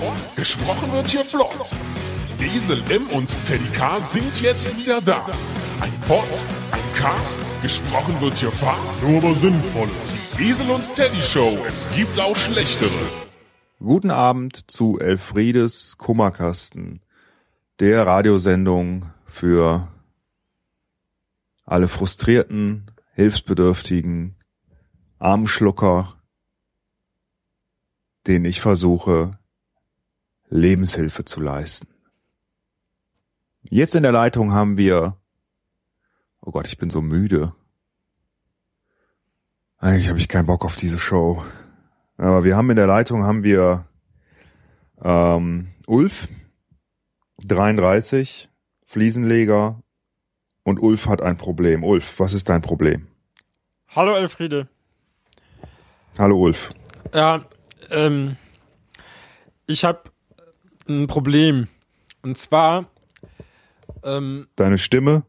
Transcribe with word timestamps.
Pod, 0.00 0.36
gesprochen 0.36 0.92
wird 0.92 1.08
hier 1.08 1.24
flott. 1.24 1.70
Esel 2.38 2.82
M 2.90 3.06
und 3.08 3.28
Teddy 3.46 3.68
K 3.72 4.00
sind 4.00 4.40
jetzt 4.40 4.76
wieder 4.78 5.00
da. 5.00 5.24
Ein 5.80 5.92
Pod, 6.02 6.28
ein 6.70 6.94
Cast, 6.94 7.38
gesprochen 7.62 8.20
wird 8.20 8.34
hier 8.34 8.50
fast, 8.50 9.02
nur 9.02 9.18
aber 9.18 9.34
sinnvoll. 9.34 9.88
Die 10.38 10.52
und 10.70 10.94
Teddy 10.94 11.22
Show, 11.22 11.56
es 11.68 11.88
gibt 11.94 12.18
auch 12.18 12.36
schlechtere. 12.36 12.90
Guten 13.78 14.10
Abend 14.10 14.70
zu 14.70 14.98
Elfriedes 14.98 15.96
Kummerkasten, 15.98 17.00
der 17.80 18.06
Radiosendung 18.06 19.12
für 19.26 19.88
alle 21.64 21.88
frustrierten, 21.88 22.90
hilfsbedürftigen, 23.14 24.36
Armschlucker, 25.18 26.16
denen 28.26 28.44
ich 28.44 28.60
versuche, 28.60 29.38
Lebenshilfe 30.56 31.24
zu 31.24 31.40
leisten. 31.40 31.88
Jetzt 33.62 33.94
in 33.94 34.02
der 34.02 34.12
Leitung 34.12 34.52
haben 34.52 34.78
wir, 34.78 35.16
oh 36.40 36.50
Gott, 36.50 36.68
ich 36.68 36.78
bin 36.78 36.90
so 36.90 37.02
müde. 37.02 37.54
Eigentlich 39.78 40.08
habe 40.08 40.18
ich 40.18 40.28
keinen 40.28 40.46
Bock 40.46 40.64
auf 40.64 40.76
diese 40.76 40.98
Show. 40.98 41.44
Aber 42.16 42.44
wir 42.44 42.56
haben 42.56 42.70
in 42.70 42.76
der 42.76 42.86
Leitung 42.86 43.24
haben 43.24 43.42
wir 43.42 43.86
ähm, 45.02 45.72
Ulf, 45.86 46.28
33, 47.44 48.48
Fliesenleger 48.84 49.82
und 50.62 50.80
Ulf 50.80 51.06
hat 51.06 51.20
ein 51.20 51.36
Problem. 51.36 51.84
Ulf, 51.84 52.18
was 52.18 52.32
ist 52.32 52.48
dein 52.48 52.62
Problem? 52.62 53.06
Hallo 53.88 54.14
Elfriede. 54.14 54.68
Hallo 56.18 56.38
Ulf. 56.38 56.70
Ja, 57.12 57.44
ähm, 57.90 58.36
ich 59.66 59.84
habe 59.84 60.10
ein 60.88 61.06
Problem. 61.06 61.68
Und 62.22 62.36
zwar, 62.38 62.90
ähm, 64.02 64.46
Deine 64.56 64.78
Stimme? 64.78 65.24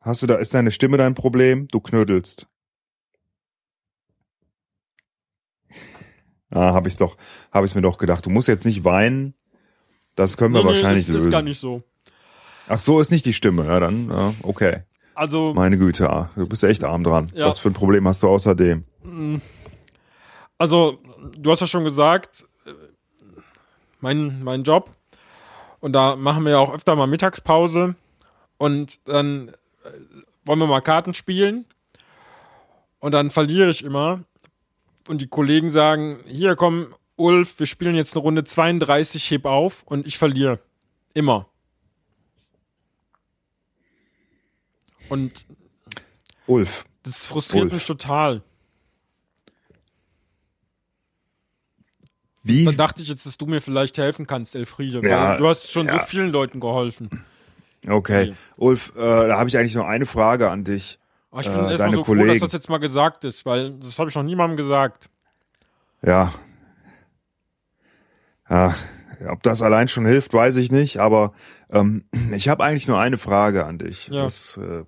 Hast 0.00 0.22
du 0.22 0.26
da, 0.26 0.36
ist 0.36 0.54
deine 0.54 0.70
Stimme 0.70 0.96
dein 0.96 1.14
Problem? 1.14 1.68
Du 1.68 1.80
knödelst. 1.80 2.46
Ah, 6.48 6.72
hab 6.72 6.86
ich's 6.86 6.96
doch, 6.96 7.16
hab 7.50 7.64
ich's 7.64 7.74
mir 7.74 7.82
doch 7.82 7.98
gedacht. 7.98 8.24
Du 8.24 8.30
musst 8.30 8.46
jetzt 8.46 8.64
nicht 8.64 8.84
weinen. 8.84 9.34
Das 10.14 10.36
können 10.36 10.54
wir 10.54 10.60
nee, 10.62 10.68
nee, 10.68 10.74
wahrscheinlich 10.74 11.00
ist, 11.00 11.08
lösen. 11.08 11.26
ist 11.26 11.32
gar 11.32 11.42
nicht 11.42 11.58
so. 11.58 11.82
Ach 12.68 12.78
so, 12.78 13.00
ist 13.00 13.10
nicht 13.10 13.24
die 13.24 13.32
Stimme. 13.32 13.66
Ja, 13.66 13.80
dann, 13.80 14.08
ja, 14.08 14.32
okay. 14.42 14.84
Also, 15.16 15.54
Meine 15.54 15.76
Güte, 15.76 16.08
ah, 16.08 16.30
du 16.36 16.46
bist 16.46 16.62
echt 16.62 16.84
arm 16.84 17.02
dran. 17.02 17.30
Ja. 17.34 17.46
Was 17.46 17.58
für 17.58 17.68
ein 17.68 17.74
Problem 17.74 18.06
hast 18.06 18.22
du 18.22 18.28
außerdem? 18.28 18.84
also, 20.56 20.98
du 21.36 21.50
hast 21.50 21.60
ja 21.60 21.66
schon 21.66 21.84
gesagt, 21.84 22.46
mein, 24.00 24.42
mein 24.42 24.62
Job. 24.62 24.90
Und 25.80 25.92
da 25.92 26.16
machen 26.16 26.44
wir 26.44 26.52
ja 26.52 26.58
auch 26.58 26.74
öfter 26.74 26.96
mal 26.96 27.06
Mittagspause. 27.06 27.94
Und 28.58 28.98
dann 29.06 29.48
äh, 29.84 29.90
wollen 30.44 30.58
wir 30.58 30.66
mal 30.66 30.80
Karten 30.80 31.14
spielen. 31.14 31.66
Und 32.98 33.12
dann 33.12 33.30
verliere 33.30 33.70
ich 33.70 33.84
immer. 33.84 34.24
Und 35.08 35.20
die 35.20 35.28
Kollegen 35.28 35.70
sagen, 35.70 36.20
hier 36.26 36.56
komm, 36.56 36.94
Ulf, 37.16 37.58
wir 37.58 37.66
spielen 37.66 37.94
jetzt 37.94 38.14
eine 38.14 38.22
Runde 38.22 38.44
32, 38.44 39.30
heb 39.30 39.44
auf. 39.44 39.82
Und 39.84 40.06
ich 40.06 40.18
verliere. 40.18 40.58
Immer. 41.14 41.48
Und 45.08 45.44
Ulf, 46.46 46.84
das 47.02 47.26
frustriert 47.26 47.64
Ulf. 47.64 47.72
mich 47.74 47.86
total. 47.86 48.42
Wie, 52.46 52.64
Dann 52.64 52.76
dachte 52.76 53.02
ich 53.02 53.08
jetzt, 53.08 53.26
dass 53.26 53.36
du 53.38 53.46
mir 53.46 53.60
vielleicht 53.60 53.98
helfen 53.98 54.26
kannst, 54.26 54.54
Elfriede. 54.56 55.00
Ja, 55.06 55.36
du 55.36 55.46
hast 55.48 55.70
schon 55.70 55.86
ja. 55.86 55.98
so 55.98 56.04
vielen 56.06 56.30
Leuten 56.30 56.60
geholfen. 56.60 57.08
okay. 57.88 58.30
Okay. 58.30 58.34
Ulf, 58.56 58.92
äh, 58.96 59.00
da 59.00 59.38
habe 59.38 59.48
ich 59.48 59.56
eigentlich 59.58 59.74
noch 59.74 59.86
eine 59.86 60.06
Frage 60.06 60.50
an 60.50 60.64
dich. 60.64 60.98
Aber 61.30 61.40
ich 61.42 61.48
bin 61.48 61.64
Äh, 61.64 61.70
erstmal 61.72 61.90
so 61.90 61.96
froh, 61.96 62.04
Kollegen. 62.12 62.28
dass 62.30 62.40
das 62.40 62.52
jetzt 62.52 62.68
mal 62.68 62.78
gesagt 62.78 63.24
ist, 63.24 63.44
weil 63.46 63.72
das 63.78 63.98
habe 63.98 64.08
ich 64.08 64.16
noch 64.16 64.22
niemandem 64.22 64.56
gesagt. 64.56 65.08
Ja. 66.02 66.32
Ja, 68.48 68.74
ob 69.28 69.42
das 69.42 69.62
allein 69.62 69.88
schon 69.88 70.06
hilft, 70.06 70.32
weiß 70.32 70.56
ich 70.56 70.70
nicht, 70.70 70.98
aber 70.98 71.32
ähm, 71.70 72.04
ich 72.32 72.48
habe 72.48 72.64
eigentlich 72.64 72.86
nur 72.88 72.98
eine 72.98 73.18
Frage 73.18 73.66
an 73.66 73.78
dich. 73.78 74.08
Ja. 74.08 74.22
Das, 74.24 74.56
äh, 74.56 74.84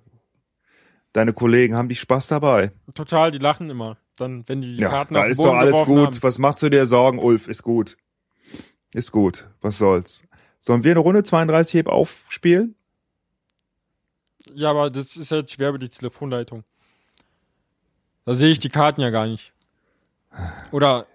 deine 1.13 1.33
Kollegen, 1.33 1.75
haben 1.75 1.89
die 1.89 1.95
Spaß 1.95 2.27
dabei? 2.27 2.71
Total, 2.95 3.31
die 3.31 3.39
lachen 3.39 3.69
immer. 3.69 3.97
Dann, 4.19 4.43
wenn 4.47 4.61
die 4.61 4.77
Ja, 4.77 4.89
Karten 4.89 5.13
da 5.13 5.21
auf 5.21 5.27
ist 5.27 5.39
doch 5.39 5.53
alles 5.53 5.85
gut. 5.85 6.07
Haben. 6.07 6.17
Was 6.23 6.37
machst 6.37 6.61
du 6.63 6.69
dir 6.69 6.85
Sorgen, 6.85 7.19
Ulf? 7.19 7.47
Ist 7.47 7.63
gut. 7.63 7.97
Ist 8.93 9.11
gut. 9.11 9.49
Was 9.61 9.77
soll's? 9.77 10.23
Sollen 10.59 10.83
wir 10.83 10.91
eine 10.91 10.99
Runde 10.99 11.23
32 11.23 11.73
Heb 11.75 11.87
aufspielen? 11.87 12.75
Ja, 14.53 14.71
aber 14.71 14.89
das 14.89 15.15
ist 15.15 15.31
jetzt 15.31 15.53
schwer 15.53 15.69
über 15.69 15.79
die 15.79 15.89
Telefonleitung. 15.89 16.63
Da 18.25 18.33
sehe 18.33 18.49
ich 18.49 18.59
die 18.59 18.69
Karten 18.69 19.01
ja 19.01 19.09
gar 19.09 19.27
nicht. 19.27 19.53
Oder, 20.71 21.05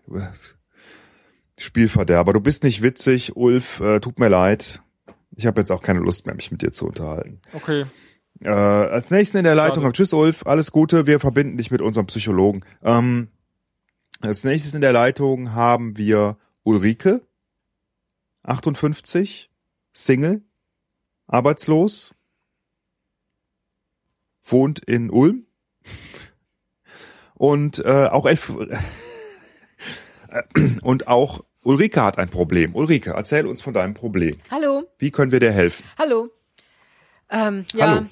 Spielverderber. 1.59 2.33
Du 2.33 2.41
bist 2.41 2.65
nicht 2.65 2.83
witzig, 2.83 3.37
Ulf. 3.37 3.81
Äh, 3.81 4.01
tut 4.01 4.19
mir 4.19 4.29
leid. 4.29 4.81
Ich 5.37 5.47
habe 5.47 5.61
jetzt 5.61 5.71
auch 5.71 5.83
keine 5.83 6.01
Lust 6.01 6.27
mehr, 6.27 6.35
mich 6.35 6.51
mit 6.51 6.63
dir 6.63 6.73
zu 6.73 6.87
unterhalten. 6.87 7.41
okay, 7.53 7.87
Äh, 8.43 8.49
als 8.51 9.11
nächsten 9.11 9.39
in 9.39 9.45
der 9.45 9.55
Leitung 9.55 9.77
Schade. 9.77 9.87
haben 9.87 9.93
Tschüss 9.95 10.13
Ulf, 10.13 10.47
alles 10.47 10.73
Gute, 10.73 11.07
wir 11.07 11.21
verbinden 11.21 11.57
dich 11.57 11.71
mit 11.71 11.81
unserem 11.81 12.07
Psychologen. 12.07 12.65
Ähm, 12.83 13.29
als 14.21 14.45
nächstes 14.45 14.75
in 14.75 14.81
der 14.81 14.93
Leitung 14.93 15.53
haben 15.53 15.97
wir 15.97 16.37
Ulrike, 16.63 17.23
58, 18.43 19.51
Single, 19.93 20.43
arbeitslos, 21.27 22.15
wohnt 24.43 24.81
in 24.81 25.11
Ulm 25.11 25.47
und 27.35 27.79
äh, 27.85 28.09
auch 28.11 28.27
elf 28.27 28.51
und 30.83 31.09
auch 31.09 31.45
Ulrike 31.63 32.03
hat 32.03 32.19
ein 32.19 32.29
Problem. 32.29 32.75
Ulrike, 32.75 33.13
erzähl 33.13 33.47
uns 33.47 33.63
von 33.63 33.73
deinem 33.73 33.95
Problem. 33.95 34.37
Hallo, 34.51 34.83
Wie 34.99 35.11
können 35.11 35.33
wir 35.33 35.41
dir 35.41 35.53
helfen? 35.53 35.85
hallo. 35.99 36.29
Ähm, 37.31 37.65
ja, 37.75 37.87
Hallo. 37.89 38.07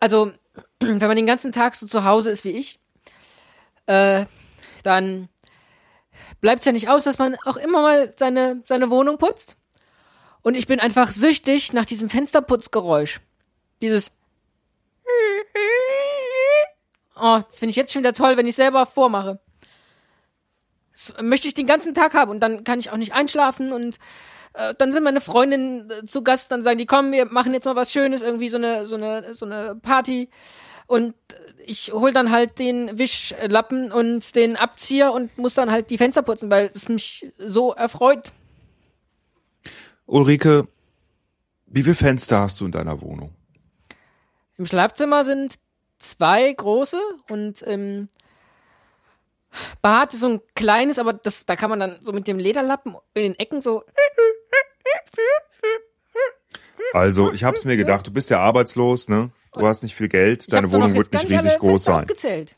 Also 0.00 0.32
wenn 0.80 0.98
man 0.98 1.16
den 1.16 1.26
ganzen 1.26 1.52
Tag 1.52 1.76
so 1.76 1.86
zu 1.86 2.04
Hause 2.04 2.30
ist 2.30 2.44
wie 2.44 2.50
ich, 2.50 2.80
äh, 3.86 4.24
dann 4.82 5.28
bleibt 6.40 6.60
es 6.60 6.66
ja 6.66 6.72
nicht 6.72 6.88
aus, 6.88 7.04
dass 7.04 7.18
man 7.18 7.36
auch 7.44 7.56
immer 7.56 7.82
mal 7.82 8.12
seine, 8.16 8.62
seine 8.64 8.90
Wohnung 8.90 9.18
putzt. 9.18 9.56
Und 10.42 10.56
ich 10.56 10.66
bin 10.66 10.80
einfach 10.80 11.12
süchtig 11.12 11.74
nach 11.74 11.84
diesem 11.84 12.08
Fensterputzgeräusch. 12.08 13.20
Dieses 13.82 14.10
Oh, 17.22 17.40
das 17.46 17.58
finde 17.58 17.70
ich 17.70 17.76
jetzt 17.76 17.92
schon 17.92 18.00
wieder 18.00 18.14
toll, 18.14 18.38
wenn 18.38 18.46
ich 18.46 18.54
selber 18.54 18.86
vormache. 18.86 19.40
Das 20.92 21.12
möchte 21.20 21.48
ich 21.48 21.54
den 21.54 21.66
ganzen 21.66 21.92
Tag 21.94 22.14
haben 22.14 22.30
und 22.30 22.40
dann 22.40 22.64
kann 22.64 22.80
ich 22.80 22.90
auch 22.90 22.96
nicht 22.96 23.12
einschlafen 23.12 23.72
und 23.72 23.98
äh, 24.54 24.74
dann 24.78 24.92
sind 24.92 25.04
meine 25.04 25.20
Freundinnen 25.20 25.90
äh, 25.90 26.04
zu 26.04 26.22
Gast, 26.22 26.50
dann 26.52 26.62
sagen 26.62 26.78
die, 26.78 26.86
komm, 26.86 27.12
wir 27.12 27.26
machen 27.26 27.52
jetzt 27.52 27.64
mal 27.64 27.76
was 27.76 27.92
Schönes, 27.92 28.22
irgendwie 28.22 28.48
so 28.48 28.56
eine, 28.56 28.86
so 28.86 28.96
eine, 28.96 29.34
so 29.34 29.46
eine 29.46 29.76
Party. 29.76 30.28
Und 30.86 31.14
äh, 31.32 31.62
ich 31.66 31.92
hol 31.92 32.12
dann 32.12 32.30
halt 32.30 32.58
den 32.58 32.98
Wischlappen 32.98 33.92
und 33.92 34.34
den 34.34 34.56
Abzieher 34.56 35.12
und 35.12 35.36
muss 35.38 35.54
dann 35.54 35.70
halt 35.70 35.90
die 35.90 35.98
Fenster 35.98 36.22
putzen, 36.22 36.50
weil 36.50 36.70
es 36.74 36.88
mich 36.88 37.32
so 37.38 37.72
erfreut. 37.72 38.32
Ulrike, 40.06 40.66
wie 41.66 41.84
viele 41.84 41.94
Fenster 41.94 42.40
hast 42.40 42.60
du 42.60 42.66
in 42.66 42.72
deiner 42.72 43.00
Wohnung? 43.00 43.32
Im 44.58 44.66
Schlafzimmer 44.66 45.24
sind 45.24 45.54
zwei 45.98 46.52
große 46.52 47.00
und 47.30 47.62
im 47.62 48.08
Bad 49.82 50.14
ist 50.14 50.20
so 50.20 50.28
ein 50.28 50.40
kleines, 50.54 50.98
aber 50.98 51.12
das, 51.12 51.46
da 51.46 51.56
kann 51.56 51.70
man 51.70 51.80
dann 51.80 51.98
so 52.02 52.12
mit 52.12 52.26
dem 52.26 52.38
Lederlappen 52.38 52.96
in 53.14 53.22
den 53.22 53.38
Ecken 53.38 53.60
so. 53.60 53.84
Also, 56.92 57.32
ich 57.32 57.44
hab's 57.44 57.64
mir 57.64 57.76
gedacht, 57.76 58.06
du 58.06 58.10
bist 58.10 58.30
ja 58.30 58.40
arbeitslos, 58.40 59.08
ne? 59.08 59.30
Du 59.52 59.66
hast 59.66 59.82
nicht 59.82 59.94
viel 59.94 60.08
Geld, 60.08 60.52
deine 60.52 60.72
Wohnung 60.72 60.94
wird 60.94 61.12
nicht 61.12 61.30
riesig 61.30 61.58
groß 61.58 61.84
sein. 61.84 62.00
Aufgezählt. 62.00 62.56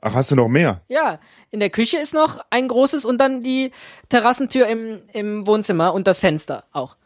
Ach, 0.00 0.14
hast 0.14 0.30
du 0.30 0.36
noch 0.36 0.48
mehr? 0.48 0.82
Ja, 0.88 1.18
in 1.50 1.60
der 1.60 1.70
Küche 1.70 1.96
ist 1.96 2.12
noch 2.12 2.38
ein 2.50 2.68
großes 2.68 3.06
und 3.06 3.16
dann 3.18 3.40
die 3.40 3.72
Terrassentür 4.10 4.66
im, 4.66 5.00
im 5.14 5.46
Wohnzimmer 5.46 5.94
und 5.94 6.06
das 6.06 6.18
Fenster 6.18 6.64
auch. 6.72 6.96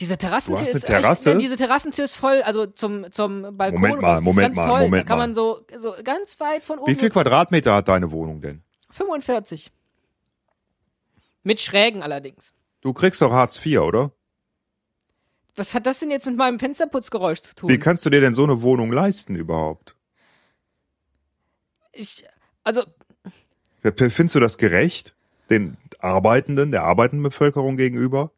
Diese 0.00 0.18
Terrassentür 0.18 0.68
ist 0.68 0.84
Terrasse? 0.84 1.32
Echt, 1.32 1.40
diese 1.40 1.56
Terrassentür 1.56 2.04
ist 2.04 2.16
voll, 2.16 2.42
also 2.42 2.66
zum 2.66 3.10
zum 3.12 3.56
Balkon. 3.56 3.80
Moment 3.80 4.02
mal, 4.02 4.20
Moment 4.20 4.56
mal, 4.56 4.66
toll. 4.66 4.80
Moment 4.82 5.04
da 5.04 5.08
kann 5.08 5.18
mal. 5.18 5.26
man 5.28 5.34
so 5.34 5.64
so 5.78 5.94
ganz 6.04 6.38
weit 6.40 6.64
von 6.64 6.78
oben. 6.78 6.90
Wie 6.90 6.96
viel 6.96 7.10
Quadratmeter 7.10 7.74
hat 7.74 7.88
deine 7.88 8.10
Wohnung 8.10 8.40
denn? 8.40 8.62
45. 8.90 9.72
Mit 11.42 11.60
Schrägen 11.60 12.02
allerdings. 12.02 12.52
Du 12.80 12.92
kriegst 12.92 13.22
doch 13.22 13.32
Hartz 13.32 13.64
IV, 13.64 13.80
oder? 13.80 14.12
Was 15.54 15.74
hat 15.74 15.86
das 15.86 16.00
denn 16.00 16.10
jetzt 16.10 16.26
mit 16.26 16.36
meinem 16.36 16.58
Fensterputzgeräusch 16.58 17.40
zu 17.40 17.54
tun? 17.54 17.70
Wie 17.70 17.78
kannst 17.78 18.04
du 18.04 18.10
dir 18.10 18.20
denn 18.20 18.34
so 18.34 18.44
eine 18.44 18.62
Wohnung 18.62 18.92
leisten 18.92 19.34
überhaupt? 19.34 19.96
ich, 21.92 22.24
also, 22.62 22.84
Findest 23.94 24.34
du 24.34 24.40
das 24.40 24.58
gerecht? 24.58 25.14
Den 25.48 25.76
Arbeitenden, 26.00 26.72
der 26.72 26.82
arbeitenden 26.82 27.22
Bevölkerung 27.22 27.76
gegenüber? 27.76 28.32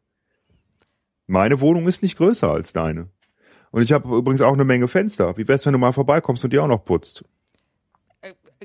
Meine 1.29 1.61
Wohnung 1.61 1.87
ist 1.87 2.01
nicht 2.01 2.17
größer 2.17 2.49
als 2.49 2.73
deine. 2.73 3.07
Und 3.69 3.83
ich 3.83 3.93
habe 3.93 4.17
übrigens 4.17 4.41
auch 4.41 4.53
eine 4.53 4.63
Menge 4.63 4.87
Fenster. 4.87 5.37
Wie 5.37 5.47
wär's, 5.47 5.63
wenn 5.65 5.73
du 5.73 5.79
mal 5.79 5.93
vorbeikommst 5.93 6.43
und 6.43 6.51
die 6.51 6.57
auch 6.57 6.67
noch 6.67 6.83
putzt? 6.83 7.23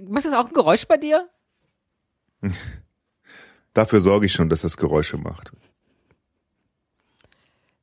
Macht 0.08 0.25
das 0.25 0.32
auch 0.32 0.49
ein 0.49 0.55
Geräusch 0.55 0.87
bei 0.87 0.96
dir? 0.96 1.28
Dafür 3.75 4.00
sorge 4.00 4.26
ich 4.26 4.32
schon, 4.32 4.49
dass 4.49 4.62
das 4.62 4.78
Geräusche 4.78 5.19
macht. 5.19 5.52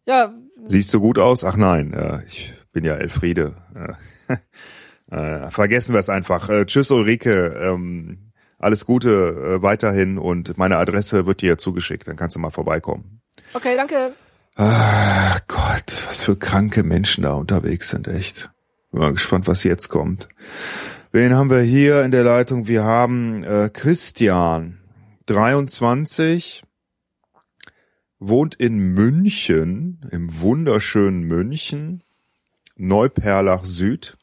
Ja, 0.08 0.34
Siehst 0.64 0.94
du 0.94 1.00
gut 1.00 1.20
aus? 1.20 1.44
Ach 1.44 1.56
nein, 1.56 1.94
äh, 1.94 2.24
ich 2.26 2.54
bin 2.72 2.84
ja 2.84 2.96
Elfriede. 2.96 3.56
Äh, 5.10 5.16
äh, 5.46 5.52
vergessen 5.52 5.94
wir 5.94 6.00
es 6.00 6.10
einfach. 6.10 6.50
Äh, 6.50 6.66
tschüss 6.66 6.90
Ulrike, 6.90 7.56
ähm, 7.62 8.32
alles 8.58 8.88
Gute 8.88 9.10
äh, 9.60 9.62
weiterhin 9.62 10.18
und 10.18 10.58
meine 10.58 10.78
Adresse 10.78 11.28
wird 11.28 11.42
dir 11.42 11.60
zugeschickt, 11.60 12.08
dann 12.08 12.16
kannst 12.16 12.36
du 12.36 12.40
mal 12.40 12.52
vorbeikommen. 12.52 13.22
okay, 13.54 13.76
danke. 13.76 14.14
Ah 14.64 15.40
Gott, 15.48 16.06
was 16.08 16.24
für 16.24 16.36
kranke 16.36 16.84
Menschen 16.84 17.24
da 17.24 17.34
unterwegs 17.34 17.90
sind, 17.90 18.08
echt. 18.08 18.52
Bin 18.92 19.02
mal 19.02 19.12
gespannt, 19.12 19.48
was 19.48 19.64
jetzt 19.64 19.90
kommt. 19.90 20.30
Wen 21.12 21.34
haben 21.34 21.50
wir 21.50 21.62
hier 21.62 22.04
in 22.04 22.12
der 22.12 22.24
Leitung? 22.24 22.68
Wir 22.68 22.84
haben 22.84 23.44
äh, 23.44 23.72
Christian, 23.74 24.78
23, 25.26 26.62
wohnt 28.20 28.54
in 28.54 28.78
München, 28.78 30.08
im 30.12 30.42
wunderschönen 30.42 31.24
München, 31.24 32.04
Neuperlach 32.76 33.66
Süd 33.66 34.16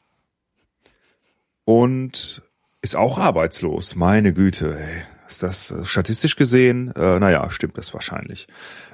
und 1.65 2.43
ist 2.81 2.95
auch 2.95 3.17
arbeitslos. 3.17 3.97
Meine 3.97 4.31
Güte, 4.31 4.79
ey. 4.79 5.03
Ist 5.27 5.43
das 5.43 5.69
äh, 5.71 5.83
statistisch 5.83 6.37
gesehen? 6.37 6.93
Äh, 6.95 7.19
naja, 7.19 7.51
stimmt 7.51 7.77
das 7.77 7.93
wahrscheinlich. 7.93 8.47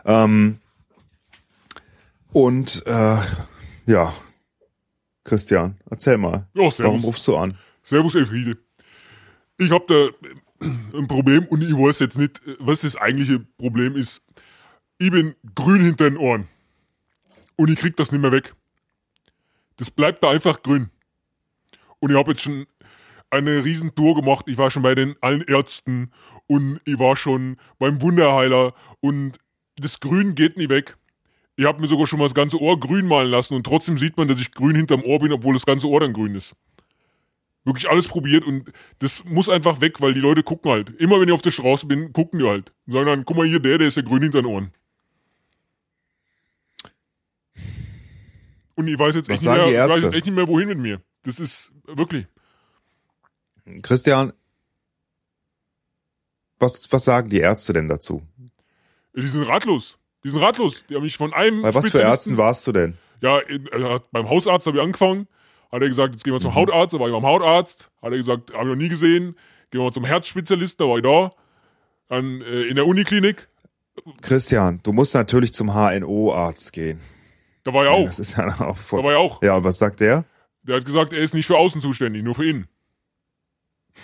Ähm, 0.05 0.57
und 2.35 2.85
äh, 2.85 3.17
ja, 3.85 4.13
Christian, 5.23 5.79
erzähl 5.89 6.17
mal. 6.17 6.49
Ja, 6.53 6.69
servus. 6.69 6.79
Warum 6.79 7.03
rufst 7.05 7.25
du 7.29 7.37
an? 7.37 7.57
Servus, 7.81 8.13
Elfriede. 8.13 8.57
Ich 9.57 9.71
hab 9.71 9.87
da 9.87 10.09
ein 10.59 11.07
Problem 11.07 11.45
und 11.45 11.63
ich 11.63 11.71
weiß 11.71 11.99
jetzt 11.99 12.17
nicht, 12.17 12.41
was 12.59 12.81
das 12.81 12.97
eigentliche 12.97 13.39
Problem 13.39 13.95
ist. 13.95 14.21
Ich 14.97 15.11
bin 15.11 15.35
grün 15.55 15.81
hinter 15.81 16.09
den 16.09 16.17
Ohren. 16.17 16.49
Und 17.55 17.69
ich 17.69 17.79
krieg 17.79 17.95
das 17.95 18.11
nicht 18.11 18.19
mehr 18.19 18.33
weg. 18.33 18.53
Das 19.77 19.89
bleibt 19.89 20.21
da 20.21 20.29
einfach 20.29 20.61
grün. 20.61 20.89
Und 21.99 22.11
ich 22.11 22.17
habe 22.17 22.31
jetzt 22.31 22.43
schon 22.43 22.65
eine 23.29 23.63
riesen 23.63 23.95
Tour 23.95 24.13
gemacht. 24.13 24.45
Ich 24.49 24.57
war 24.57 24.71
schon 24.71 24.83
bei 24.83 24.93
den 24.93 25.15
allen 25.21 25.43
Ärzten 25.43 26.11
und 26.47 26.81
ich 26.83 26.99
war 26.99 27.15
schon 27.15 27.55
beim 27.79 28.01
Wunderheiler 28.01 28.73
und 28.99 29.37
das 29.77 30.01
Grün 30.01 30.35
geht 30.35 30.57
nie 30.57 30.67
weg. 30.67 30.97
Ich 31.57 31.65
habe 31.65 31.79
mir 31.79 31.87
sogar 31.87 32.05
schon 32.05 32.19
mal 32.19 32.25
das 32.25 32.33
ganze 32.33 32.59
Ohr 32.59 32.79
grün 32.79 33.07
malen 33.07 33.31
lassen 33.31 33.53
und 33.53 33.63
trotzdem 33.65 33.97
sieht 33.97 34.17
man, 34.17 34.27
dass 34.27 34.39
ich 34.39 34.51
grün 34.51 34.75
hinterm 34.75 35.03
Ohr 35.03 35.19
bin, 35.19 35.31
obwohl 35.31 35.53
das 35.53 35.65
ganze 35.65 35.87
Ohr 35.87 36.01
dann 36.01 36.13
grün 36.13 36.35
ist. 36.35 36.55
Wirklich 37.63 37.89
alles 37.89 38.07
probiert 38.07 38.45
und 38.45 38.71
das 38.99 39.23
muss 39.25 39.49
einfach 39.49 39.81
weg, 39.81 40.01
weil 40.01 40.13
die 40.13 40.19
Leute 40.19 40.43
gucken 40.43 40.69
halt. 40.69 40.89
Immer 40.99 41.19
wenn 41.19 41.29
ich 41.29 41.33
auf 41.33 41.41
der 41.41 41.51
Straße 41.51 41.87
bin, 41.87 42.13
gucken 42.13 42.39
die 42.39 42.45
halt. 42.45 42.73
Und 42.85 42.93
sagen 42.93 43.05
dann, 43.05 43.25
guck 43.25 43.37
mal 43.37 43.47
hier, 43.47 43.59
der, 43.59 43.77
der 43.77 43.87
ist 43.87 43.97
ja 43.97 44.03
grün 44.03 44.21
hinter 44.21 44.41
den 44.41 44.47
Ohren. 44.47 44.71
Und 48.75 48.87
ich 48.87 48.99
weiß 48.99 49.15
jetzt 49.15 49.29
echt 49.29 49.41
nicht 49.41 49.51
mehr, 49.51 49.89
weiß 49.89 50.01
jetzt 50.01 50.13
echt 50.13 50.25
nicht 50.25 50.35
mehr, 50.35 50.47
wohin 50.47 50.67
mit 50.67 50.77
mir. 50.77 51.01
Das 51.23 51.39
ist 51.39 51.71
wirklich. 51.85 52.27
Christian, 53.81 54.33
was, 56.59 56.91
was 56.91 57.05
sagen 57.05 57.29
die 57.29 57.39
Ärzte 57.39 57.73
denn 57.73 57.87
dazu? 57.87 58.21
Die 59.15 59.27
sind 59.27 59.43
ratlos. 59.43 59.97
Die 60.25 60.29
sind 60.31 60.41
ratlos. 60.41 60.83
Die 60.89 60.95
haben 60.95 61.03
mich 61.03 61.15
von 61.17 61.33
einem 61.33 61.61
Bei 61.61 61.73
was 61.73 61.87
für 61.87 61.99
Ärzten 62.01 62.35
warst 62.35 62.65
du 62.65 62.71
denn? 62.71 62.97
Ja, 63.21 63.37
in, 63.39 63.67
äh, 63.67 63.99
beim 64.11 64.27
Hausarzt 64.27 64.65
habe 64.65 64.77
ich 64.77 64.83
angefangen. 64.83 65.27
Hat 65.71 65.81
er 65.83 65.87
gesagt, 65.87 66.13
jetzt 66.13 66.23
gehen 66.23 66.33
wir 66.33 66.39
Mhm. 66.39 66.41
zum 66.43 66.55
Hautarzt. 66.55 66.93
Da 66.95 66.99
war 66.99 67.07
ich 67.07 67.13
beim 67.13 67.25
Hautarzt. 67.25 67.91
Hat 68.01 68.11
er 68.11 68.17
gesagt, 68.17 68.51
habe 68.53 68.63
ich 68.63 68.69
noch 68.69 68.75
nie 68.75 68.89
gesehen. 68.89 69.35
Gehen 69.69 69.81
wir 69.81 69.83
mal 69.83 69.93
zum 69.93 70.03
Herzspezialisten. 70.03 70.83
Da 70.83 70.89
war 70.89 70.97
ich 70.97 71.03
da. 71.03 71.31
Dann 72.09 72.41
äh, 72.41 72.63
in 72.63 72.73
der 72.75 72.87
Uniklinik. 72.87 73.47
Christian, 74.23 74.79
du 74.83 74.93
musst 74.93 75.13
natürlich 75.13 75.53
zum 75.53 75.73
HNO-Arzt 75.75 76.73
gehen. 76.73 76.99
Da 77.63 77.71
war 77.73 77.83
ich 77.85 77.89
auch. 77.91 78.05
Das 78.07 78.19
ist 78.19 78.35
ja 78.35 78.47
auch 78.67 78.77
voll. 78.77 78.99
Da 79.01 79.05
war 79.05 79.11
ich 79.13 79.17
auch. 79.19 79.41
Ja, 79.43 79.55
und 79.55 79.63
was 79.63 79.77
sagt 79.77 79.99
der? 79.99 80.25
Der 80.63 80.77
hat 80.77 80.85
gesagt, 80.85 81.13
er 81.13 81.19
ist 81.19 81.33
nicht 81.35 81.45
für 81.45 81.57
außen 81.57 81.81
zuständig, 81.81 82.23
nur 82.23 82.33
für 82.35 82.49
innen. 82.49 82.67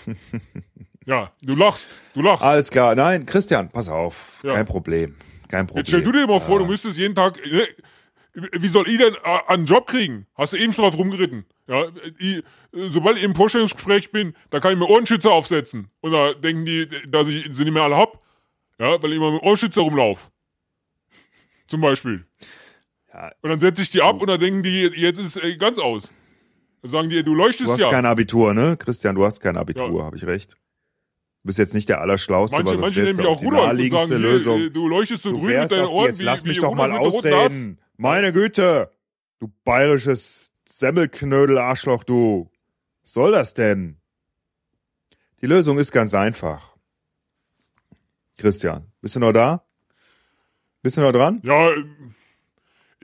ja, 1.05 1.31
du 1.41 1.55
lachst. 1.55 1.89
Du 2.13 2.21
lachst. 2.21 2.43
Alles 2.43 2.69
klar. 2.69 2.95
Nein, 2.95 3.25
Christian, 3.25 3.69
pass 3.69 3.89
auf. 3.89 4.39
Ja. 4.43 4.53
Kein 4.53 4.65
Problem. 4.65 5.15
Kein 5.51 5.67
Problem. 5.67 5.81
Jetzt 5.81 5.89
stell 5.89 6.01
du 6.01 6.11
dir 6.11 6.25
mal 6.25 6.39
vor, 6.39 6.59
du 6.59 6.65
müsstest 6.65 6.97
jeden 6.97 7.13
Tag. 7.13 7.37
Ne, 7.45 7.67
wie 8.33 8.67
soll 8.69 8.87
ich 8.87 8.97
denn 8.97 9.13
äh, 9.13 9.39
einen 9.47 9.65
Job 9.65 9.87
kriegen? 9.87 10.25
Hast 10.35 10.53
du 10.53 10.57
eben 10.57 10.71
schon 10.71 10.83
drauf 10.85 10.97
rumgeritten? 10.97 11.45
Ja, 11.67 11.85
ich, 12.17 12.37
äh, 12.37 12.43
sobald 12.71 13.17
ich 13.17 13.23
im 13.23 13.35
Vorstellungsgespräch 13.35 14.11
bin, 14.11 14.33
da 14.49 14.61
kann 14.61 14.71
ich 14.71 14.79
mir 14.79 14.89
Ohrenschützer 14.89 15.31
aufsetzen. 15.31 15.89
Und 15.99 16.13
da 16.13 16.33
denken 16.33 16.65
die, 16.65 16.87
dass 17.09 17.27
ich 17.27 17.49
sie 17.51 17.65
nicht 17.65 17.73
mehr 17.73 17.83
alle 17.83 17.97
hab. 17.97 18.21
Ja, 18.79 19.01
weil 19.03 19.11
ich 19.11 19.17
immer 19.17 19.31
mit 19.33 19.43
Ohrenschützer 19.43 19.81
rumlauf. 19.81 20.31
Zum 21.67 21.81
Beispiel. 21.81 22.25
Ja. 23.13 23.31
Und 23.41 23.49
dann 23.49 23.59
setze 23.59 23.81
ich 23.81 23.89
die 23.89 24.01
ab 24.01 24.21
und 24.21 24.27
dann 24.29 24.39
denken 24.39 24.63
die, 24.63 24.83
jetzt 24.95 25.19
ist 25.19 25.35
es 25.35 25.43
äh, 25.43 25.57
ganz 25.57 25.77
aus. 25.77 26.11
Dann 26.81 26.91
sagen 26.91 27.09
die, 27.09 27.23
du 27.23 27.35
leuchtest 27.35 27.67
Du 27.67 27.73
hast 27.73 27.79
ja. 27.81 27.89
kein 27.89 28.05
Abitur, 28.05 28.53
ne? 28.53 28.77
Christian, 28.77 29.15
du 29.15 29.25
hast 29.25 29.39
kein 29.41 29.57
Abitur, 29.57 29.99
Ja. 29.99 30.05
habe 30.05 30.15
ich 30.15 30.25
recht. 30.25 30.55
Du 31.43 31.47
bist 31.47 31.57
jetzt 31.57 31.73
nicht 31.73 31.89
der 31.89 32.01
Allerschlauste, 32.01 32.55
Manche, 32.55 32.73
aber 32.73 32.81
manche 32.81 33.01
nehmen 33.01 33.19
auf 33.21 33.37
auch 33.37 33.39
die 33.39 33.45
Rudolf 33.45 33.61
und 33.61 33.67
naheliegendste 33.67 34.07
sagen, 34.09 34.21
Lösung. 34.21 34.73
du 34.73 34.87
leuchtest 34.87 35.23
so 35.23 35.31
Du 35.31 35.39
grün 35.39 35.59
mit 35.59 35.71
deinen 35.71 35.81
doch 35.81 35.91
Ohren 35.91 36.07
jetzt, 36.07 36.19
wie, 36.19 36.23
lass 36.23 36.43
wie 36.43 36.49
mich 36.49 36.59
doch 36.59 36.75
mal 36.75 36.91
ausreden. 36.91 37.79
Meine 37.97 38.31
Güte. 38.31 38.91
Du 39.39 39.51
bayerisches 39.63 40.53
Semmelknödel-Arschloch, 40.67 42.03
du. 42.03 42.51
Was 43.01 43.13
soll 43.13 43.31
das 43.31 43.55
denn? 43.55 43.97
Die 45.41 45.47
Lösung 45.47 45.79
ist 45.79 45.91
ganz 45.91 46.13
einfach. 46.13 46.75
Christian, 48.37 48.91
bist 49.01 49.15
du 49.15 49.19
noch 49.19 49.33
da? 49.33 49.65
Bist 50.83 50.97
du 50.97 51.01
noch 51.01 51.11
dran? 51.11 51.41
Ja, 51.43 51.71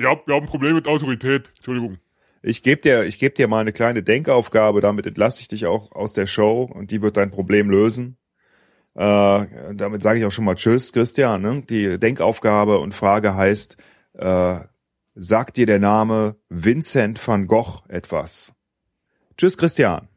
habt, 0.09 0.27
wir 0.27 0.35
haben 0.35 0.43
ein 0.43 0.49
Problem 0.49 0.75
mit 0.75 0.87
Autorität. 0.87 1.49
Entschuldigung. 1.55 1.97
Ich 2.43 2.61
gebe 2.61 2.81
dir, 2.81 3.03
ich 3.03 3.17
geb 3.17 3.35
dir 3.35 3.47
mal 3.47 3.61
eine 3.61 3.73
kleine 3.73 4.03
Denkaufgabe, 4.03 4.81
damit 4.81 5.07
entlasse 5.07 5.41
ich 5.41 5.47
dich 5.47 5.65
auch 5.65 5.91
aus 5.91 6.13
der 6.13 6.27
Show 6.27 6.69
und 6.71 6.91
die 6.91 7.01
wird 7.01 7.17
dein 7.17 7.31
Problem 7.31 7.69
lösen. 7.69 8.17
Äh, 8.97 9.45
damit 9.75 10.01
sage 10.01 10.17
ich 10.17 10.25
auch 10.25 10.31
schon 10.31 10.45
mal 10.45 10.55
Tschüss, 10.55 10.91
Christian. 10.91 11.43
Ne? 11.43 11.61
Die 11.69 11.99
Denkaufgabe 11.99 12.79
und 12.79 12.95
Frage 12.95 13.35
heißt, 13.35 13.77
äh, 14.13 14.55
sagt 15.13 15.57
dir 15.57 15.67
der 15.67 15.77
Name 15.77 16.35
Vincent 16.49 17.25
van 17.25 17.45
Gogh 17.45 17.83
etwas? 17.89 18.53
Tschüss, 19.37 19.55
Christian. 19.55 20.07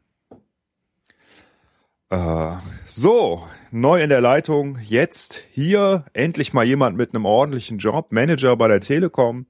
Äh, 2.09 2.53
so, 2.87 3.47
neu 3.69 4.01
in 4.01 4.09
der 4.09 4.21
Leitung. 4.21 4.79
Jetzt 4.81 5.43
hier 5.51 6.05
endlich 6.13 6.51
mal 6.53 6.65
jemand 6.65 6.97
mit 6.97 7.13
einem 7.13 7.25
ordentlichen 7.25 7.77
Job, 7.77 8.11
Manager 8.11 8.57
bei 8.57 8.67
der 8.67 8.81
Telekom. 8.81 9.45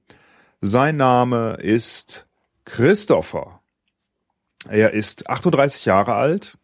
Sein 0.60 0.98
Name 0.98 1.54
ist 1.54 2.28
Christopher. 2.66 3.62
Er 4.68 4.92
ist 4.92 5.30
38 5.30 5.86
Jahre 5.86 6.14
alt, 6.16 6.58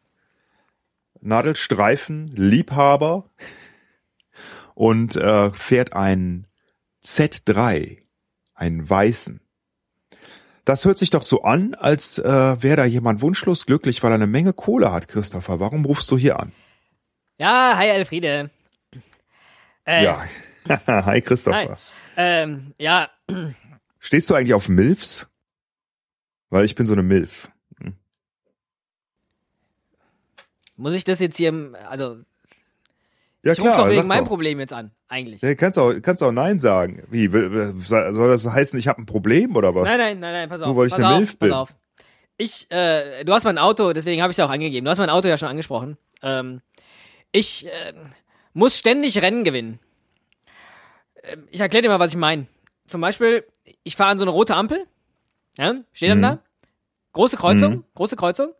Nadelstreifen, 1.20 2.28
Liebhaber 2.28 3.30
und 4.74 5.16
äh, 5.16 5.52
fährt 5.52 5.92
einen 5.92 6.46
Z3, 7.04 7.98
einen 8.54 8.88
weißen. 8.88 9.40
Das 10.64 10.84
hört 10.84 10.98
sich 10.98 11.10
doch 11.10 11.22
so 11.22 11.42
an, 11.42 11.74
als 11.74 12.18
äh, 12.18 12.62
wäre 12.62 12.76
da 12.76 12.84
jemand 12.84 13.22
wunschlos 13.22 13.64
glücklich, 13.66 14.02
weil 14.02 14.12
er 14.12 14.16
eine 14.16 14.26
Menge 14.26 14.52
Kohle 14.52 14.92
hat, 14.92 15.08
Christopher. 15.08 15.60
Warum 15.60 15.84
rufst 15.84 16.10
du 16.10 16.18
hier 16.18 16.38
an? 16.38 16.52
Ja, 17.38 17.74
hi 17.76 17.86
Elfriede. 17.88 18.50
Äh, 19.86 20.04
Ja. 20.04 20.24
Hi, 20.68 20.78
Hi. 20.86 21.20
Christopher. 21.22 21.78
Ähm, 22.16 22.74
ja, 22.78 23.08
Stehst 24.00 24.28
du 24.28 24.34
eigentlich 24.34 24.54
auf 24.54 24.68
Milfs? 24.68 25.26
Weil 26.50 26.64
ich 26.64 26.74
bin 26.74 26.84
so 26.86 26.92
eine 26.92 27.02
Milf. 27.02 27.50
Muss 30.78 30.94
ich 30.94 31.04
das 31.04 31.20
jetzt 31.20 31.36
hier, 31.36 31.50
im- 31.50 31.76
also 31.88 32.16
Ja 33.44 33.52
ich 33.52 33.60
rufe 33.60 33.76
doch 33.76 33.88
wegen 33.90 34.06
meinem 34.06 34.20
doch. 34.24 34.28
Problem 34.28 34.58
jetzt 34.60 34.72
an, 34.72 34.90
eigentlich. 35.08 35.42
Ja, 35.42 35.54
kannst 35.54 35.78
auch, 35.78 35.92
kannst 36.02 36.22
auch 36.22 36.32
Nein 36.32 36.60
sagen. 36.60 37.02
Wie, 37.10 37.28
soll 37.28 38.28
das 38.30 38.46
heißen, 38.46 38.78
ich 38.78 38.88
habe 38.88 39.02
ein 39.02 39.06
Problem 39.06 39.54
oder 39.56 39.74
was? 39.74 39.86
Nein, 39.88 39.98
nein, 39.98 40.20
nein, 40.20 40.32
nein, 40.32 40.48
pass 40.48 40.60
auf. 40.60 40.66
Nur 40.68 40.76
weil 40.76 40.86
ich 40.86 40.92
pass 40.92 41.00
eine 41.02 41.08
auf, 41.14 41.18
Milf 41.18 41.38
pass 41.38 41.48
bin. 41.48 41.52
auf. 41.52 41.76
Ich, 42.38 42.70
äh, 42.70 43.24
du 43.24 43.32
hast 43.32 43.44
mein 43.44 43.58
Auto, 43.58 43.92
deswegen 43.92 44.22
habe 44.22 44.30
ich 44.30 44.38
es 44.38 44.44
auch 44.44 44.50
angegeben. 44.50 44.84
Du 44.84 44.90
hast 44.90 44.98
mein 44.98 45.10
Auto 45.10 45.26
ja 45.28 45.36
schon 45.36 45.48
angesprochen. 45.48 45.98
Ähm, 46.22 46.60
ich 47.32 47.66
äh, 47.66 47.92
muss 48.54 48.78
ständig 48.78 49.20
Rennen 49.20 49.42
gewinnen. 49.44 49.80
Ähm, 51.24 51.48
ich 51.50 51.60
erkläre 51.60 51.82
dir 51.82 51.88
mal, 51.88 51.98
was 52.00 52.12
ich 52.12 52.16
meine. 52.16 52.46
Zum 52.86 53.00
Beispiel, 53.00 53.44
ich 53.82 53.96
fahre 53.96 54.10
an 54.10 54.18
so 54.18 54.24
eine 54.24 54.30
rote 54.30 54.54
Ampel. 54.54 54.86
Ja, 55.58 55.74
steht 55.92 56.10
dann 56.10 56.18
Mhm. 56.18 56.22
da. 56.22 56.38
Große 57.12 57.36
Kreuzung, 57.36 57.72
Mhm. 57.72 57.84
große 57.94 58.16
Kreuzung, 58.16 58.52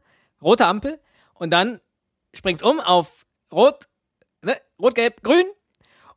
rote 0.43 0.67
Ampel. 0.67 0.99
Und 1.35 1.51
dann 1.53 1.81
springt 2.35 2.63
um 2.63 2.81
auf 2.81 3.27
rot, 3.53 3.89
ne, 4.43 4.57
rot, 4.81 4.95
gelb, 4.95 5.23
grün. 5.23 5.47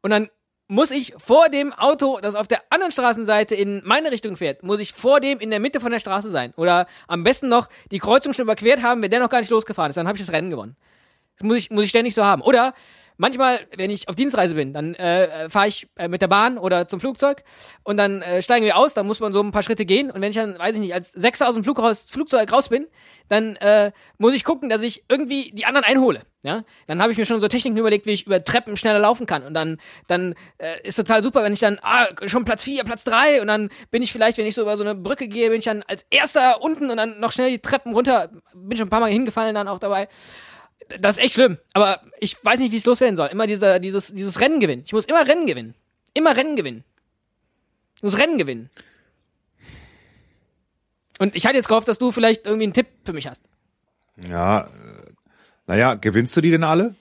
Und 0.02 0.12
dann 0.12 0.30
muss 0.68 0.90
ich 0.90 1.14
vor 1.18 1.50
dem 1.50 1.74
Auto, 1.74 2.20
das 2.22 2.34
auf 2.34 2.48
der 2.48 2.62
anderen 2.70 2.94
Straßenseite 2.94 3.56
in 3.56 3.82
meine 3.86 4.10
Richtung 4.10 4.38
fährt, 4.38 4.64
muss 4.64 4.80
ich 4.80 4.94
vor 4.94 5.20
dem 5.20 5.40
in 5.40 5.50
der 5.50 5.60
Mitte 5.60 5.82
von 5.82 5.92
der 5.92 6.00
Straße 6.00 6.30
sein. 6.30 6.54
Oder 6.56 6.88
am 7.08 7.26
besten 7.26 7.50
noch 7.50 7.68
die 7.92 8.00
Kreuzung 8.00 8.34
schon 8.34 8.44
überquert 8.44 8.82
haben, 8.82 9.02
wenn 9.02 9.12
der 9.12 9.20
noch 9.20 9.30
gar 9.30 9.40
nicht 9.40 9.50
losgefahren 9.50 9.90
ist. 9.90 9.98
Dann 9.98 10.08
habe 10.08 10.18
ich 10.18 10.26
das 10.26 10.34
Rennen 10.34 10.50
gewonnen. 10.50 10.78
Das 11.38 11.46
muss 11.46 11.58
ich, 11.58 11.72
muss 11.72 11.84
ich 11.84 11.90
ständig 11.90 12.16
so 12.16 12.24
haben. 12.24 12.42
Oder 12.42 12.74
manchmal, 13.22 13.60
wenn 13.78 13.92
ich 13.92 14.10
auf 14.10 14.16
Dienstreise 14.16 14.56
bin, 14.56 14.74
dann 14.74 14.96
äh, 14.96 15.48
fahre 15.48 15.68
ich 15.68 15.88
äh, 15.96 16.08
mit 16.08 16.24
der 16.24 16.28
Bahn 16.28 16.58
oder 16.58 16.88
zum 16.88 17.00
Flugzeug 17.00 17.44
und 17.84 17.98
dann 17.98 18.24
äh, 18.24 18.42
steigen 18.42 18.66
wir 18.66 18.76
aus, 18.76 18.96
dann 18.96 19.06
muss 19.06 19.20
man 19.20 19.32
so 19.32 19.42
ein 19.42 19.52
paar 19.52 19.62
Schritte 19.62 19.86
gehen 19.86 20.10
und 20.10 20.22
wenn 20.22 20.32
ich 20.32 20.36
dann, 20.36 20.58
weiß 20.58 20.74
ich 20.74 20.82
nicht, 20.82 20.94
als 20.94 21.12
Sechster 21.12 21.48
aus 21.48 21.54
dem 21.54 21.64
Flug 21.64 21.78
raus, 21.78 22.08
Flugzeug 22.10 22.52
raus 22.52 22.70
bin, 22.70 22.88
dann 23.30 23.56
äh, 23.58 23.92
muss 24.18 24.34
ich 24.34 24.44
gucken, 24.44 24.70
dass 24.70 24.82
ich 24.82 25.06
irgendwie 25.08 25.52
die 25.54 25.66
anderen 25.66 25.86
einhole. 25.86 26.24
Ja, 26.44 26.64
dann 26.88 27.00
habe 27.00 27.12
ich 27.12 27.20
mir 27.20 27.28
schon 27.28 27.40
so 27.40 27.48
Techniken 27.48 27.78
überlegt, 27.78 28.08
wie 28.08 28.12
ich 28.12 28.26
über 28.26 28.44
Treppen 28.44 28.76
schneller 28.76 28.98
laufen 28.98 29.28
kann. 29.28 29.44
Und 29.44 29.54
dann, 29.54 29.78
dann 30.08 30.34
äh, 30.58 30.82
ist 30.82 30.96
total 30.96 31.22
super, 31.22 31.44
wenn 31.44 31.54
ich 31.54 31.60
dann, 31.60 31.78
ah, 31.84 32.08
schon 32.26 32.46
Platz 32.46 32.64
4, 32.64 32.84
Platz 32.84 33.04
3 33.04 33.42
und 33.42 33.48
dann 33.48 33.70
bin 33.92 34.02
ich 34.02 34.12
vielleicht, 34.12 34.40
wenn 34.40 34.48
ich 34.48 34.56
so 34.56 34.64
über 34.64 34.76
so 34.76 34.84
eine 34.84 34.96
Brücke 34.96 35.28
gehe, 35.28 35.50
bin 35.50 35.60
ich 35.60 35.66
dann 35.66 35.84
als 35.84 36.04
erster 36.10 36.62
unten 36.64 36.90
und 36.90 36.98
dann 36.98 37.20
noch 37.20 37.32
schnell 37.32 37.52
die 37.52 37.60
Treppen 37.60 37.94
runter. 37.94 38.32
Bin 38.56 38.76
schon 38.76 38.88
ein 38.88 38.90
paar 38.90 39.00
Mal 39.00 39.12
hingefallen 39.12 39.54
dann 39.54 39.68
auch 39.68 39.78
dabei 39.78 40.10
das 41.00 41.18
ist 41.18 41.24
echt 41.24 41.34
schlimm. 41.36 41.58
Aber 41.74 42.02
ich 42.20 42.38
weiß 42.44 42.60
nicht, 42.60 42.72
wie 42.72 42.78
es 42.78 42.86
loswerden 42.86 43.18
soll. 43.18 43.28
Immer 43.28 43.48
dieser, 43.48 43.80
dieses, 43.80 44.14
dieses 44.14 44.40
Rennen 44.40 44.60
gewinnen. 44.60 44.84
Ich 44.86 44.94
muss 44.94 45.06
immer 45.06 45.28
Rennen 45.28 45.46
gewinnen. 45.46 45.76
Immer 46.14 46.36
Rennen 46.36 46.56
gewinnen. 46.56 46.84
Ich 47.96 48.04
muss 48.04 48.18
Rennen 48.18 48.38
gewinnen. 48.38 48.70
Und 51.20 51.36
ich 51.36 51.46
hatte 51.46 51.56
jetzt 51.56 51.68
gehofft, 51.68 51.88
dass 51.88 52.00
du 52.00 52.12
vielleicht 52.12 52.46
irgendwie 52.46 52.64
einen 52.64 52.74
Tipp 52.74 52.88
für 53.06 53.14
mich 53.14 53.28
hast. 53.28 53.46
Ja, 54.28 54.62
äh, 54.62 54.68
naja, 55.68 55.96
gewinnst 55.96 56.36
du 56.36 56.42
die 56.42 56.52
denn 56.52 56.64
alle? 56.64 56.96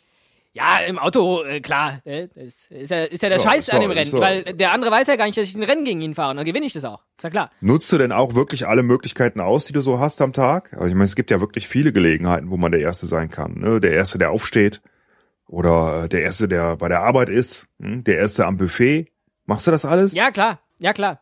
Ja, 0.53 0.79
im 0.79 0.99
Auto, 0.99 1.45
äh, 1.45 1.61
klar. 1.61 2.01
Äh, 2.05 2.27
das 2.35 2.67
ist 2.71 2.91
ja, 2.91 3.05
ist 3.05 3.23
ja 3.23 3.29
der 3.29 3.39
Ja, 3.39 3.45
Scheiß 3.45 3.69
ist 3.69 3.73
an 3.75 3.81
dem 3.83 3.91
Rennen. 3.93 4.11
doch- 4.11 4.21
Weil 4.21 4.43
der 4.43 4.73
andere 4.73 4.91
weiß 4.91 5.07
ja 5.07 5.15
gar 5.17 5.27
nicht, 5.27 5.39
dass 5.39 5.49
ich 5.49 5.55
ein 5.55 5.63
Rennen 5.63 5.85
gegen 5.85 6.01
ihn 6.01 6.15
fahre. 6.17 6.31
Und 6.33 6.39
dann 6.39 6.45
gewinne 6.47 6.67
ich 6.67 6.73
das 6.73 6.85
auch. 6.85 7.05
Ist 7.17 7.23
ja 7.23 7.31
klar. 7.31 7.51
Nutzt 7.61 7.91
du 7.93 7.99
denn 7.99 8.11
auch 8.11 8.35
wirklich 8.35 8.67
alle 8.67 8.83
Möglichkeiten 8.83 9.41
aus, 9.41 9.67
die 9.67 9.73
du 9.73 9.81
so 9.81 10.01
hast 10.01 10.21
am 10.21 10.33
Tag? 10.33 10.73
Also 10.73 10.87
ich 10.87 10.95
meine, 10.95 11.05
es 11.05 11.15
gibt 11.15 11.31
ja 11.31 11.41
wirklich 11.41 11.69
viele 11.69 11.93
Gelegenheiten, 11.93 12.51
wo 12.51 12.57
man 12.57 12.73
der 12.73 12.81
Erste 12.81 13.07
sein 13.07 13.31
kann. 13.31 13.61
Ne? 13.61 13.81
Der 13.81 13.93
Erste, 13.93 14.19
der 14.19 14.33
aufsteht 14.33 14.81
oder 15.47 16.05
äh, 16.05 16.09
der 16.09 16.23
Erste, 16.23 16.49
der 16.49 16.77
bei 16.77 16.89
der 16.89 17.03
Arbeit 17.03 17.29
ist, 17.29 17.69
hm? 17.81 18.03
der 18.03 18.19
Erste 18.19 18.45
am 18.47 18.57
Buffet. 18.57 19.07
Machst 19.47 19.67
du 19.69 19.71
das 19.71 19.85
alles? 19.85 20.15
Ja, 20.15 20.31
klar. 20.33 20.61
Ja, 20.81 20.93
klar. 20.93 21.21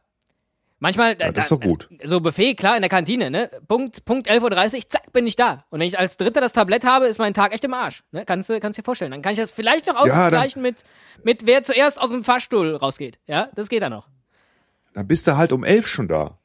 Manchmal, 0.80 1.16
Ja, 1.20 1.32
das 1.32 1.46
ist 1.46 1.50
doch 1.52 1.60
gut. 1.60 1.88
so 2.04 2.20
Buffet, 2.20 2.54
klar, 2.54 2.76
in 2.76 2.82
der 2.82 2.88
Kantine, 2.88 3.30
ne? 3.30 3.50
Punkt, 3.66 4.04
Punkt 4.04 4.30
11.30 4.30 4.76
Uhr, 4.76 4.88
zack, 4.88 5.12
bin 5.12 5.26
ich 5.26 5.34
da. 5.34 5.64
Und 5.70 5.80
wenn 5.80 5.88
ich 5.88 5.98
als 5.98 6.16
Dritter 6.16 6.40
das 6.40 6.52
Tablett 6.52 6.84
habe, 6.84 7.06
ist 7.06 7.18
mein 7.18 7.34
Tag 7.34 7.52
echt 7.52 7.64
im 7.64 7.74
Arsch. 7.74 8.04
Ne? 8.12 8.24
Kannst 8.24 8.48
du 8.48 8.60
kannst 8.60 8.78
dir 8.78 8.84
vorstellen. 8.84 9.10
Dann 9.10 9.22
kann 9.22 9.32
ich 9.32 9.38
das 9.40 9.50
vielleicht 9.50 9.86
noch 9.88 9.94
Ja, 10.06 10.26
ausgleichen 10.26 10.62
mit, 10.62 10.76
mit 11.24 11.46
wer 11.46 11.64
zuerst 11.64 12.00
aus 12.00 12.10
dem 12.10 12.22
Fahrstuhl 12.22 12.76
rausgeht. 12.76 13.18
Ja, 13.26 13.48
das 13.56 13.68
geht 13.68 13.82
dann 13.82 13.90
noch. 13.92 14.06
Dann 14.94 15.08
bist 15.08 15.26
du 15.26 15.36
halt 15.36 15.52
um 15.52 15.64
elf 15.64 15.88
schon 15.88 16.06
da, 16.06 16.38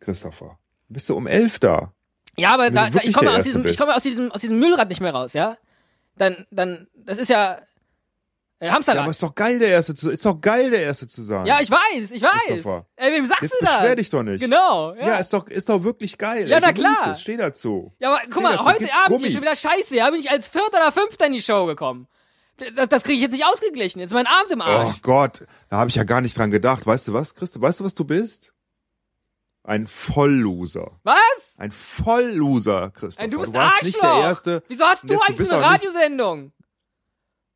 Christopher. 0.00 0.58
Bist 0.88 1.08
du 1.08 1.16
um 1.16 1.26
elf 1.26 1.58
da? 1.58 1.92
Ja, 2.36 2.54
aber 2.54 2.70
da, 2.70 2.88
ich 3.02 3.12
komme 3.14 3.34
aus 3.34 3.42
diesem, 3.44 3.60
ich 3.62 3.66
bist. 3.68 3.80
komme 3.80 3.96
aus 3.96 4.02
diesem, 4.02 4.30
aus 4.30 4.40
diesem 4.42 4.58
Müllrad 4.58 4.88
nicht 4.90 5.00
mehr 5.00 5.12
raus, 5.14 5.32
ja? 5.32 5.56
Dann, 6.16 6.46
dann, 6.50 6.88
das 6.94 7.18
ist 7.18 7.28
ja 7.30 7.58
äh, 8.60 8.70
Hamsterrad. 8.70 8.96
Ja, 8.96 9.02
aber 9.02 9.10
ist 9.10 9.22
doch 9.22 9.34
geil, 9.34 9.58
der 9.58 9.68
Erste 9.68 9.94
zu, 9.94 10.10
ist 10.10 10.24
doch 10.24 10.40
geil, 10.40 10.70
der 10.70 10.82
Erste 10.82 11.06
zu 11.06 11.22
sein. 11.22 11.46
Ja, 11.46 11.60
ich 11.60 11.70
weiß, 11.70 12.10
ich 12.10 12.22
weiß. 12.22 12.30
Christopher. 12.46 12.86
Ey, 12.96 13.12
wem 13.12 13.26
sagst 13.26 13.42
Jetzt 13.42 13.54
du 13.60 13.64
das? 13.64 13.74
beschwer 13.78 13.96
dich 13.96 14.10
doch 14.10 14.22
nicht. 14.22 14.40
Genau, 14.40 14.94
ja. 14.94 15.06
Ja, 15.06 15.16
ist 15.18 15.32
doch, 15.32 15.46
ist 15.48 15.68
doch 15.68 15.84
wirklich 15.84 16.18
geil. 16.18 16.48
Ja, 16.48 16.56
Ey, 16.56 16.62
na 16.62 16.72
klar. 16.72 17.12
Es, 17.12 17.20
steh 17.22 17.36
dazu. 17.36 17.94
Ja, 17.98 18.10
aber 18.14 18.20
guck 18.30 18.42
mal, 18.42 18.54
dazu, 18.56 18.66
heute 18.66 18.78
gib 18.84 18.94
Abend 18.94 19.08
Gummi. 19.08 19.20
hier 19.20 19.30
schon 19.32 19.42
wieder 19.42 19.56
scheiße, 19.56 19.94
ja, 19.96 20.10
bin 20.10 20.18
ich 20.20 20.30
als 20.30 20.48
Vierter 20.48 20.78
oder 20.78 20.92
Fünfter 20.92 21.26
in 21.26 21.32
die 21.34 21.42
Show 21.42 21.66
gekommen. 21.66 22.08
Das, 22.74 22.88
das 22.88 23.04
kriege 23.04 23.14
ich 23.16 23.22
jetzt 23.22 23.32
nicht 23.32 23.46
ausgeglichen. 23.46 24.00
Jetzt 24.00 24.10
ist 24.10 24.14
mein 24.14 24.26
Abend 24.26 24.50
im 24.50 24.60
Oh 24.60 24.64
Arsch. 24.64 25.02
Gott, 25.02 25.44
da 25.70 25.76
habe 25.76 25.90
ich 25.90 25.94
ja 25.94 26.02
gar 26.02 26.20
nicht 26.20 26.36
dran 26.36 26.50
gedacht. 26.50 26.84
Weißt 26.86 27.06
du 27.06 27.12
was, 27.12 27.36
Christoph? 27.36 27.62
Weißt 27.62 27.78
du, 27.78 27.84
was 27.84 27.94
du 27.94 28.04
bist? 28.04 28.52
Ein 29.62 29.86
Vollloser. 29.86 30.98
Was? 31.04 31.54
Ein 31.58 31.70
Vollloser, 31.70 32.90
Christoph. 32.90 33.22
Ey, 33.24 33.30
du 33.30 33.38
bist 33.38 33.54
warst 33.54 33.74
Arschloch. 33.74 33.84
nicht 33.84 34.02
der 34.02 34.20
Erste. 34.22 34.62
Wieso 34.66 34.84
hast 34.84 35.04
du 35.04 35.08
Jetzt, 35.14 35.28
eigentlich 35.28 35.48
so 35.48 35.54
eine 35.54 35.64
Radiosendung? 35.64 36.52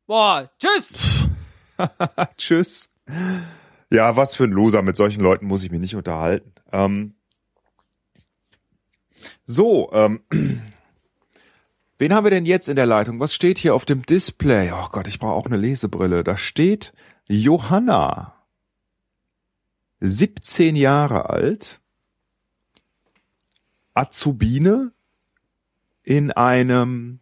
Boah, 0.05 0.49
tschüss. 0.59 1.27
Tschüss. 2.37 2.89
Ja, 3.89 4.15
was 4.15 4.35
für 4.35 4.43
ein 4.43 4.51
Loser. 4.51 4.81
Mit 4.81 4.97
solchen 4.97 5.21
Leuten 5.21 5.45
muss 5.45 5.63
ich 5.63 5.71
mich 5.71 5.79
nicht 5.79 5.95
unterhalten. 5.95 6.51
Ähm, 6.71 7.15
so, 9.45 9.91
ähm, 9.93 10.21
wen 11.97 12.13
haben 12.13 12.23
wir 12.25 12.31
denn 12.31 12.45
jetzt 12.45 12.67
in 12.67 12.75
der 12.75 12.85
Leitung? 12.85 13.19
Was 13.19 13.33
steht 13.33 13.57
hier 13.57 13.75
auf 13.75 13.85
dem 13.85 14.05
Display? 14.05 14.71
Oh 14.73 14.89
Gott, 14.91 15.07
ich 15.07 15.19
brauche 15.19 15.33
auch 15.33 15.45
eine 15.45 15.57
Lesebrille. 15.57 16.23
Da 16.23 16.37
steht 16.37 16.93
Johanna. 17.27 18.33
17 20.01 20.75
Jahre 20.75 21.29
alt. 21.29 21.79
Azubine 23.93 24.91
in 26.03 26.31
einem 26.31 27.19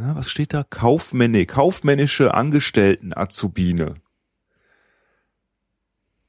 ja, 0.00 0.16
was 0.16 0.30
steht 0.30 0.54
da? 0.54 0.64
Kaufmänne, 0.64 1.44
kaufmännische 1.46 2.32
Angestellten 2.32 3.12
Azubine. 3.14 3.96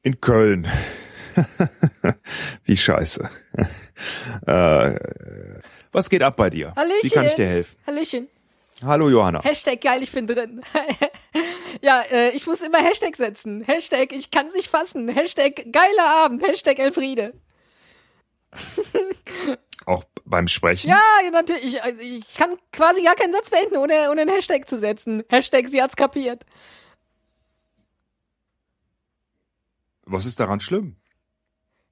In 0.03 0.19
Köln. 0.19 0.67
Wie 2.65 2.75
scheiße. 2.75 3.29
äh, 4.47 4.95
was 5.91 6.09
geht 6.09 6.23
ab 6.23 6.35
bei 6.35 6.49
dir? 6.49 6.73
Hallöchen. 6.75 6.99
Wie 7.03 7.09
kann 7.09 7.25
ich 7.25 7.35
dir 7.35 7.47
helfen? 7.47 7.77
Hallöchen. 7.87 8.27
Hallo 8.83 9.09
Johanna. 9.09 9.43
Hashtag 9.43 9.79
geil, 9.79 10.01
ich 10.01 10.11
bin 10.11 10.25
drin. 10.25 10.61
ja, 11.81 12.01
äh, 12.11 12.31
ich 12.31 12.47
muss 12.47 12.61
immer 12.61 12.79
Hashtag 12.79 13.15
setzen. 13.15 13.63
Hashtag, 13.63 14.11
ich 14.11 14.31
kann's 14.31 14.55
nicht 14.55 14.69
fassen. 14.69 15.07
Hashtag 15.07 15.71
geiler 15.71 16.23
Abend. 16.23 16.43
Hashtag 16.43 16.79
Elfriede. 16.79 17.33
Auch 19.85 20.03
beim 20.25 20.47
Sprechen? 20.47 20.89
Ja, 20.89 21.01
natürlich. 21.31 21.65
Ich, 21.65 21.83
also 21.83 22.01
ich 22.01 22.35
kann 22.35 22.57
quasi 22.71 23.03
gar 23.03 23.15
keinen 23.15 23.33
Satz 23.33 23.49
beenden, 23.49 23.77
ohne, 23.77 24.09
ohne 24.11 24.21
einen 24.21 24.29
Hashtag 24.29 24.67
zu 24.69 24.77
setzen. 24.77 25.23
Hashtag, 25.29 25.67
sie 25.69 25.81
hat's 25.81 25.95
kapiert. 25.95 26.45
Was 30.05 30.25
ist 30.25 30.39
daran 30.39 30.59
schlimm? 30.59 30.97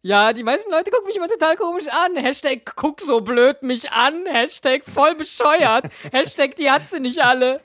Ja, 0.01 0.31
die 0.31 0.43
meisten 0.43 0.71
Leute 0.71 0.91
gucken 0.91 1.07
mich 1.07 1.17
immer 1.17 1.27
total 1.27 1.57
komisch 1.57 1.87
an. 1.87 2.15
Hashtag, 2.15 2.73
guck 2.75 3.01
so 3.01 3.19
blöd 3.21 3.63
mich 3.63 3.91
an. 3.91 4.25
Hashtag, 4.27 4.83
voll 4.85 5.15
bescheuert. 5.15 5.89
Hashtag, 6.11 6.55
die 6.55 6.69
hat 6.69 6.89
sie 6.89 7.01
nicht 7.01 7.19
alle. 7.19 7.59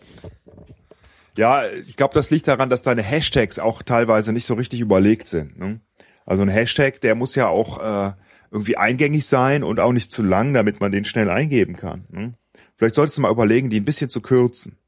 Ja, 1.37 1.69
ich 1.69 1.97
glaube, 1.97 2.15
das 2.15 2.31
liegt 2.31 2.49
daran, 2.49 2.71
dass 2.71 2.83
deine 2.83 3.03
Hashtags 3.03 3.59
auch 3.59 3.83
teilweise 3.83 4.33
nicht 4.33 4.47
so 4.47 4.55
richtig 4.55 4.81
überlegt 4.81 5.29
sind. 5.29 5.59
Ne? 5.59 5.81
Also 6.27 6.43
ein 6.43 6.49
Hashtag, 6.49 7.01
der 7.01 7.15
muss 7.15 7.35
ja 7.35 7.49
auch 7.49 7.81
äh, 7.81 8.13
irgendwie 8.55 8.77
eingängig 8.77 9.27
sein 9.27 9.65
und 9.65 9.81
auch 9.81 9.93
nicht 9.93 10.13
zu 10.13 10.23
lang, 10.23 10.55
damit 10.55 10.81
man 10.81 10.93
den 10.93 11.05
schnell 11.05 11.29
eingeben 11.29 11.75
kann. 11.75 12.07
Ne? 12.09 12.35
Vielleicht 12.77 12.95
solltest 12.95 13.19
du 13.19 13.23
mal 13.23 13.33
überlegen, 13.33 13.69
die 13.69 13.81
ein 13.81 13.85
bisschen 13.85 14.09
zu 14.09 14.21
kürzen. 14.23 14.79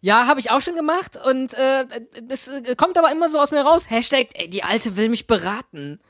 Ja, 0.00 0.26
habe 0.26 0.40
ich 0.40 0.50
auch 0.50 0.62
schon 0.62 0.74
gemacht 0.74 1.18
und 1.22 1.52
äh, 1.52 1.84
es 2.30 2.48
äh, 2.48 2.74
kommt 2.74 2.96
aber 2.96 3.12
immer 3.12 3.28
so 3.28 3.38
aus 3.38 3.50
mir 3.50 3.60
raus. 3.60 3.90
Hashtag, 3.90 4.28
ey, 4.32 4.48
die 4.48 4.64
Alte 4.64 4.96
will 4.96 5.10
mich 5.10 5.26
beraten. 5.26 6.00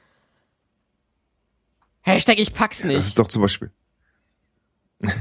Hashtag, 2.02 2.38
ich 2.38 2.54
pack's 2.54 2.78
Das 2.78 2.86
nicht. 2.86 2.98
ist 2.98 3.18
doch 3.18 3.26
zum 3.26 3.42
Beispiel. 3.42 3.72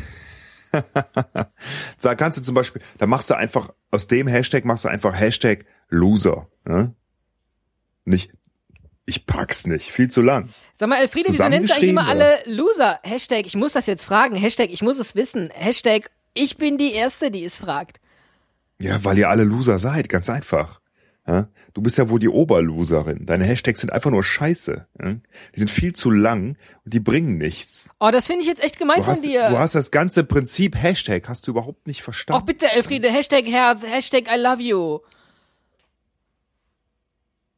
da 2.01 2.15
kannst 2.15 2.37
du 2.37 2.43
zum 2.43 2.53
Beispiel, 2.53 2.83
da 2.99 3.07
machst 3.07 3.31
du 3.31 3.35
einfach, 3.35 3.73
aus 3.89 4.07
dem 4.07 4.27
Hashtag 4.27 4.63
machst 4.63 4.85
du 4.85 4.89
einfach 4.89 5.19
Hashtag 5.19 5.65
Loser. 5.89 6.47
Ne? 6.65 6.93
Nicht, 8.05 8.31
ich 9.11 9.25
pack's 9.25 9.67
nicht, 9.67 9.91
viel 9.91 10.09
zu 10.09 10.21
lang. 10.21 10.49
Sag 10.75 10.89
mal, 10.89 10.97
Elfriede, 10.97 11.29
wieso 11.29 11.47
nennst 11.47 11.69
du 11.69 11.75
eigentlich 11.75 11.89
immer 11.89 12.07
alle 12.07 12.39
Loser? 12.45 12.99
Hashtag, 13.03 13.45
ich 13.45 13.55
muss 13.55 13.73
das 13.73 13.85
jetzt 13.85 14.05
fragen. 14.05 14.35
Hashtag, 14.35 14.69
ich 14.71 14.81
muss 14.81 14.97
es 14.97 15.15
wissen. 15.15 15.49
Hashtag, 15.53 16.09
ich 16.33 16.57
bin 16.57 16.77
die 16.77 16.93
Erste, 16.93 17.29
die 17.29 17.43
es 17.43 17.57
fragt. 17.57 17.99
Ja, 18.79 19.03
weil 19.03 19.17
ihr 19.17 19.29
alle 19.29 19.43
Loser 19.43 19.77
seid, 19.79 20.09
ganz 20.09 20.29
einfach. 20.29 20.79
Du 21.73 21.81
bist 21.81 21.97
ja 21.97 22.09
wohl 22.09 22.19
die 22.19 22.27
Oberloserin. 22.27 23.25
Deine 23.25 23.45
Hashtags 23.45 23.79
sind 23.79 23.91
einfach 23.93 24.09
nur 24.09 24.23
Scheiße. 24.23 24.87
Die 25.55 25.59
sind 25.59 25.69
viel 25.69 25.93
zu 25.93 26.09
lang 26.09 26.57
und 26.83 26.93
die 26.93 26.99
bringen 26.99 27.37
nichts. 27.37 27.89
Oh, 27.99 28.09
das 28.11 28.25
finde 28.25 28.41
ich 28.41 28.47
jetzt 28.47 28.61
echt 28.61 28.79
gemein 28.79 28.97
Du 28.97 29.03
von 29.03 29.13
hast, 29.13 29.23
dir. 29.23 29.49
du 29.49 29.57
hast 29.59 29.75
das 29.75 29.91
ganze 29.91 30.23
Prinzip 30.23 30.75
Hashtag, 30.75 31.29
hast 31.29 31.45
du 31.47 31.51
überhaupt 31.51 31.85
nicht 31.87 32.01
verstanden. 32.01 32.45
bitte, 32.45 32.71
Elfriede, 32.71 33.09
Hashtag 33.09 33.45
Herz, 33.45 33.85
Hashtag 33.85 34.29
I 34.33 34.37
love 34.37 34.61
you. 34.61 34.99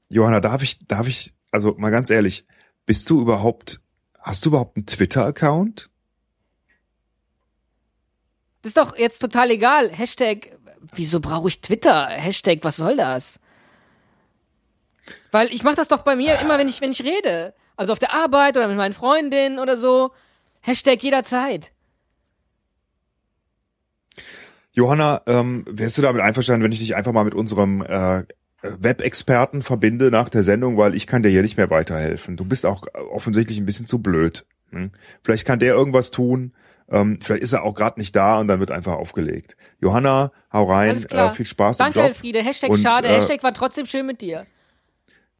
Johanna, 0.09 0.41
darf 0.41 0.61
ich, 0.61 0.85
darf 0.87 1.07
ich, 1.07 1.33
also 1.53 1.75
mal 1.77 1.91
ganz 1.91 2.09
ehrlich, 2.09 2.45
bist 2.85 3.09
du 3.09 3.21
überhaupt, 3.21 3.79
hast 4.19 4.43
du 4.43 4.49
überhaupt 4.49 4.75
einen 4.75 4.85
Twitter-Account? 4.85 5.89
Das 8.61 8.71
ist 8.71 8.77
doch 8.77 8.97
jetzt 8.97 9.19
total 9.19 9.51
egal. 9.51 9.91
Hashtag, 9.91 10.57
wieso 10.93 11.19
brauche 11.19 11.47
ich 11.49 11.61
Twitter? 11.61 12.07
Hashtag, 12.07 12.59
was 12.63 12.77
soll 12.77 12.97
das? 12.97 13.39
Weil 15.31 15.51
ich 15.53 15.63
mache 15.63 15.75
das 15.75 15.89
doch 15.89 16.01
bei 16.01 16.15
mir 16.15 16.39
immer, 16.39 16.57
wenn 16.57 16.69
ich, 16.69 16.81
wenn 16.81 16.91
ich 16.91 17.03
rede. 17.03 17.53
Also 17.75 17.93
auf 17.93 17.99
der 17.99 18.13
Arbeit 18.13 18.57
oder 18.57 18.67
mit 18.67 18.77
meinen 18.77 18.93
Freundinnen 18.93 19.59
oder 19.59 19.77
so. 19.77 20.11
Hashtag 20.61 21.03
jederzeit. 21.03 21.71
Johanna, 24.71 25.21
ähm, 25.27 25.65
wärst 25.69 25.97
du 25.97 26.01
damit 26.01 26.21
einverstanden, 26.21 26.63
wenn 26.63 26.71
ich 26.71 26.79
dich 26.79 26.95
einfach 26.95 27.11
mal 27.11 27.25
mit 27.25 27.35
unserem 27.35 27.83
äh, 27.83 28.23
Web-Experten 28.63 29.61
verbinde 29.61 30.09
nach 30.09 30.29
der 30.29 30.43
Sendung, 30.43 30.77
weil 30.77 30.95
ich 30.95 31.05
kann 31.05 31.21
dir 31.21 31.29
hier 31.29 31.41
nicht 31.41 31.57
mehr 31.57 31.69
weiterhelfen. 31.69 32.37
Du 32.37 32.45
bist 32.45 32.65
auch 32.65 32.87
offensichtlich 33.11 33.57
ein 33.57 33.65
bisschen 33.65 33.85
zu 33.85 34.01
blöd. 34.01 34.45
Hm? 34.71 34.91
Vielleicht 35.23 35.45
kann 35.45 35.59
der 35.59 35.73
irgendwas 35.73 36.11
tun. 36.11 36.53
Ähm, 36.89 37.19
vielleicht 37.21 37.43
ist 37.43 37.53
er 37.53 37.63
auch 37.63 37.75
gerade 37.75 37.99
nicht 37.99 38.15
da 38.15 38.39
und 38.39 38.47
dann 38.47 38.59
wird 38.59 38.71
einfach 38.71 38.93
aufgelegt. 38.93 39.55
Johanna, 39.79 40.31
hau 40.51 40.71
rein. 40.71 41.03
Äh, 41.03 41.31
viel 41.31 41.45
Spaß 41.45 41.77
Danke, 41.77 41.99
im 41.99 42.05
Job. 42.05 42.09
Elfriede. 42.09 42.43
Hashtag 42.43 42.69
Und, 42.69 42.79
schade. 42.79 43.07
äh, 43.07 43.15
Hashtag 43.15 43.43
war 43.43 43.53
trotzdem 43.53 43.85
schön 43.85 44.05
mit 44.05 44.21
dir. 44.21 44.45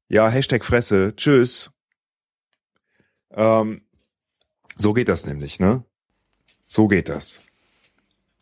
Ja, 0.10 0.30
Hashtag 0.30 0.66
Fresse. 0.66 1.14
Tschüss. 1.16 1.72
Ähm, 3.32 3.82
so 4.76 4.94
geht 4.94 5.08
das 5.10 5.26
nämlich, 5.26 5.60
ne? 5.60 5.84
So 6.68 6.88
geht 6.88 7.10
das. 7.10 7.40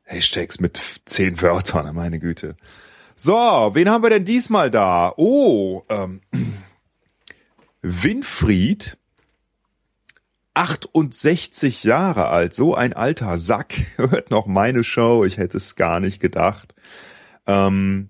Hashtags 0.03 0.59
mit 0.59 0.81
zehn 1.05 1.41
Wörtern, 1.41 1.93
meine 1.95 2.19
Güte. 2.19 2.55
So, 3.23 3.35
wen 3.73 3.87
haben 3.87 4.01
wir 4.01 4.09
denn 4.09 4.25
diesmal 4.25 4.71
da? 4.71 5.13
Oh, 5.15 5.83
ähm, 5.89 6.21
Winfried, 7.83 8.97
68 10.55 11.83
Jahre 11.83 12.29
alt, 12.29 12.55
so 12.55 12.73
ein 12.73 12.93
alter 12.93 13.37
Sack, 13.37 13.75
hört 13.97 14.31
noch 14.31 14.47
meine 14.47 14.83
Show, 14.83 15.23
ich 15.23 15.37
hätte 15.37 15.57
es 15.57 15.75
gar 15.75 15.99
nicht 15.99 16.19
gedacht. 16.19 16.73
Ähm, 17.45 18.09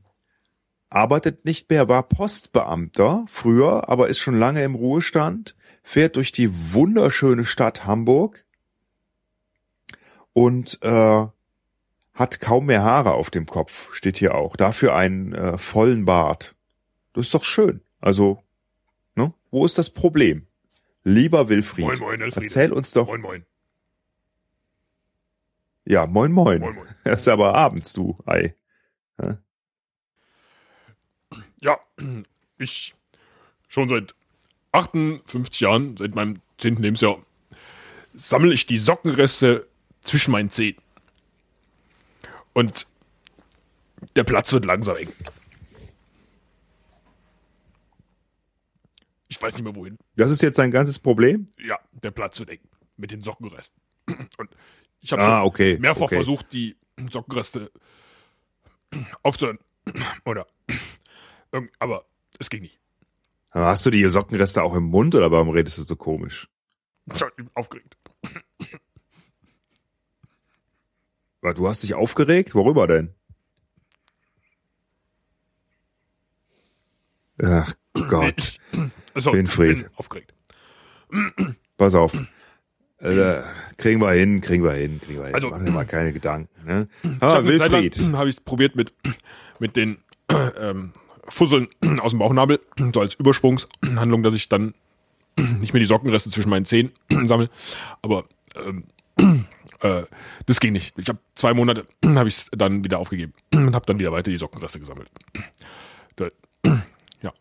arbeitet 0.90 1.44
nicht 1.44 1.70
mehr, 1.70 1.90
war 1.90 2.04
Postbeamter 2.04 3.26
früher, 3.28 3.90
aber 3.90 4.08
ist 4.08 4.20
schon 4.20 4.40
lange 4.40 4.64
im 4.64 4.76
Ruhestand, 4.76 5.58
fährt 5.84 6.16
durch 6.16 6.32
die 6.32 6.72
wunderschöne 6.72 7.44
Stadt 7.44 7.86
Hamburg 7.86 8.46
und 10.32 10.82
äh, 10.84 11.26
hat 12.14 12.40
kaum 12.40 12.66
mehr 12.66 12.84
Haare 12.84 13.14
auf 13.14 13.30
dem 13.30 13.46
Kopf, 13.46 13.94
steht 13.94 14.18
hier 14.18 14.36
auch. 14.36 14.56
Dafür 14.56 14.96
einen 14.96 15.34
äh, 15.34 15.58
vollen 15.58 16.06
Bart. 16.06 16.56
Das 17.14 17.28
ist 17.28 17.34
doch 17.34 17.44
schön. 17.44 17.82
Also, 18.00 18.44
ne? 19.16 19.34
Wo 19.50 19.66
ist 19.66 19.78
das 19.78 19.90
Problem? 19.90 20.48
Lieber 21.04 21.50
Wilfried, 21.50 21.86
Moin, 21.86 22.00
moin, 22.00 22.22
Elfriede. 22.22 22.46
erzähl 22.46 22.72
uns 22.72 22.92
doch. 22.92 23.08
Moin, 23.08 23.22
moin. 23.22 23.46
Ja, 25.86 26.06
moin, 26.06 26.32
moin. 26.32 26.60
Moin, 26.62 26.76
moin. 26.76 26.88
Das 27.04 27.22
ist 27.22 27.28
aber 27.28 27.56
abends, 27.56 27.94
du 27.94 28.18
Ei. 28.26 28.56
Ja, 31.60 31.78
ich 32.58 32.96
schon 33.68 33.88
seit 33.88 34.16
58 34.72 35.62
Jahren, 35.62 35.96
seit 35.98 36.16
meinem 36.16 36.42
10. 36.58 36.78
Lebensjahr, 36.78 37.20
sammle 38.14 38.54
ich 38.54 38.66
die 38.66 38.80
Sockenreste 38.80 39.68
zwischen 40.02 40.32
meinen 40.32 40.50
Zehen. 40.50 40.76
Und 42.54 42.88
der 44.16 44.24
Platz 44.24 44.52
wird 44.54 44.66
langsam 44.66 44.98
eng. 44.98 45.10
Ich 49.28 49.42
weiß 49.42 49.54
nicht 49.56 49.64
mehr 49.64 49.76
wohin. 49.76 49.98
Das 50.16 50.30
ist 50.32 50.42
jetzt 50.42 50.58
dein 50.60 50.72
ganzes 50.72 51.00
Problem? 51.00 51.48
Ja, 51.58 51.80
der 51.92 52.12
Platz 52.12 52.40
wird 52.40 52.50
eng 52.50 52.60
mit 52.98 53.12
den 53.12 53.22
Sockenresten. 53.22 53.82
Und 54.38 54.50
ich 55.00 55.12
habe 55.12 55.22
Ah, 55.22 55.40
schon 55.40 55.48
okay, 55.48 55.78
mehrfach 55.80 56.04
okay. 56.04 56.16
versucht, 56.16 56.52
die 56.52 56.76
Sockenreste 57.10 57.72
aufzuhören. 59.24 59.60
Oder 60.26 60.46
aber 61.80 62.06
es 62.40 62.50
ging 62.50 62.62
nicht. 62.62 62.80
Hast 63.50 63.86
du 63.86 63.90
die 63.90 64.08
Sockenreste 64.08 64.64
auch 64.64 64.74
im 64.76 64.84
Mund 64.84 65.16
oder 65.16 65.32
warum 65.32 65.50
redest 65.50 65.78
du 65.78 65.82
so 65.84 65.96
komisch? 65.98 66.48
Ich 67.14 67.20
war 67.20 67.32
aufgeregt. 67.56 67.98
Du 71.42 71.68
hast 71.68 71.82
dich 71.84 71.94
aufgeregt? 71.96 72.54
Worüber 72.54 72.86
denn? 72.88 73.14
Ach 77.44 77.74
Gott, 78.10 78.38
Ich, 78.38 78.60
also, 79.16 79.34
Winfried. 79.34 79.78
bin 79.84 79.90
aufgeregt. 79.96 80.34
pass 81.78 81.96
auf. 81.96 82.14
Äh, 83.00 83.42
kriegen 83.78 84.00
wir 84.00 84.12
hin, 84.12 84.42
kriegen 84.42 84.64
wir 84.64 84.74
hin, 84.74 85.02
kriegen 85.02 85.18
wir 85.20 85.26
hin. 85.26 85.34
Also- 85.36 85.50
Mach 85.50 85.64
dir 85.66 85.72
mal 85.72 85.86
keine 85.86 86.14
Gedanken. 86.14 86.50
Ne? 86.66 86.88
Ich 87.02 87.10
Ah, 87.24 87.44
Wilfried. 87.44 87.98
habe 88.14 88.30
ich 88.30 88.36
es 88.36 88.42
probiert 88.42 88.76
mit, 88.76 88.94
mit 89.58 89.76
den 89.76 89.98
ähm, 90.60 90.94
Fusseln 91.28 91.68
aus 92.00 92.12
dem 92.12 92.20
Bauchnabel, 92.20 92.60
so 92.94 93.02
als 93.02 93.16
Übersprungshandlung, 93.16 94.22
dass 94.22 94.36
ich 94.36 94.48
dann 94.48 94.76
nicht 95.60 95.74
mehr 95.74 95.80
die 95.80 95.88
Sockenreste 95.88 96.30
zwischen 96.30 96.50
meinen 96.52 96.66
Zehen 96.66 96.92
sammle. 97.26 97.50
Aber 98.04 98.26
ähm, 98.56 98.84
äh, 99.82 100.04
das 100.46 100.60
ging 100.60 100.74
nicht. 100.74 100.98
Ich 100.98 101.08
habe 101.10 101.20
zwei 101.36 101.54
Monate 101.54 101.86
habe 102.06 102.30
ich 102.30 102.38
es 102.38 102.50
dann 102.52 102.84
wieder 102.84 103.00
aufgegeben 103.00 103.34
und 103.54 103.76
habe 103.76 103.86
dann 103.86 104.00
wieder 104.00 104.12
weiter 104.12 104.32
die 104.32 104.38
Sockenreste 104.38 104.80
gesammelt. 104.80 105.10
Da, 106.16 106.28
ja. 107.22 107.34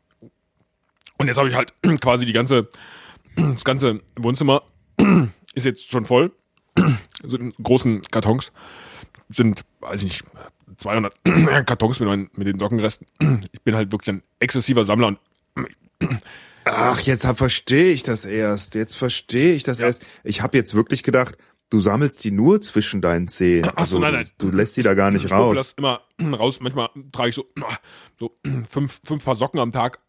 Und 1.18 1.26
jetzt 1.26 1.36
habe 1.36 1.48
ich 1.48 1.54
halt 1.54 1.72
quasi 2.00 2.26
die 2.26 2.32
ganze 2.32 2.68
das 3.36 3.64
ganze 3.64 4.00
Wohnzimmer 4.16 4.62
ist 5.54 5.64
jetzt 5.66 5.90
schon 5.90 6.04
voll. 6.04 6.32
So 7.22 7.36
in 7.36 7.52
großen 7.62 8.02
Kartons 8.02 8.52
sind, 9.28 9.64
weiß 9.80 10.02
ich 10.02 10.04
nicht, 10.04 10.24
200 10.78 11.14
Kartons 11.66 12.00
mit, 12.00 12.08
meinen, 12.08 12.28
mit 12.34 12.46
den 12.46 12.58
Sockenresten. 12.58 13.06
Ich 13.52 13.60
bin 13.62 13.74
halt 13.74 13.92
wirklich 13.92 14.16
ein 14.16 14.22
exzessiver 14.38 14.84
Sammler 14.84 15.08
und 15.08 15.18
Ach, 16.64 17.00
jetzt 17.00 17.26
verstehe 17.26 17.92
ich 17.92 18.02
das 18.02 18.24
erst. 18.24 18.74
Jetzt 18.74 18.94
verstehe 18.94 19.54
ich 19.54 19.62
das 19.64 19.78
Ja. 19.78 19.86
erst. 19.86 20.04
Ich 20.24 20.42
habe 20.42 20.56
jetzt 20.56 20.74
wirklich 20.74 21.02
gedacht, 21.02 21.36
du 21.70 21.80
sammelst 21.80 22.22
die 22.24 22.30
nur 22.30 22.60
zwischen 22.60 23.00
deinen 23.00 23.28
Zehen. 23.28 23.68
Ach 23.74 23.86
so, 23.86 23.98
nein, 23.98 24.12
nein. 24.12 24.28
Du, 24.38 24.50
lässt 24.50 24.76
die 24.76 24.82
da 24.82 24.94
gar 24.94 25.10
nicht 25.10 25.24
ich 25.24 25.32
raus. 25.32 25.56
das 25.56 25.72
immer 25.72 26.02
raus. 26.38 26.60
Manchmal 26.60 26.90
trage 27.12 27.30
ich 27.30 27.34
so, 27.36 27.46
so 28.18 28.34
fünf, 28.70 29.00
fünf 29.04 29.24
Paar 29.24 29.34
Socken 29.34 29.60
am 29.60 29.72
Tag, 29.72 30.00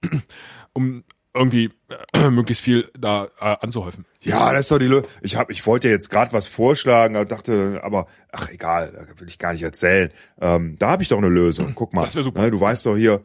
um 0.74 1.04
irgendwie 1.34 1.69
äh, 2.13 2.30
möglichst 2.30 2.63
viel 2.63 2.89
da 2.97 3.26
äh, 3.39 3.56
anzuhäufen. 3.62 4.06
Ja, 4.19 4.52
das 4.52 4.62
ist 4.65 4.71
doch 4.71 4.80
die 4.80 4.88
Lösung. 4.88 5.08
Ich 5.21 5.38
hab, 5.38 5.50
ich 5.50 5.65
wollte 5.65 5.88
jetzt 5.88 6.10
gerade 6.10 6.34
was 6.34 6.47
vorschlagen, 6.47 7.15
aber 7.15 7.26
dachte, 7.26 7.80
aber 7.84 8.08
ach 8.32 8.50
egal, 8.50 8.91
da 8.93 9.19
will 9.19 9.30
ich 9.30 9.39
gar 9.39 9.54
nicht 9.54 9.63
erzählen. 9.63 10.12
Ähm, 10.41 10.76
da 10.78 10.89
habe 10.89 11.04
ich 11.04 11.10
doch 11.10 11.17
eine 11.17 11.30
Lösung. 11.30 11.71
Guck 11.74 11.93
mal, 11.93 12.04
Das 12.04 12.13
super. 12.13 12.41
Ne, 12.41 12.52
du 12.52 12.60
weißt 12.60 12.86
doch 12.86 12.97
hier, 12.97 13.24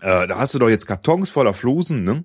äh, 0.00 0.26
da 0.26 0.38
hast 0.38 0.54
du 0.54 0.58
doch 0.58 0.68
jetzt 0.68 0.86
Kartons 0.86 1.30
voller 1.30 1.54
Flusen, 1.54 2.04
ne? 2.04 2.24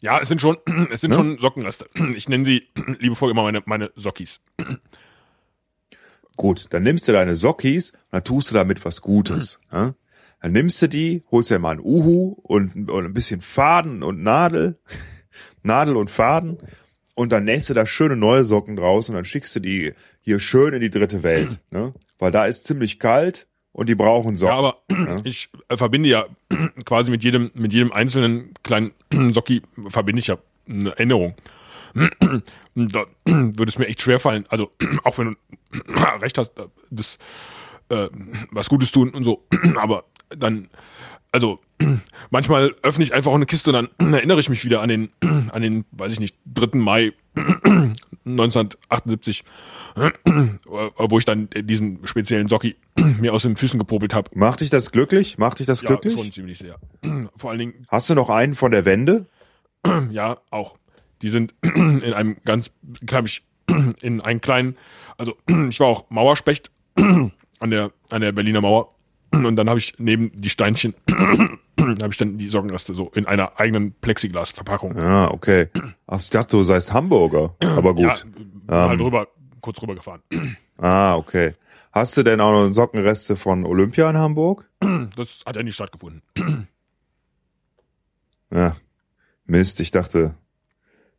Ja, 0.00 0.20
es 0.20 0.28
sind 0.28 0.40
schon, 0.40 0.56
es 0.92 1.00
sind 1.00 1.10
Ne? 1.10 1.16
schon 1.16 1.38
Sockenreste. 1.38 1.88
Ich 2.16 2.28
nenne 2.28 2.44
sie 2.44 2.68
liebevoll 2.98 3.30
immer 3.30 3.42
meine, 3.42 3.62
meine 3.66 3.90
Sockis. 3.96 4.40
Gut, 6.36 6.66
dann 6.70 6.84
nimmst 6.84 7.08
du 7.08 7.12
deine 7.12 7.34
Sockis 7.34 7.90
und 7.90 7.98
dann 8.12 8.24
tust 8.24 8.50
du 8.50 8.54
damit 8.54 8.84
was 8.84 9.02
Gutes. 9.02 9.60
Ja? 9.72 9.94
Dann 10.40 10.52
nimmst 10.52 10.80
du 10.80 10.88
die, 10.88 11.24
holst 11.32 11.50
dir 11.50 11.58
mal 11.58 11.72
ein 11.72 11.80
Uhu 11.80 12.36
und, 12.42 12.90
und 12.90 13.04
ein 13.04 13.12
bisschen 13.12 13.40
Faden 13.40 14.02
und 14.04 14.22
Nadel, 14.22 14.78
Nadel 15.64 15.96
und 15.96 16.10
Faden 16.10 16.58
und 17.14 17.32
dann 17.32 17.44
nähst 17.44 17.68
du 17.68 17.74
da 17.74 17.84
schöne 17.86 18.14
neue 18.14 18.44
Socken 18.44 18.76
draus 18.76 19.08
und 19.08 19.16
dann 19.16 19.24
schickst 19.24 19.56
du 19.56 19.60
die 19.60 19.92
hier 20.20 20.38
schön 20.38 20.74
in 20.74 20.80
die 20.80 20.90
dritte 20.90 21.24
Welt, 21.24 21.58
ne? 21.70 21.92
Weil 22.20 22.30
da 22.30 22.46
ist 22.46 22.62
ziemlich 22.64 23.00
kalt 23.00 23.48
und 23.72 23.88
die 23.88 23.96
brauchen 23.96 24.36
Socken. 24.36 24.52
Ja, 24.54 24.58
aber 24.58 25.26
ich 25.26 25.50
äh, 25.68 25.76
verbinde 25.76 26.08
ja 26.08 26.26
quasi 26.84 27.10
mit 27.10 27.24
jedem, 27.24 27.50
mit 27.54 27.72
jedem 27.72 27.92
einzelnen 27.92 28.54
kleinen 28.62 28.92
Socki 29.32 29.62
verbinde 29.88 30.20
ich 30.20 30.28
ja 30.28 30.38
eine 30.68 30.90
Erinnerung. 30.90 31.34
Da 32.80 33.06
würde 33.24 33.70
es 33.70 33.76
mir 33.76 33.88
echt 33.88 34.02
schwer 34.02 34.20
fallen, 34.20 34.46
also 34.50 34.70
auch 35.02 35.18
wenn 35.18 35.36
du 35.72 35.92
recht 36.20 36.38
hast, 36.38 36.56
äh, 36.60 36.68
das 36.90 37.18
äh, 37.88 38.08
was 38.52 38.68
Gutes 38.68 38.92
tun 38.92 39.10
und 39.10 39.24
so, 39.24 39.44
aber 39.76 40.04
dann, 40.28 40.68
also 41.32 41.60
manchmal 42.30 42.74
öffne 42.82 43.04
ich 43.04 43.14
einfach 43.14 43.30
auch 43.30 43.36
eine 43.36 43.46
Kiste 43.46 43.70
und 43.72 43.88
dann 43.98 44.12
erinnere 44.14 44.40
ich 44.40 44.48
mich 44.48 44.64
wieder 44.64 44.80
an 44.82 44.88
den, 44.88 45.10
an 45.52 45.62
den, 45.62 45.84
weiß 45.92 46.12
ich 46.12 46.20
nicht, 46.20 46.36
3. 46.46 46.78
Mai 46.78 47.12
1978, 48.26 49.44
wo 51.06 51.18
ich 51.18 51.24
dann 51.24 51.48
diesen 51.54 52.06
speziellen 52.06 52.48
Socki 52.48 52.76
mir 53.20 53.32
aus 53.32 53.42
den 53.42 53.56
Füßen 53.56 53.78
gepopelt 53.78 54.14
habe. 54.14 54.30
Macht 54.34 54.60
dich 54.60 54.70
das 54.70 54.92
glücklich? 54.92 55.38
Macht 55.38 55.58
dich 55.60 55.66
das 55.66 55.82
Ja, 55.82 55.88
glücklich? 55.88 56.14
schon 56.14 56.32
ziemlich 56.32 56.58
sehr. 56.58 56.78
Vor 57.36 57.50
allen 57.50 57.58
Dingen, 57.58 57.86
Hast 57.88 58.10
du 58.10 58.14
noch 58.14 58.30
einen 58.30 58.54
von 58.54 58.70
der 58.70 58.84
Wende? 58.84 59.26
ja, 60.10 60.36
auch. 60.50 60.76
Die 61.22 61.28
sind 61.28 61.54
in 61.62 62.12
einem 62.12 62.36
ganz, 62.44 62.70
glaube 63.04 63.28
ich, 63.28 63.42
in 64.00 64.20
einen 64.20 64.40
kleinen, 64.40 64.76
also 65.16 65.36
ich 65.68 65.80
war 65.80 65.88
auch 65.88 66.10
Mauerspecht 66.10 66.70
an 66.96 67.32
der, 67.70 67.92
an 68.10 68.20
der 68.20 68.32
Berliner 68.32 68.60
Mauer. 68.60 68.94
Und 69.32 69.56
dann 69.56 69.68
habe 69.68 69.78
ich 69.78 69.94
neben 69.98 70.30
die 70.40 70.50
Steinchen, 70.50 70.94
habe 71.80 72.08
ich 72.10 72.16
dann 72.16 72.38
die 72.38 72.48
Sockenreste 72.48 72.94
so 72.94 73.10
in 73.14 73.26
einer 73.26 73.58
eigenen 73.60 73.92
Plexiglasverpackung. 73.92 74.96
Ah, 74.98 75.28
okay. 75.28 75.68
Ach, 76.06 76.20
ich 76.20 76.30
dachte, 76.30 76.56
du 76.56 76.62
seist 76.62 76.92
Hamburger. 76.92 77.54
Aber 77.62 77.94
gut. 77.94 78.04
Ja, 78.04 78.16
mal 78.66 78.92
Ähm. 78.92 78.98
drüber, 78.98 79.28
kurz 79.60 79.80
rüber 79.82 79.94
gefahren. 79.94 80.22
Ah, 80.80 81.16
okay. 81.16 81.54
Hast 81.90 82.16
du 82.16 82.22
denn 82.22 82.40
auch 82.40 82.52
noch 82.52 82.72
Sockenreste 82.72 83.34
von 83.34 83.64
Olympia 83.66 84.08
in 84.10 84.16
Hamburg? 84.16 84.70
Das 85.16 85.42
hat 85.44 85.56
ja 85.56 85.64
nie 85.64 85.72
stattgefunden. 85.72 86.22
Ja. 88.54 88.76
Mist, 89.44 89.80
ich 89.80 89.90
dachte, 89.90 90.34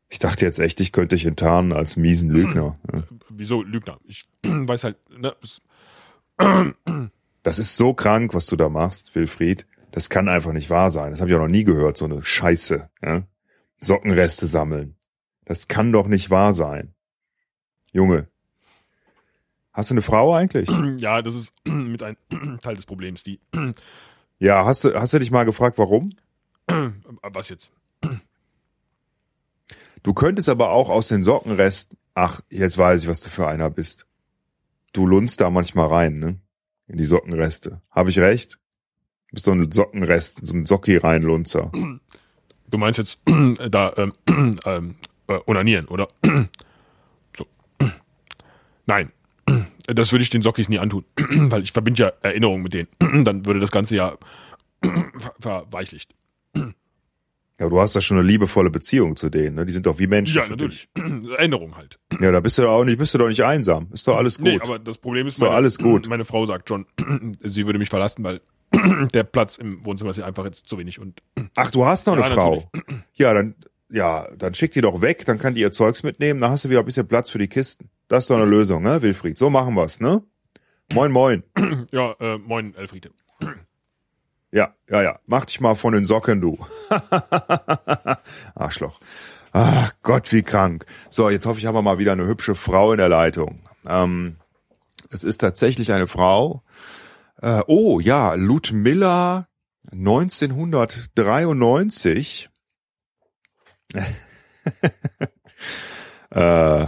ich 0.07 0.17
dachte 0.19 0.45
jetzt 0.45 0.59
echt, 0.59 0.79
ich 0.79 0.93
könnte 0.93 1.17
dich 1.17 1.25
enttarnen 1.25 1.73
als 1.73 1.97
miesen 1.97 2.29
Lügner. 2.29 2.77
Ja. 2.93 3.03
Wieso 3.29 3.61
Lügner? 3.61 3.99
Ich 4.05 4.29
weiß 4.43 4.85
halt, 4.85 4.97
ne, 5.19 5.35
Das 7.49 7.57
ist 7.57 7.77
so 7.77 7.95
krank, 7.95 8.35
was 8.35 8.45
du 8.45 8.55
da 8.55 8.69
machst, 8.69 9.15
Wilfried. 9.15 9.65
Das 9.89 10.11
kann 10.11 10.29
einfach 10.29 10.53
nicht 10.53 10.69
wahr 10.69 10.91
sein. 10.91 11.09
Das 11.09 11.19
habe 11.19 11.31
ich 11.31 11.35
auch 11.35 11.41
noch 11.41 11.47
nie 11.47 11.63
gehört, 11.63 11.97
so 11.97 12.05
eine 12.05 12.23
Scheiße. 12.23 12.91
Ja? 13.01 13.23
Sockenreste 13.81 14.45
sammeln. 14.45 14.97
Das 15.45 15.67
kann 15.67 15.91
doch 15.91 16.05
nicht 16.05 16.29
wahr 16.29 16.53
sein. 16.53 16.93
Junge. 17.91 18.27
Hast 19.73 19.89
du 19.89 19.95
eine 19.95 20.03
Frau 20.03 20.31
eigentlich? 20.35 20.69
Ja, 20.99 21.23
das 21.23 21.33
ist 21.33 21.51
mit 21.65 22.03
ein 22.03 22.17
Teil 22.61 22.75
des 22.75 22.85
Problems. 22.85 23.23
Die, 23.23 23.39
Ja, 24.37 24.65
hast 24.65 24.83
du, 24.83 24.93
hast 24.93 25.13
du 25.13 25.17
dich 25.17 25.31
mal 25.31 25.45
gefragt, 25.45 25.79
warum? 25.79 26.11
was 26.67 27.49
jetzt? 27.49 27.71
Du 30.03 30.13
könntest 30.13 30.49
aber 30.49 30.69
auch 30.69 30.91
aus 30.91 31.07
den 31.07 31.23
Sockenresten, 31.23 31.97
ach, 32.13 32.41
jetzt 32.51 32.77
weiß 32.77 33.01
ich, 33.01 33.09
was 33.09 33.21
du 33.21 33.29
für 33.29 33.47
einer 33.47 33.71
bist. 33.71 34.05
Du 34.93 35.07
lunzt 35.07 35.41
da 35.41 35.49
manchmal 35.49 35.87
rein, 35.87 36.19
ne? 36.19 36.39
In 36.89 36.97
die 36.97 37.05
Sockenreste. 37.05 37.81
Habe 37.91 38.09
ich 38.09 38.19
recht? 38.19 38.59
Du 39.29 39.35
bist 39.35 39.45
so 39.45 39.51
ein 39.51 39.71
Sockenrest, 39.71 40.45
so 40.45 40.57
ein 40.57 40.65
Socki-Reinlunzer. 40.65 41.71
Du 42.67 42.77
meinst 42.77 42.97
jetzt 42.97 43.19
da 43.69 43.93
ähm, 43.95 44.13
ähm, 44.65 44.95
äh, 45.27 45.39
onanieren, 45.45 45.85
oder? 45.87 46.07
so. 47.37 47.45
Nein. 48.85 49.11
Das 49.85 50.11
würde 50.11 50.21
ich 50.23 50.29
den 50.29 50.43
Sockis 50.43 50.69
nie 50.69 50.77
antun, 50.77 51.03
weil 51.17 51.63
ich 51.63 51.71
verbinde 51.71 52.03
ja 52.03 52.11
Erinnerungen 52.21 52.61
mit 52.61 52.73
denen. 52.73 53.23
Dann 53.23 53.45
würde 53.45 53.59
das 53.59 53.71
Ganze 53.71 53.95
ja 53.95 54.17
ver 54.81 55.33
verweichlicht. 55.39 56.13
Ja, 57.59 57.67
du 57.67 57.79
hast 57.79 57.93
da 57.95 57.99
schon 58.01 58.17
eine 58.17 58.25
liebevolle 58.25 58.69
Beziehung 58.69 59.17
zu 59.17 59.29
denen, 59.29 59.55
ne? 59.57 59.65
Die 59.65 59.73
sind 59.73 59.85
doch 59.85 59.99
wie 59.99 60.07
Menschen. 60.07 60.37
Ja, 60.37 60.47
natürlich. 60.47 60.87
Erinnerung 61.37 61.75
halt. 61.75 61.99
Ja, 62.21 62.31
da 62.31 62.39
bist 62.39 62.57
du 62.57 62.61
doch 62.61 62.71
auch 62.71 62.85
nicht, 62.85 62.97
bist 62.97 63.13
du 63.13 63.17
doch 63.17 63.27
nicht 63.27 63.43
einsam. 63.43 63.89
Ist 63.91 64.07
doch 64.07 64.15
alles 64.17 64.37
gut. 64.37 64.47
Nee, 64.47 64.59
aber 64.61 64.79
das 64.79 64.97
Problem 64.97 65.27
ist, 65.27 65.33
Ist 65.35 65.41
doch 65.41 65.51
alles 65.53 65.77
gut. 65.77 66.07
meine 66.07 66.23
Frau 66.25 66.45
sagt 66.45 66.69
schon, 66.69 66.85
sie 67.43 67.65
würde 67.65 67.77
mich 67.77 67.89
verlassen, 67.89 68.23
weil 68.23 68.39
der 69.13 69.23
Platz 69.23 69.57
im 69.57 69.85
Wohnzimmer 69.85 70.11
ist 70.11 70.17
ja 70.17 70.25
einfach 70.25 70.45
jetzt 70.45 70.67
zu 70.67 70.77
wenig 70.77 70.99
und 70.99 71.21
Ach, 71.55 71.69
du 71.71 71.85
hast 71.85 72.07
noch 72.07 72.13
eine 72.13 72.23
Ja, 72.23 72.29
Frau. 72.29 72.69
Ja, 73.15 73.33
dann, 73.33 73.55
ja, 73.89 74.27
dann 74.37 74.53
schick 74.53 74.71
die 74.71 74.81
doch 74.81 75.01
weg, 75.01 75.25
dann 75.25 75.37
kann 75.37 75.53
die 75.53 75.61
ihr 75.61 75.71
Zeugs 75.71 76.03
mitnehmen, 76.03 76.39
dann 76.39 76.51
hast 76.51 76.63
du 76.65 76.69
wieder 76.69 76.79
ein 76.79 76.85
bisschen 76.85 77.07
Platz 77.07 77.29
für 77.29 77.39
die 77.39 77.47
Kisten. 77.47 77.89
Das 78.07 78.23
ist 78.23 78.29
doch 78.29 78.37
eine 78.37 78.45
Lösung, 78.45 78.83
ne, 78.83 79.01
Wilfried? 79.01 79.37
So 79.37 79.49
machen 79.49 79.73
wir's, 79.75 79.99
ne? 79.99 80.23
Moin, 80.93 81.11
moin. 81.11 81.43
ja, 81.91 82.13
äh, 82.19 82.37
moin 82.37 82.73
Elfriede. 82.75 83.09
Ja, 84.51 84.73
ja, 84.89 85.03
ja. 85.03 85.19
Mach 85.27 85.45
dich 85.45 85.61
mal 85.61 85.75
von 85.75 85.93
den 85.93 86.05
Socken, 86.05 86.41
du. 86.41 86.57
Arschloch. 88.55 88.99
Ach 89.51 89.93
Gott, 90.01 90.31
wie 90.31 90.43
krank. 90.43 90.85
So, 91.09 91.29
jetzt 91.29 91.45
hoffe 91.45 91.59
ich, 91.59 91.65
haben 91.65 91.75
wir 91.75 91.81
mal 91.81 91.97
wieder 91.97 92.13
eine 92.13 92.25
hübsche 92.25 92.55
Frau 92.55 92.91
in 92.91 92.97
der 92.97 93.09
Leitung. 93.09 93.61
Ähm, 93.85 94.37
es 95.11 95.23
ist 95.23 95.39
tatsächlich 95.39 95.91
eine 95.91 96.07
Frau. 96.07 96.63
Äh, 97.41 97.61
oh, 97.67 97.99
ja, 97.99 98.33
Ludmilla 98.33 99.47
1993. 99.91 102.49
äh, 106.31 106.85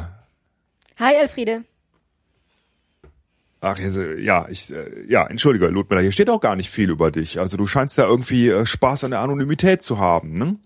Hi, 0.98 1.16
Elfriede. 1.20 1.64
Ach, 3.64 3.78
ja, 3.78 4.48
ich, 4.50 4.74
äh, 4.74 5.06
ja, 5.08 5.28
entschuldige, 5.28 5.68
Ludmilla, 5.68 6.02
hier 6.02 6.12
steht 6.12 6.32
auch 6.32 6.42
gar 6.42 6.56
nicht 6.56 6.72
viel 6.72 6.90
über 6.90 7.12
dich. 7.12 7.40
Also 7.40 7.58
du 7.58 7.68
scheinst 7.68 7.96
ja 7.96 8.06
irgendwie 8.08 8.50
äh, 8.50 8.66
Spaß 8.66 9.04
an 9.04 9.12
der 9.12 9.20
Anonymität 9.20 9.84
zu 9.84 10.00
haben, 10.00 10.34
ne? 10.34 10.58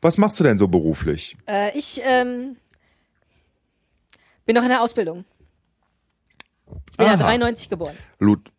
Was 0.00 0.16
machst 0.16 0.38
du 0.38 0.44
denn 0.44 0.56
so 0.56 0.68
beruflich? 0.68 1.36
Äh, 1.48 1.76
ich 1.76 2.00
ähm, 2.04 2.56
bin 4.44 4.54
noch 4.54 4.62
in 4.62 4.68
der 4.68 4.80
Ausbildung. 4.82 5.24
Ich 6.90 6.96
bin 6.96 7.06
ja 7.06 7.14
Aha. 7.14 7.22
93 7.22 7.68
geboren. 7.68 7.96
Lud 8.20 8.52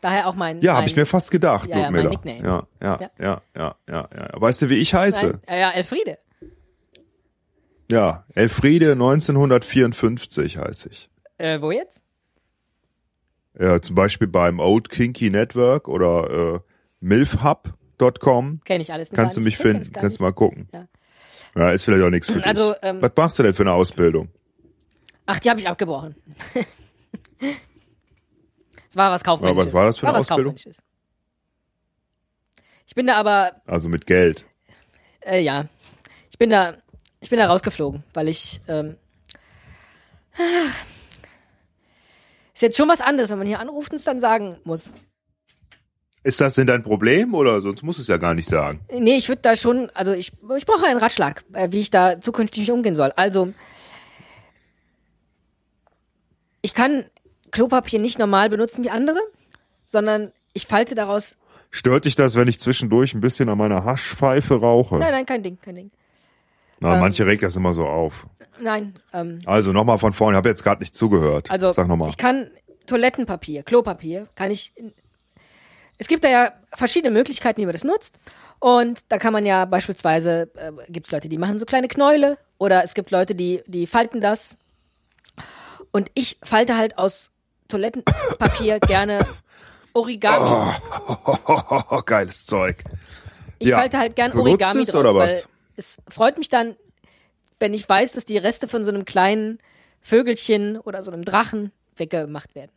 Daher 0.00 0.26
auch 0.26 0.34
mein. 0.34 0.60
ja, 0.60 0.74
habe 0.76 0.86
ich 0.86 0.96
mir 0.96 1.06
fast 1.06 1.30
gedacht, 1.30 1.68
Ja, 1.68 1.78
ja, 1.78 1.90
mein 1.90 2.04
Ludmilla. 2.04 2.36
Nickname. 2.38 2.66
Ja, 2.80 3.00
ja, 3.00 3.00
Ja. 3.00 3.10
ja, 3.18 3.42
ja, 3.56 3.74
ja, 3.88 4.08
ja. 4.14 4.40
Weißt 4.40 4.62
du, 4.62 4.70
wie 4.70 4.76
ich 4.76 4.94
heiße? 4.94 5.40
Nein, 5.46 5.60
ja, 5.60 5.70
Elfriede. 5.70 6.18
Ja, 7.90 8.24
Elfriede 8.34 8.92
1954 8.92 10.58
heiße 10.58 10.88
ich. 10.90 11.10
Äh, 11.36 11.60
wo 11.60 11.70
jetzt? 11.70 12.03
Ja, 13.58 13.80
zum 13.80 13.94
Beispiel 13.94 14.26
beim 14.28 14.58
Old 14.58 14.88
Kinky 14.88 15.30
Network 15.30 15.88
oder 15.88 16.54
äh, 16.56 16.60
milfhub.com. 17.00 18.60
Kenne 18.64 18.82
ich 18.82 18.92
alles. 18.92 19.10
Kannst 19.10 19.36
du 19.36 19.40
mich 19.40 19.56
finden, 19.56 19.92
kannst 19.92 20.18
du 20.18 20.24
mal 20.24 20.32
gucken. 20.32 20.68
Ja. 20.72 20.86
Ja, 21.56 21.70
ist 21.70 21.84
vielleicht 21.84 22.02
auch 22.04 22.10
nichts 22.10 22.26
für 22.26 22.34
dich. 22.34 22.46
Also, 22.46 22.74
ähm, 22.82 23.00
Was 23.00 23.12
machst 23.16 23.38
du 23.38 23.44
denn 23.44 23.54
für 23.54 23.62
eine 23.62 23.72
Ausbildung? 23.72 24.28
Ach, 25.26 25.38
die 25.38 25.50
habe 25.50 25.60
ich 25.60 25.68
abgebrochen. 25.68 26.16
Es 28.90 28.96
war 28.96 29.10
was 29.10 29.24
Kaufmännisches. 29.24 29.66
was 29.66 29.74
war 29.74 29.86
das 29.86 29.98
für 29.98 30.06
eine 30.06 30.18
was 30.18 30.30
Ausbildung? 30.30 30.54
Ich 32.86 32.94
bin 32.94 33.08
da 33.08 33.16
aber, 33.16 33.60
Also 33.66 33.88
mit 33.88 34.06
Geld. 34.06 34.44
äh, 35.20 35.40
ja, 35.40 35.66
ich 36.30 36.38
bin 36.38 36.48
da, 36.50 36.74
ich 37.20 37.28
bin 37.28 37.40
da 37.40 37.46
rausgeflogen, 37.48 38.04
weil 38.14 38.28
ich, 38.28 38.60
ähm, 38.68 38.94
ach, 40.36 40.84
ist 42.54 42.62
jetzt 42.62 42.76
schon 42.76 42.88
was 42.88 43.00
anderes, 43.00 43.30
wenn 43.30 43.38
man 43.38 43.46
hier 43.46 43.60
anruft 43.60 43.92
und 43.92 43.98
es 43.98 44.04
dann 44.04 44.20
sagen 44.20 44.56
muss. 44.64 44.90
Ist 46.22 46.40
das 46.40 46.54
denn 46.54 46.66
dein 46.66 46.82
Problem 46.82 47.34
oder 47.34 47.60
sonst 47.60 47.82
musst 47.82 47.98
du 47.98 48.02
es 48.02 48.08
ja 48.08 48.16
gar 48.16 48.32
nicht 48.32 48.48
sagen? 48.48 48.80
Nee, 48.90 49.16
ich 49.16 49.28
würde 49.28 49.42
da 49.42 49.56
schon, 49.56 49.90
also 49.92 50.12
ich, 50.12 50.32
ich 50.56 50.64
brauche 50.64 50.86
einen 50.86 50.98
Ratschlag, 50.98 51.44
äh, 51.52 51.68
wie 51.70 51.80
ich 51.80 51.90
da 51.90 52.20
zukünftig 52.20 52.70
umgehen 52.70 52.94
soll. 52.94 53.12
Also, 53.16 53.52
ich 56.62 56.72
kann 56.72 57.04
Klopapier 57.50 57.98
nicht 57.98 58.18
normal 58.18 58.48
benutzen 58.48 58.82
wie 58.84 58.90
andere, 58.90 59.18
sondern 59.84 60.32
ich 60.54 60.66
falte 60.66 60.94
daraus. 60.94 61.36
Stört 61.70 62.06
dich 62.06 62.14
das, 62.14 62.36
wenn 62.36 62.48
ich 62.48 62.58
zwischendurch 62.58 63.12
ein 63.12 63.20
bisschen 63.20 63.50
an 63.50 63.58
meiner 63.58 63.84
Haschpfeife 63.84 64.54
rauche? 64.54 64.96
Nein, 64.96 65.12
nein, 65.12 65.26
kein 65.26 65.42
Ding, 65.42 65.58
kein 65.60 65.74
Ding. 65.74 65.90
Na, 66.80 66.96
manche 66.96 67.26
regt 67.26 67.42
das 67.42 67.56
immer 67.56 67.72
so 67.72 67.86
auf. 67.86 68.26
Nein, 68.58 68.94
ähm, 69.12 69.40
Also 69.46 69.72
nochmal 69.72 69.98
von 69.98 70.12
vorne, 70.12 70.34
ich 70.34 70.38
habe 70.38 70.48
jetzt 70.48 70.62
gerade 70.62 70.80
nicht 70.80 70.94
zugehört. 70.94 71.50
also 71.50 71.72
Sag 71.72 71.88
nochmal. 71.88 72.08
ich 72.08 72.16
kann 72.16 72.50
Toilettenpapier, 72.86 73.62
Klopapier, 73.62 74.28
kann 74.34 74.50
ich. 74.50 74.72
Es 75.98 76.08
gibt 76.08 76.24
da 76.24 76.28
ja 76.28 76.52
verschiedene 76.72 77.12
Möglichkeiten, 77.12 77.60
wie 77.60 77.66
man 77.66 77.72
das 77.72 77.84
nutzt. 77.84 78.18
Und 78.58 79.04
da 79.08 79.18
kann 79.18 79.32
man 79.32 79.46
ja 79.46 79.64
beispielsweise, 79.64 80.50
äh, 80.56 80.72
gibt 80.88 81.06
es 81.06 81.12
Leute, 81.12 81.28
die 81.28 81.38
machen 81.38 81.58
so 81.58 81.66
kleine 81.66 81.88
Knäule 81.88 82.38
oder 82.58 82.84
es 82.84 82.94
gibt 82.94 83.10
Leute, 83.10 83.34
die, 83.34 83.62
die 83.66 83.86
falten 83.86 84.20
das. 84.20 84.56
Und 85.92 86.10
ich 86.14 86.38
falte 86.42 86.76
halt 86.76 86.98
aus 86.98 87.30
Toilettenpapier 87.68 88.80
gerne 88.86 89.20
Origami. 89.92 90.72
Oh, 91.46 92.02
geiles 92.06 92.46
Zeug. 92.46 92.82
ich 93.58 93.68
ja. 93.68 93.78
falte 93.78 93.98
halt 93.98 94.16
gern 94.16 94.32
Origami 94.32 94.84
draus, 94.84 94.94
oder 94.94 95.14
was? 95.14 95.48
Es 95.76 95.98
freut 96.08 96.38
mich 96.38 96.48
dann, 96.48 96.76
wenn 97.58 97.74
ich 97.74 97.88
weiß, 97.88 98.12
dass 98.12 98.24
die 98.24 98.38
Reste 98.38 98.68
von 98.68 98.84
so 98.84 98.90
einem 98.90 99.04
kleinen 99.04 99.58
Vögelchen 100.00 100.78
oder 100.78 101.02
so 101.02 101.10
einem 101.10 101.24
Drachen 101.24 101.72
weggemacht 101.96 102.54
werden. 102.54 102.72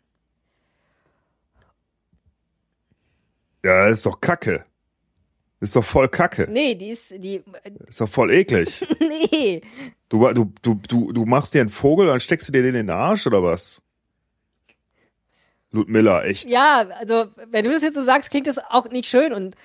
Ja, 3.63 3.88
ist 3.88 4.05
doch 4.05 4.21
Kacke. 4.21 4.65
Ist 5.60 5.75
doch 5.75 5.83
voll 5.83 6.07
Kacke. 6.07 6.47
Nee, 6.49 6.75
die 6.75 6.89
ist, 6.89 7.12
die, 7.12 7.43
Ist 7.88 7.99
doch 7.99 8.10
voll 8.10 8.31
eklig. 8.31 8.88
nee. 8.99 9.62
Du, 10.07 10.31
du, 10.31 10.53
du, 10.62 10.79
du, 10.88 11.12
du 11.12 11.25
machst 11.25 11.53
dir 11.53 11.62
einen 11.62 11.69
Vogel, 11.69 12.07
dann 12.07 12.19
steckst 12.19 12.47
du 12.47 12.51
dir 12.51 12.62
den 12.62 12.75
in 12.75 12.88
den 12.88 12.89
Arsch 12.91 13.25
oder 13.25 13.41
was? 13.41 13.81
Ludmilla, 15.71 16.23
echt. 16.23 16.49
Ja, 16.49 16.88
also, 16.99 17.25
wenn 17.49 17.65
du 17.65 17.71
das 17.71 17.81
jetzt 17.81 17.95
so 17.95 18.03
sagst, 18.03 18.29
klingt 18.29 18.47
das 18.47 18.60
auch 18.60 18.89
nicht 18.89 19.10
schön 19.10 19.33
und 19.33 19.55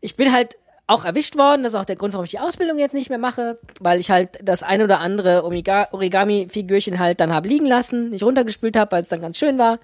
ich 0.00 0.16
bin 0.16 0.32
halt 0.32 0.56
auch 0.86 1.04
erwischt 1.04 1.36
worden. 1.36 1.62
Das 1.62 1.72
ist 1.72 1.78
auch 1.78 1.84
der 1.84 1.96
Grund, 1.96 2.12
warum 2.12 2.24
ich 2.24 2.30
die 2.30 2.38
Ausbildung 2.38 2.78
jetzt 2.78 2.94
nicht 2.94 3.08
mehr 3.08 3.18
mache, 3.18 3.58
weil 3.80 3.98
ich 3.98 4.10
halt 4.10 4.38
das 4.42 4.62
ein 4.62 4.82
oder 4.82 5.00
andere 5.00 5.44
Origami-Figürchen 5.44 6.98
halt 6.98 7.20
dann 7.20 7.32
habe 7.32 7.48
liegen 7.48 7.66
lassen, 7.66 8.10
nicht 8.10 8.22
runtergespült 8.22 8.76
habe, 8.76 8.92
weil 8.92 9.02
es 9.02 9.08
dann 9.08 9.20
ganz 9.20 9.38
schön 9.38 9.58
war. 9.58 9.78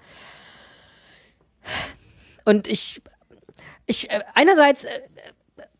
Und 2.45 2.67
ich, 2.67 3.01
ich, 3.85 4.09
äh, 4.09 4.21
einerseits 4.33 4.85
äh, 4.85 4.89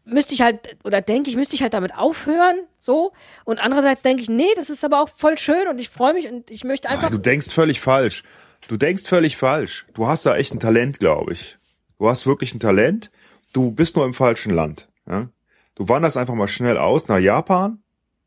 müsste 0.05 0.33
ich 0.33 0.41
halt, 0.41 0.59
oder 0.83 1.01
denke 1.01 1.29
ich, 1.29 1.35
müsste 1.35 1.55
ich 1.55 1.61
halt 1.61 1.73
damit 1.73 1.95
aufhören, 1.95 2.55
so. 2.79 3.13
Und 3.45 3.59
andererseits 3.59 4.01
denke 4.01 4.21
ich, 4.21 4.29
nee, 4.29 4.51
das 4.55 4.69
ist 4.69 4.83
aber 4.83 5.01
auch 5.01 5.09
voll 5.15 5.37
schön 5.37 5.67
und 5.67 5.79
ich 5.79 5.89
freue 5.89 6.13
mich 6.13 6.27
und 6.29 6.49
ich 6.49 6.63
möchte 6.63 6.89
einfach. 6.89 7.09
Du 7.09 7.17
denkst 7.17 7.53
völlig 7.53 7.79
falsch. 7.81 8.23
Du 8.67 8.77
denkst 8.77 9.07
völlig 9.07 9.37
falsch. 9.37 9.85
Du 9.93 10.07
hast 10.07 10.25
da 10.25 10.35
echt 10.35 10.53
ein 10.53 10.59
Talent, 10.59 10.99
glaube 10.99 11.33
ich. 11.33 11.57
Du 11.99 12.09
hast 12.09 12.25
wirklich 12.25 12.53
ein 12.53 12.59
Talent. 12.59 13.11
Du 13.51 13.71
bist 13.71 13.95
nur 13.95 14.05
im 14.05 14.13
falschen 14.13 14.53
Land. 14.53 14.87
Ja? 15.07 15.29
Du 15.75 15.87
wanderst 15.87 16.17
einfach 16.17 16.35
mal 16.35 16.47
schnell 16.47 16.77
aus 16.77 17.07
nach 17.07 17.19
Japan. 17.19 17.79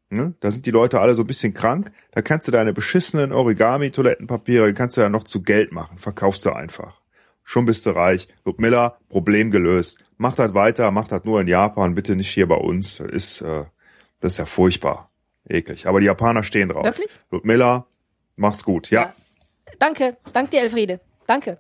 Ne? 0.09 0.35
Da 0.41 0.51
sind 0.51 0.67
die 0.67 0.71
Leute 0.71 1.01
alle 1.01 1.15
so 1.15 1.23
ein 1.23 1.27
bisschen 1.27 1.55
krank. 1.55 1.91
Da 2.13 2.23
kannst 2.23 2.47
du 2.47 2.53
deine 2.53 2.73
beschissenen 2.73 3.33
Origami-Toilettenpapiere, 3.33 4.69
die 4.69 4.75
kannst 4.75 4.97
du 4.97 5.01
dann 5.01 5.13
noch 5.13 5.25
zu 5.25 5.43
Geld 5.43 5.73
machen. 5.73 5.99
Verkaufst 5.99 6.47
du 6.47 6.53
einfach. 6.53 7.01
Schon 7.43 7.65
bist 7.65 7.87
du 7.87 7.91
reich. 7.91 8.29
Ludmilla, 8.45 8.99
Problem 9.09 9.51
gelöst. 9.51 9.99
Mach 10.17 10.35
das 10.35 10.55
weiter, 10.55 10.91
mach 10.91 11.09
das 11.09 11.25
nur 11.25 11.41
in 11.41 11.49
Japan, 11.49 11.95
bitte 11.95 12.17
nicht 12.17 12.31
hier 12.31 12.49
bei 12.49 12.57
uns. 12.57 12.99
Das 12.99 13.11
ist, 13.11 13.41
äh, 13.43 13.65
das 14.21 14.33
ist 14.33 14.39
ja 14.39 14.47
furchtbar. 14.47 15.11
Eklig. 15.49 15.87
Aber 15.87 16.01
die 16.01 16.07
Japaner 16.07 16.43
stehen 16.43 16.69
drauf. 16.69 16.85
Wirklich? 16.85 17.11
Ludmilla, 17.31 17.87
mach's 18.35 18.65
gut. 18.65 18.91
Ja. 18.91 19.13
Danke, 19.79 20.17
danke 20.33 20.51
dir, 20.51 20.61
Elfriede. 20.63 21.01
Danke. 21.27 21.59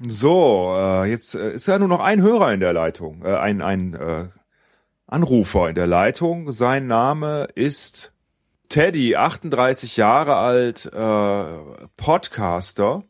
So, 0.00 0.74
äh, 0.76 1.10
jetzt 1.10 1.34
äh, 1.34 1.52
ist 1.52 1.66
ja 1.66 1.78
nur 1.78 1.88
noch 1.88 2.00
ein 2.00 2.20
Hörer 2.20 2.52
in 2.52 2.60
der 2.60 2.72
Leitung, 2.72 3.24
äh, 3.24 3.34
ein, 3.34 3.62
ein 3.62 3.94
äh, 3.94 4.28
Anrufer 5.06 5.68
in 5.68 5.74
der 5.74 5.86
Leitung. 5.86 6.52
Sein 6.52 6.86
Name 6.86 7.48
ist 7.54 8.12
Teddy, 8.68 9.16
38 9.16 9.96
Jahre 9.96 10.36
alt, 10.36 10.86
äh, 10.86 11.86
Podcaster, 11.96 13.04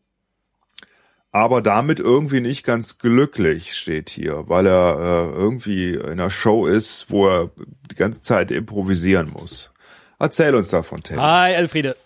aber 1.33 1.61
damit 1.61 1.99
irgendwie 1.99 2.41
nicht 2.41 2.65
ganz 2.65 2.99
glücklich, 2.99 3.75
steht 3.75 4.09
hier, 4.09 4.49
weil 4.49 4.67
er 4.67 4.99
äh, 4.99 5.37
irgendwie 5.37 5.95
in 5.95 6.13
einer 6.13 6.31
Show 6.31 6.67
ist, 6.67 7.11
wo 7.11 7.29
er 7.29 7.51
die 7.91 7.97
ganze 7.97 8.23
Zeit 8.23 8.51
improvisieren 8.53 9.31
muss. 9.31 9.73
Erzähl 10.19 10.55
uns 10.55 10.69
davon, 10.69 11.03
Teddy. 11.03 11.21
Hi, 11.21 11.53
Elfriede. 11.53 11.97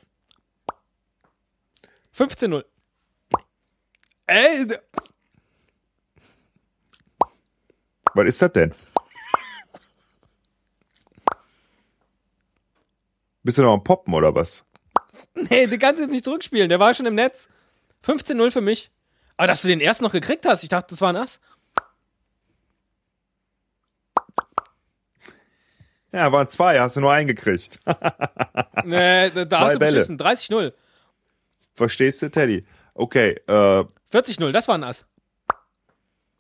15-0. 2.17 2.65
Ey, 4.31 4.65
Was 8.15 8.27
ist 8.27 8.41
das 8.43 8.53
denn? 8.53 8.73
Bist 13.43 13.59
du 13.59 13.63
noch 13.63 13.73
am 13.73 13.83
Poppen 13.83 14.15
oder 14.15 14.33
was? 14.33 14.65
nee, 15.35 15.67
du 15.67 15.77
kannst 15.79 16.01
jetzt 16.01 16.13
nicht 16.13 16.25
zurückspielen. 16.25 16.69
Der 16.69 16.79
war 16.79 16.95
schon 16.95 17.07
im 17.07 17.17
Netz. 17.17 17.49
15-0 18.05 18.53
für 18.53 18.61
mich. 18.61 18.93
Aber 19.37 19.49
dass 19.49 19.63
du 19.63 19.69
den 19.69 19.81
erst 19.81 20.01
noch 20.01 20.13
gekriegt 20.13 20.47
hast, 20.47 20.63
ich 20.63 20.69
dachte, 20.69 20.91
das 20.91 21.01
war 21.01 21.09
ein 21.09 21.17
Ass. 21.17 21.41
Ja, 26.13 26.31
waren 26.31 26.47
zwei, 26.47 26.79
hast 26.79 26.95
du 26.97 27.01
nur 27.01 27.13
eingekriegt. 27.13 27.81
Nee, 28.85 29.29
da, 29.31 29.45
da 29.45 29.57
Zwei 29.59 29.65
hast 29.65 29.75
du 29.75 29.79
Bälle. 29.81 29.93
beschissen. 29.97 30.19
30-0. 30.19 30.73
Verstehst 31.75 32.23
du, 32.23 32.31
Teddy? 32.31 32.65
Okay, 32.95 33.33
äh, 33.47 33.85
40-0, 34.13 34.53
das 34.53 34.69
war 34.69 34.77
ein 34.77 34.85
Ass. 34.85 35.05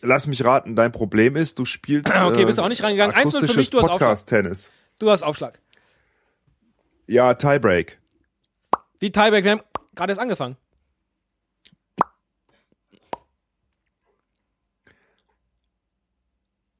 lass 0.02 0.26
mich 0.26 0.44
raten, 0.44 0.76
dein 0.76 0.92
Problem 0.92 1.36
ist, 1.36 1.58
du 1.58 1.64
spielst 1.64 2.12
Okay, 2.22 2.44
bist 2.44 2.58
du 2.58 2.62
auch 2.62 2.68
nicht 2.68 2.82
reingegangen. 2.82 3.14
1-0 3.14 3.46
für 3.46 3.56
mich, 3.58 3.70
du 3.70 3.78
hast 3.78 3.84
Aufschlag. 3.84 3.98
Podcast-Tennis. 4.00 4.70
Du 4.98 5.10
hast 5.10 5.22
Aufschlag. 5.22 5.58
Ja, 7.06 7.34
Tiebreak. 7.34 7.98
Wie 8.98 9.10
Tieback, 9.10 9.44
wir 9.44 9.52
haben 9.52 9.62
gerade 9.94 10.12
erst 10.12 10.20
angefangen. 10.20 10.56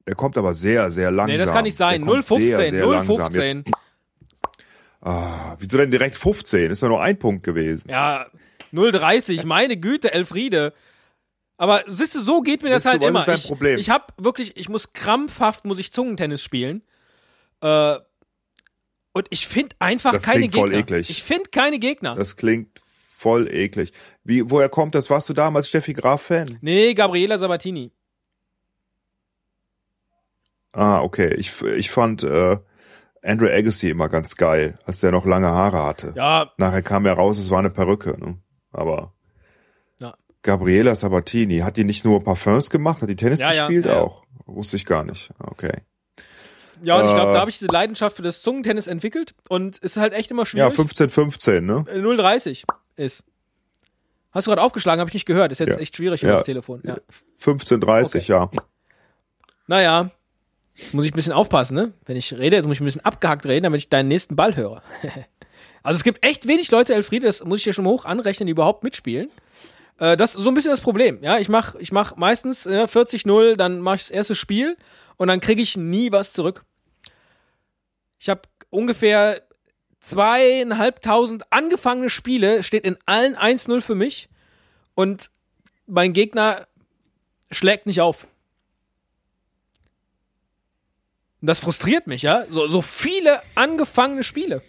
Der 0.07 0.15
kommt 0.15 0.37
aber 0.37 0.53
sehr, 0.53 0.89
sehr 0.91 1.11
langsam. 1.11 1.35
Nee, 1.35 1.37
das 1.43 1.51
kann 1.51 1.63
nicht 1.63 1.75
sein. 1.77 2.01
Der 2.05 2.13
kommt 2.13 2.25
0-15, 2.25 2.37
sehr, 2.55 2.69
sehr 2.69 2.85
langsam. 2.85 3.15
0-15. 3.17 3.57
Jetzt- 3.65 3.75
Ah, 5.03 5.55
wieso 5.57 5.77
denn 5.77 5.89
direkt 5.89 6.15
15? 6.15 6.69
Ist 6.69 6.83
doch 6.83 6.89
nur 6.89 7.01
ein 7.01 7.17
Punkt 7.17 7.43
gewesen. 7.43 7.89
Ja, 7.89 8.27
0,30, 8.73 9.45
meine 9.45 9.77
Güte, 9.77 10.13
Elfriede. 10.13 10.73
Aber 11.57 11.83
siehst 11.87 12.15
du, 12.15 12.21
so 12.21 12.41
geht 12.41 12.63
mir 12.63 12.69
das 12.69 12.85
Weißt 12.85 12.85
du, 12.85 12.89
halt 12.91 13.01
was 13.01 13.09
immer. 13.09 13.19
ist 13.21 13.27
dein 13.27 13.35
ich, 13.35 13.47
Problem? 13.47 13.79
ich 13.79 13.89
hab 13.89 14.13
wirklich, 14.23 14.57
ich 14.57 14.69
muss 14.69 14.93
krampfhaft, 14.93 15.65
muss 15.65 15.79
ich 15.79 15.91
Zungentennis 15.93 16.43
spielen. 16.43 16.81
Äh, 17.61 17.97
und 19.13 19.27
ich 19.29 19.45
finde 19.47 19.75
einfach 19.79 20.13
Das 20.13 20.23
keine 20.23 20.39
klingt 20.39 20.55
voll 20.55 20.69
Gegner. 20.69 20.79
eklig. 20.97 21.09
Ich 21.09 21.21
finde 21.23 21.49
keine 21.51 21.79
Gegner. 21.79 22.15
Das 22.15 22.35
klingt 22.37 22.81
voll 23.15 23.47
eklig. 23.53 23.91
Wie, 24.23 24.49
woher 24.49 24.69
kommt 24.69 24.95
das? 24.95 25.09
Warst 25.09 25.29
du 25.29 25.33
damals 25.33 25.67
Steffi 25.69 25.93
Graf-Fan? 25.93 26.57
nee, 26.61 26.93
Gabriela 26.93 27.37
Sabatini. 27.37 27.91
Ah, 30.73 31.01
okay. 31.01 31.33
Ich, 31.35 31.61
ich 31.61 31.91
fand 31.91 32.23
äh, 32.23 32.57
Andrew 33.21 33.47
Agassi 33.47 33.89
immer 33.89 34.09
ganz 34.09 34.35
geil, 34.37 34.75
als 34.85 35.01
der 35.01 35.11
noch 35.11 35.25
lange 35.25 35.49
Haare 35.49 35.83
hatte. 35.83 36.13
Ja, 36.15 36.51
Nachher 36.57 36.81
kam 36.81 37.05
ja 37.05 37.13
raus, 37.13 37.37
es 37.37 37.51
war 37.51 37.59
eine 37.59 37.69
Perücke. 37.69 38.15
Ne? 38.17 38.37
Aber 38.71 39.13
Ja. 39.99 40.13
Gabriela 40.43 40.95
Sabatini, 40.95 41.59
hat 41.59 41.77
die 41.77 41.83
nicht 41.83 42.05
nur 42.05 42.23
Parfums 42.23 42.69
gemacht, 42.69 43.01
hat 43.01 43.09
die 43.09 43.15
Tennis 43.15 43.39
Ja, 43.41 43.51
gespielt 43.51 43.85
ja, 43.85 44.01
auch? 44.01 44.23
Wusste 44.45 44.75
ich 44.77 44.85
gar 44.85 45.03
nicht. 45.03 45.31
Okay. 45.39 45.81
ja, 46.81 46.95
und 46.99 47.05
ich 47.05 47.13
glaube, 47.13 47.31
Äh. 47.31 47.33
da 47.33 47.39
habe 47.41 47.49
ich 47.49 47.59
diese 47.59 47.71
Leidenschaft 47.71 48.15
für 48.15 48.21
das 48.23 48.41
Zungentennis 48.41 48.87
entwickelt 48.87 49.33
und 49.49 49.75
es 49.77 49.91
ist 49.91 49.97
halt 49.97 50.13
echt 50.13 50.31
immer 50.31 50.43
Ja, 50.43 50.71
schwierig. 50.71 50.73
15-15, 50.79 51.61
ne? 51.61 51.85
Äh, 51.87 51.99
0,30 51.99 52.63
ist. 52.95 53.23
Hast 54.31 54.47
du 54.47 54.51
gerade 54.51 54.61
aufgeschlagen, 54.61 54.99
habe 55.01 55.09
ich 55.09 55.13
nicht 55.13 55.25
gehört. 55.25 55.51
Ist 55.51 55.59
jetzt 55.59 55.77
echt 55.79 55.95
schwierig 55.97 56.23
über 56.23 56.31
Ja. 56.31 56.37
das 56.37 56.45
Telefon. 56.45 56.81
Ja. 56.85 56.95
15-30, 57.39 58.27
ja. 58.29 58.49
Naja, 59.67 60.09
muss 60.93 61.05
ich 61.05 61.11
ein 61.11 61.15
bisschen 61.15 61.33
aufpassen, 61.33 61.75
ne? 61.75 61.93
Wenn 62.05 62.15
ich 62.17 62.33
rede, 62.37 62.55
jetzt 62.55 62.65
muss 62.65 62.75
ich 62.77 62.81
ein 62.81 62.85
bisschen 62.85 63.05
abgehackt 63.05 63.45
reden, 63.45 63.63
damit 63.63 63.79
ich 63.79 63.89
deinen 63.89 64.07
nächsten 64.07 64.35
Ball 64.35 64.55
höre. 64.55 64.81
also 65.83 65.97
es 65.97 66.03
gibt 66.03 66.23
echt 66.25 66.47
wenig 66.47 66.69
Leute, 66.71 66.93
Elfriede, 66.93 67.27
das 67.27 67.43
muss 67.43 67.59
ich 67.59 67.63
dir 67.63 67.73
schon 67.73 67.85
hoch 67.85 68.05
anrechnen, 68.05 68.47
die 68.47 68.51
überhaupt 68.51 68.83
mitspielen. 68.83 69.31
Äh, 69.99 70.17
das 70.17 70.35
ist 70.35 70.43
so 70.43 70.49
ein 70.49 70.53
bisschen 70.53 70.71
das 70.71 70.81
Problem. 70.81 71.19
Ja, 71.21 71.37
ich 71.39 71.49
mach, 71.49 71.75
ich 71.75 71.91
mach 71.91 72.15
meistens 72.15 72.65
äh, 72.65 72.83
40-0, 72.83 73.55
dann 73.55 73.79
mache 73.79 73.95
ich 73.95 74.01
das 74.01 74.11
erste 74.11 74.35
Spiel 74.35 74.77
und 75.17 75.27
dann 75.27 75.39
kriege 75.39 75.61
ich 75.61 75.77
nie 75.77 76.11
was 76.11 76.33
zurück. 76.33 76.63
Ich 78.19 78.29
habe 78.29 78.41
ungefähr 78.69 79.41
zweieinhalbtausend 79.99 81.51
angefangene 81.51 82.09
Spiele, 82.09 82.63
steht 82.63 82.83
in 82.83 82.97
allen 83.05 83.35
1-0 83.35 83.81
für 83.81 83.95
mich 83.95 84.29
und 84.95 85.29
mein 85.85 86.13
Gegner 86.13 86.67
schlägt 87.51 87.85
nicht 87.85 88.01
auf. 88.01 88.27
Das 91.41 91.59
frustriert 91.59 92.05
mich, 92.07 92.21
ja. 92.21 92.45
So, 92.49 92.67
so 92.67 92.81
viele 92.81 93.41
angefangene 93.55 94.23
Spiele. 94.23 94.61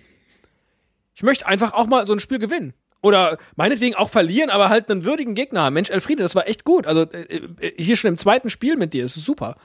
Ich 1.15 1.23
möchte 1.23 1.47
einfach 1.47 1.75
auch 1.75 1.87
mal 1.87 2.07
so 2.07 2.13
ein 2.13 2.21
Spiel 2.21 2.39
gewinnen. 2.39 2.75
Oder 3.03 3.37
meinetwegen 3.57 3.97
auch 3.97 4.09
verlieren, 4.09 4.49
aber 4.49 4.69
halt 4.69 4.89
einen 4.91 5.05
würdigen 5.05 5.35
Gegner 5.35 5.63
haben. 5.63 5.75
Mensch, 5.75 5.91
Elfriede, 5.91 6.23
das 6.23 6.35
war 6.35 6.49
echt 6.49 6.65
gut. 6.65 6.87
Also 6.87 7.03
äh, 7.03 7.41
äh, 7.61 7.73
hier 7.77 7.97
schon 7.97 8.09
im 8.09 8.19
zweiten 8.19 8.49
Spiel 8.49 8.77
mit 8.77 8.93
dir, 8.93 9.03
das 9.03 9.17
ist 9.17 9.25
super. 9.25 9.57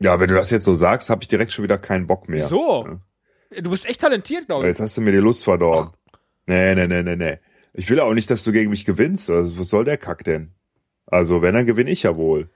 Ja, 0.00 0.20
wenn 0.20 0.28
du 0.28 0.34
das 0.34 0.50
jetzt 0.50 0.64
so 0.64 0.74
sagst, 0.74 1.10
habe 1.10 1.22
ich 1.22 1.28
direkt 1.28 1.52
schon 1.52 1.64
wieder 1.64 1.78
keinen 1.78 2.06
Bock 2.06 2.28
mehr. 2.28 2.46
So. 2.46 3.00
Du 3.50 3.70
bist 3.70 3.86
echt 3.86 4.02
talentiert, 4.02 4.46
glaube 4.46 4.64
ich. 4.64 4.68
Jetzt 4.68 4.80
hast 4.80 4.96
du 4.96 5.00
mir 5.00 5.12
die 5.12 5.18
Lust 5.18 5.44
verdorben. 5.44 5.92
Nee, 6.46 6.74
nee, 6.74 6.86
nee, 6.86 7.02
nee, 7.02 7.16
nee. 7.16 7.38
Ich 7.72 7.88
will 7.90 8.00
auch 8.00 8.14
nicht, 8.14 8.30
dass 8.30 8.44
du 8.44 8.52
gegen 8.52 8.70
mich 8.70 8.84
gewinnst. 8.84 9.30
Also, 9.30 9.58
was 9.58 9.68
soll 9.68 9.84
der 9.84 9.96
Kack 9.96 10.24
denn? 10.24 10.52
Also, 11.06 11.42
wenn, 11.42 11.54
dann 11.54 11.66
gewinne 11.66 11.90
ich 11.90 12.02
ja 12.02 12.16
wohl. 12.16 12.50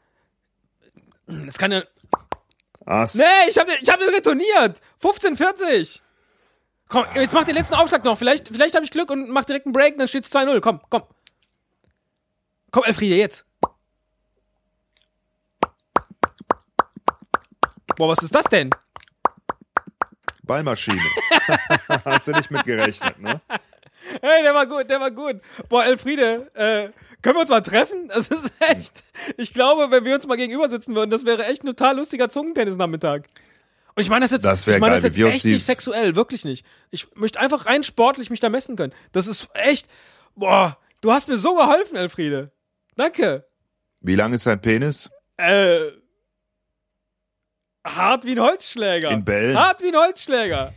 Das 1.27 1.59
kann 1.59 1.73
ja. 1.73 1.83
Ass. 2.85 3.15
Nee, 3.15 3.25
ich 3.49 3.59
habe 3.59 3.71
ich 3.81 3.89
hab 3.89 4.01
den 4.01 4.11
retourniert. 4.11 4.81
15, 4.99 5.37
40. 5.37 6.02
Komm, 6.89 7.07
jetzt 7.15 7.33
mach 7.33 7.45
den 7.45 7.55
letzten 7.55 7.75
Aufschlag 7.75 8.05
noch. 8.05 8.19
Vielleicht, 8.19 8.49
vielleicht 8.49 8.75
habe 8.75 8.85
ich 8.85 8.91
Glück 8.91 9.11
und 9.11 9.31
mach 9.31 9.45
direkt 9.45 9.67
einen 9.67 9.73
Break, 9.73 9.97
dann 9.99 10.09
steht's 10.09 10.33
2-0. 10.33 10.61
Komm, 10.61 10.81
komm. 10.91 11.03
Komm, 12.71 12.85
Elfriede, 12.85 13.17
jetzt. 13.17 13.45
Boah, 17.97 18.09
was 18.09 18.23
ist 18.23 18.35
das 18.35 18.45
denn? 18.47 18.71
Ballmaschine. 20.43 21.01
hast 22.05 22.29
du 22.29 22.33
nicht 22.33 22.51
mit 22.51 22.65
gerechnet, 22.65 23.19
ne? 23.19 23.41
Hey, 24.21 24.43
der 24.43 24.55
war 24.55 24.67
gut, 24.67 24.91
der 24.91 25.01
war 25.01 25.11
gut. 25.11 25.41
Boah, 25.69 25.85
Elfriede, 25.85 26.51
äh, 26.55 26.91
können 27.23 27.37
wir 27.37 27.41
uns 27.43 27.51
mal 27.51 27.61
treffen? 27.61 28.09
Das 28.09 28.29
ist 28.29 28.51
echt. 28.61 29.05
Ich 29.37 29.55
glaube, 29.55 29.91
wenn 29.91 30.05
wir 30.05 30.15
uns 30.15 30.27
mal 30.27 30.37
gegenüber 30.37 30.69
sitzen 30.69 30.95
würden, 30.95 31.11
das 31.11 31.25
wäre 31.25 31.47
echt 31.47 31.63
ein 31.63 31.69
total 31.69 31.97
lustiger 31.97 32.29
Zungentennis-Nachmittag. 32.29 33.27
Und 33.95 34.03
ich 34.03 34.09
meine 34.09 34.25
das 34.25 34.31
jetzt, 34.31 34.45
Das 34.45 34.67
ich 34.67 34.79
meine 34.79 34.95
das 34.95 35.05
jetzt 35.05 35.19
echt 35.19 35.45
nicht 35.45 35.65
sexuell, 35.65 36.17
wirklich 36.17 36.45
nicht. 36.45 36.65
Ich 36.91 37.15
möchte 37.15 37.39
einfach 37.41 37.67
rein 37.67 37.85
sportlich 37.85 38.31
mich 38.31 38.41
da 38.41 38.49
messen 38.49 38.77
können. 38.77 38.95
Das 39.13 39.27
ist 39.27 39.49
echt. 39.55 39.89
Boah, 40.35 40.79
du 41.03 41.13
hast 41.13 41.29
mir 41.29 41.37
so 41.39 41.55
geholfen, 41.55 41.97
Elfriede. 41.97 42.53
Danke. 42.97 43.47
Wie 44.01 44.15
lang 44.15 44.33
ist 44.33 44.47
dein 44.47 44.61
Penis? 44.61 45.11
Äh. 45.37 45.79
Hart 47.85 48.25
wie 48.25 48.33
ein 48.33 48.41
Holzschläger. 48.41 49.11
In 49.11 49.25
Bällen? 49.25 49.59
Hart 49.59 49.83
wie 49.83 49.89
ein 49.89 49.97
Holzschläger. 49.97 50.73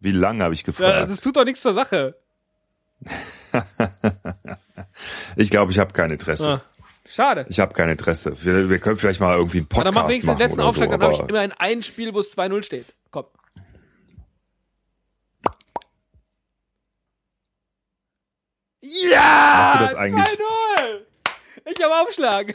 Wie 0.00 0.12
lang, 0.12 0.40
habe 0.42 0.54
ich 0.54 0.60
Äh, 0.60 0.64
gefragt. 0.64 1.10
das 1.10 1.20
tut 1.20 1.36
doch 1.36 1.44
nichts 1.44 1.60
zur 1.62 1.72
Sache. 1.74 2.16
ich 5.36 5.50
glaube, 5.50 5.72
ich 5.72 5.78
habe 5.78 5.92
kein 5.92 6.10
Interesse. 6.10 6.48
Ah, 6.48 6.62
schade. 7.14 7.46
Ich 7.48 7.60
habe 7.60 7.72
kein 7.74 7.88
Interesse. 7.88 8.36
Wir, 8.44 8.68
wir 8.68 8.78
können 8.78 8.98
vielleicht 8.98 9.20
mal 9.20 9.36
irgendwie 9.36 9.58
einen 9.58 9.66
Podcast 9.68 9.86
dann 9.86 9.94
mach 9.94 10.08
wenigstens 10.08 10.26
machen 10.28 10.38
den 10.38 10.46
letzten 10.46 10.60
Aufschlag, 10.60 10.90
so, 10.90 10.96
dann 10.96 11.02
habe 11.02 11.12
ich 11.14 11.28
immerhin 11.28 11.52
ein 11.58 11.82
Spiel, 11.82 12.12
wo 12.14 12.20
es 12.20 12.36
2-0 12.36 12.62
steht. 12.62 12.86
Komm. 13.10 13.26
Ja! 18.80 19.64
Hast 19.64 19.80
du 19.80 19.84
das 19.84 19.94
eigentlich- 19.94 20.24
2-0! 20.26 21.00
Ich 21.66 21.82
habe 21.82 21.94
Aufschlag. 22.02 22.54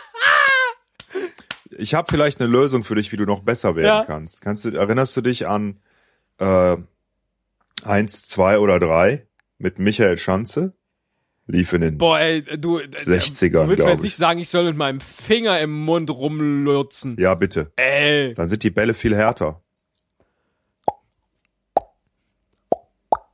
ich 1.70 1.94
habe 1.94 2.10
vielleicht 2.10 2.40
eine 2.40 2.50
Lösung 2.50 2.82
für 2.82 2.96
dich, 2.96 3.12
wie 3.12 3.16
du 3.16 3.24
noch 3.24 3.40
besser 3.40 3.76
werden 3.76 3.86
Ja. 3.86 4.04
kannst. 4.04 4.40
Kannst 4.40 4.64
du, 4.64 4.70
erinnerst 4.70 5.16
du 5.16 5.20
dich 5.20 5.46
an 5.46 5.80
äh, 6.38 6.76
eins, 7.84 8.26
zwei 8.26 8.58
oder 8.58 8.80
drei 8.80 9.26
mit 9.58 9.78
Michael 9.78 10.18
Schanze? 10.18 10.75
Lief 11.48 11.72
in 11.72 11.80
den 11.80 11.98
Boah, 11.98 12.18
ey, 12.18 12.42
du. 12.42 12.78
äh, 12.80 12.88
60ern, 12.88 13.50
Du 13.64 13.68
willst 13.68 13.84
mir 13.84 13.90
jetzt 13.90 13.98
ich. 14.00 14.04
nicht 14.04 14.16
sagen, 14.16 14.40
ich 14.40 14.48
soll 14.48 14.64
mit 14.64 14.76
meinem 14.76 15.00
Finger 15.00 15.60
im 15.60 15.84
Mund 15.84 16.10
rumlürzen. 16.10 17.16
Ja, 17.20 17.34
bitte. 17.36 17.72
Ey. 17.76 18.34
Dann 18.34 18.48
sind 18.48 18.64
die 18.64 18.70
Bälle 18.70 18.94
viel 18.94 19.14
härter. 19.14 19.62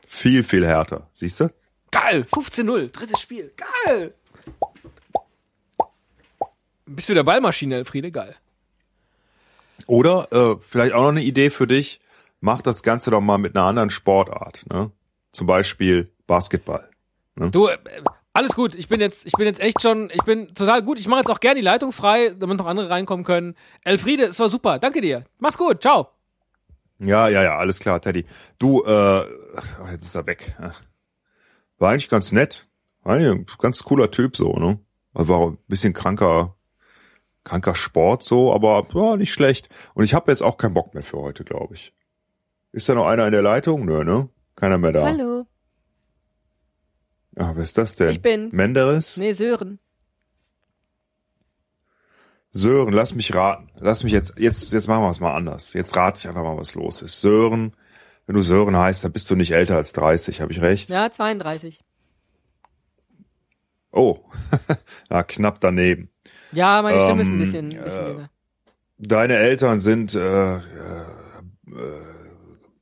Viel, 0.07 0.42
viel 0.44 0.66
härter. 0.66 1.09
Siehst 1.14 1.40
du? 1.40 1.48
Geil, 1.90 2.25
15-0, 2.31 2.90
drittes 2.92 3.20
Spiel. 3.20 3.53
Geil. 3.87 4.14
Bist 6.87 7.09
du 7.09 7.14
der 7.14 7.22
Ballmaschine, 7.25 7.77
Elfriede? 7.77 8.11
Geil. 8.11 8.37
Oder 9.87 10.29
äh, 10.33 10.57
vielleicht 10.61 10.92
auch 10.92 11.03
noch 11.03 11.09
eine 11.09 11.22
Idee 11.22 11.51
für 11.51 11.66
dich, 11.66 12.01
mach 12.40 12.62
das 12.62 12.83
Ganze 12.83 13.11
doch 13.11 13.20
mal 13.20 13.38
mit 13.38 13.57
einer 13.57 13.64
anderen 13.66 13.90
Sportart. 13.90 14.64
Ne? 14.70 14.90
Zum 15.33 15.46
Beispiel 15.46 16.12
Basketball. 16.27 16.88
Du, 17.37 17.68
äh, 17.68 17.79
alles 18.33 18.53
gut. 18.53 18.75
Ich 18.75 18.88
bin 18.88 19.01
jetzt, 19.01 19.27
ich 19.27 19.33
bin 19.33 19.47
jetzt 19.47 19.61
echt 19.61 19.81
schon, 19.81 20.11
ich 20.12 20.23
bin 20.23 20.55
total 20.55 20.83
gut. 20.83 20.99
Ich 20.99 21.09
mache 21.09 21.21
jetzt 21.21 21.31
auch 21.31 21.40
gerne 21.40 21.57
die 21.57 21.64
Leitung 21.64 21.92
frei, 21.92 22.35
damit 22.38 22.59
noch 22.59 22.66
andere 22.66 22.90
reinkommen 22.90 23.25
können. 23.25 23.55
Elfriede, 23.83 24.25
es 24.25 24.38
war 24.38 24.49
super. 24.49 24.79
Danke 24.79 25.01
dir. 25.01 25.25
Mach's 25.38 25.59
gut. 25.59 25.83
Ciao. 25.83 26.09
Ja, 26.99 27.29
ja, 27.29 27.42
ja, 27.42 27.57
alles 27.57 27.81
klar, 27.81 28.01
Teddy. 28.01 28.25
Du, 28.59 28.85
äh, 28.85 29.25
jetzt 29.90 30.07
ist 30.07 30.14
er 30.14 30.27
weg. 30.27 30.55
War 31.79 31.90
eigentlich 31.90 32.09
ganz 32.09 32.33
nett. 32.33 32.68
War 33.03 33.16
eigentlich 33.16 33.31
ein 33.31 33.47
ganz 33.59 33.83
cooler 33.83 34.11
Typ 34.11 34.37
so, 34.37 34.53
ne? 34.55 34.79
Also 35.12 35.29
war 35.33 35.47
ein 35.49 35.59
bisschen 35.66 35.92
kranker, 35.92 36.55
kranker 37.45 37.75
Sport 37.75 38.23
so, 38.23 38.55
aber 38.55 38.95
war 38.95 39.16
nicht 39.16 39.33
schlecht. 39.33 39.68
Und 39.95 40.05
ich 40.05 40.14
habe 40.14 40.31
jetzt 40.31 40.42
auch 40.42 40.57
keinen 40.57 40.75
Bock 40.75 40.95
mehr 40.95 41.03
für 41.03 41.18
heute, 41.18 41.45
glaube 41.45 41.75
ich. 41.75 41.92
Ist 42.71 42.88
da 42.88 42.95
noch 42.95 43.07
einer 43.07 43.27
in 43.27 43.33
der 43.33 43.42
Leitung? 43.42 43.85
Nö, 43.85 44.05
ne? 44.05 44.29
Keiner 44.55 44.79
mehr 44.79 44.92
da. 44.92 45.05
Hallo. 45.05 45.45
Ah, 47.37 47.53
wer 47.55 47.62
ist 47.62 47.79
das 47.79 47.97
denn? 47.97 48.11
Ich 48.11 48.21
bin's. 48.23 48.55
Menderes? 48.55 49.16
Nee, 49.16 49.33
Sören. 49.33 49.79
Sören, 52.53 52.92
lass 52.92 53.14
mich 53.14 53.35
raten. 53.35 53.71
Lass 53.79 54.05
mich 54.05 54.12
jetzt, 54.12 54.35
jetzt, 54.38 54.73
jetzt 54.73 54.88
machen 54.88 55.03
wir 55.05 55.11
es 55.11 55.21
mal 55.21 55.35
anders. 55.35 55.73
Jetzt 55.73 55.97
rate 55.97 56.18
ich 56.18 56.29
einfach 56.29 56.42
mal, 56.42 56.57
was 56.59 56.75
los 56.75 57.01
ist. 57.01 57.21
Sören, 57.21 57.75
wenn 58.27 58.37
du 58.37 58.42
Sören 58.42 58.77
heißt, 58.77 59.05
dann 59.05 59.12
bist 59.12 59.31
du 59.31 59.37
nicht 59.37 59.53
älter 59.53 59.77
als 59.77 59.92
30, 59.95 60.40
habe 60.42 60.53
ich 60.53 60.61
recht? 60.61 60.90
Ja, 60.90 61.11
32. 61.11 61.83
Oh, 63.90 64.18
ja, 65.11 65.23
knapp 65.23 65.61
daneben. 65.61 66.11
Ja, 66.51 66.83
meine 66.83 67.01
Stimme 67.01 67.23
ist 67.23 67.29
ein 67.29 67.35
Ähm, 67.35 67.38
bisschen, 67.38 67.68
bisschen 67.83 68.05
äh, 68.05 68.09
jünger. 68.09 68.31
Deine 68.99 69.37
Eltern 69.37 69.79
sind 69.79 70.14
äh, 70.14 70.57
äh, 70.57 70.61
äh, 70.61 72.03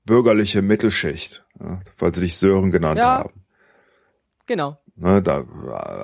bürgerliche 0.05 0.63
Mittelschicht, 0.63 1.45
ja, 1.61 1.81
weil 1.99 2.15
sie 2.15 2.21
dich 2.23 2.37
Sören 2.37 2.71
genannt 2.73 2.99
Ja. 2.99 3.19
haben. 3.25 3.40
Genau. 4.51 4.77
Ne, 4.97 5.23
da, 5.23 5.45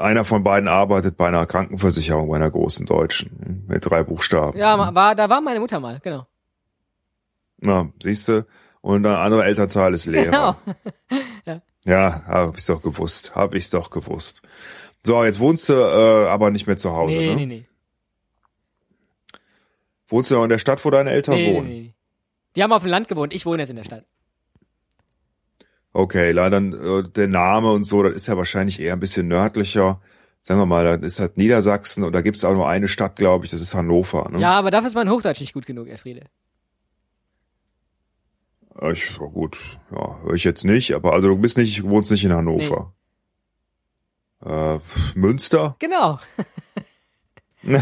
einer 0.01 0.25
von 0.25 0.45
beiden 0.45 0.69
arbeitet 0.69 1.17
bei 1.17 1.27
einer 1.27 1.47
Krankenversicherung, 1.47 2.29
bei 2.29 2.37
einer 2.37 2.49
großen 2.49 2.87
deutschen, 2.87 3.37
hm, 3.45 3.65
mit 3.67 3.85
drei 3.85 4.05
Buchstaben. 4.05 4.57
Ja, 4.57 4.95
war, 4.95 5.17
da 5.17 5.29
war 5.29 5.41
meine 5.41 5.59
Mutter 5.59 5.81
mal, 5.81 5.99
genau. 5.99 6.29
Na, 7.59 7.91
siehst 8.01 8.29
du? 8.29 8.47
Und 8.83 9.05
ein 9.05 9.17
anderer 9.17 9.45
Elternteil 9.47 9.95
ist 9.95 10.07
Lehrer. 10.07 10.57
Genau. 11.45 11.61
Ja, 11.85 12.23
hab 12.27 12.57
ich's 12.57 12.67
doch 12.67 12.83
gewusst. 12.83 13.35
Hab 13.37 13.55
ich's 13.55 13.71
doch 13.71 13.91
gewusst. 13.91 14.43
So, 15.05 15.23
jetzt 15.25 15.39
wohnst 15.41 15.69
du 15.69 15.73
äh, 15.75 16.29
aber 16.29 16.51
nicht 16.53 16.67
mehr 16.69 16.77
zu 16.77 16.93
Hause, 16.93 17.17
Nee, 17.19 17.27
ne? 17.31 17.37
nee, 17.37 17.47
nee. 17.47 17.65
Wohnst 20.09 20.31
du 20.31 20.35
noch 20.37 20.45
in 20.45 20.51
der 20.51 20.59
Stadt, 20.59 20.85
wo 20.85 20.91
deine 20.91 21.11
Eltern 21.11 21.35
Nee, 21.35 21.51
nee, 21.51 21.57
wohnen? 21.57 21.69
nee. 21.69 21.95
Die 22.55 22.63
haben 22.63 22.73
auf 22.73 22.83
dem 22.83 22.91
Land 22.91 23.07
gewohnt, 23.09 23.33
ich 23.33 23.45
wohne 23.47 23.63
jetzt 23.63 23.71
in 23.71 23.77
der 23.77 23.85
Stadt. 23.85 24.05
Okay, 25.97 26.31
leider 26.33 26.59
äh, 26.59 27.05
der 27.09 27.27
Name 27.27 27.71
und 27.73 27.85
so, 27.85 28.03
das 28.03 28.13
ist 28.13 28.27
ja 28.27 28.37
wahrscheinlich 28.37 28.81
eher 28.81 28.93
ein 28.93 29.01
bisschen 29.01 29.29
nördlicher. 29.29 29.99
Sagen 30.43 30.61
wir 30.61 30.67
mal, 30.67 30.99
das 30.99 31.13
ist 31.15 31.21
halt 31.21 31.39
Niedersachsen 31.39 32.05
und 32.05 32.13
da 32.13 32.21
gibt's 32.21 32.45
auch 32.45 32.53
nur 32.53 32.69
eine 32.69 32.87
Stadt, 32.87 33.17
glaube 33.17 33.47
ich, 33.47 33.51
das 33.51 33.63
ist 33.63 33.75
Hannover. 33.75 34.29
Ne? 34.31 34.39
Ja, 34.39 34.59
aber 34.59 34.71
dafür 34.71 34.89
ist 34.89 34.95
mein 34.95 35.09
Hochdeutsch 35.09 35.41
nicht 35.41 35.55
gut 35.55 35.65
genug, 35.65 35.89
Elfriede. 35.89 36.27
Ich, 38.93 39.19
oh 39.19 39.31
gut, 39.31 39.59
ja, 39.91 40.21
höre 40.21 40.35
ich 40.35 40.45
jetzt 40.45 40.65
nicht, 40.65 40.93
aber 40.93 41.15
also 41.15 41.29
du 41.29 41.39
bist 41.39 41.57
nicht, 41.57 41.83
wohnst 41.83 42.11
nicht 42.11 42.27
in 42.27 42.35
Hannover. 42.35 42.93
Äh, 44.45 44.79
Münster? 45.15 45.77
Genau. 45.79 46.21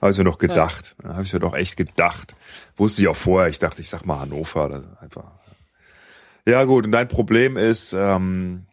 Habe 0.00 0.10
ich 0.10 0.18
mir 0.18 0.24
doch 0.24 0.38
gedacht. 0.38 0.94
Ja. 1.02 1.14
Habe 1.14 1.24
ich 1.24 1.32
mir 1.32 1.40
doch 1.40 1.54
echt 1.54 1.76
gedacht. 1.76 2.36
Wusste 2.76 3.02
ich 3.02 3.08
auch 3.08 3.16
vorher. 3.16 3.50
Ich 3.50 3.58
dachte, 3.58 3.82
ich 3.82 3.88
sag 3.90 4.06
mal 4.06 4.20
Hannover. 4.20 4.68
Das 4.68 4.84
ist 4.84 5.02
einfach. 5.02 5.43
Ja 6.46 6.64
gut, 6.64 6.84
und 6.86 6.92
dein 6.92 7.08
Problem 7.08 7.56
ist, 7.56 7.92
ähm, 7.94 8.66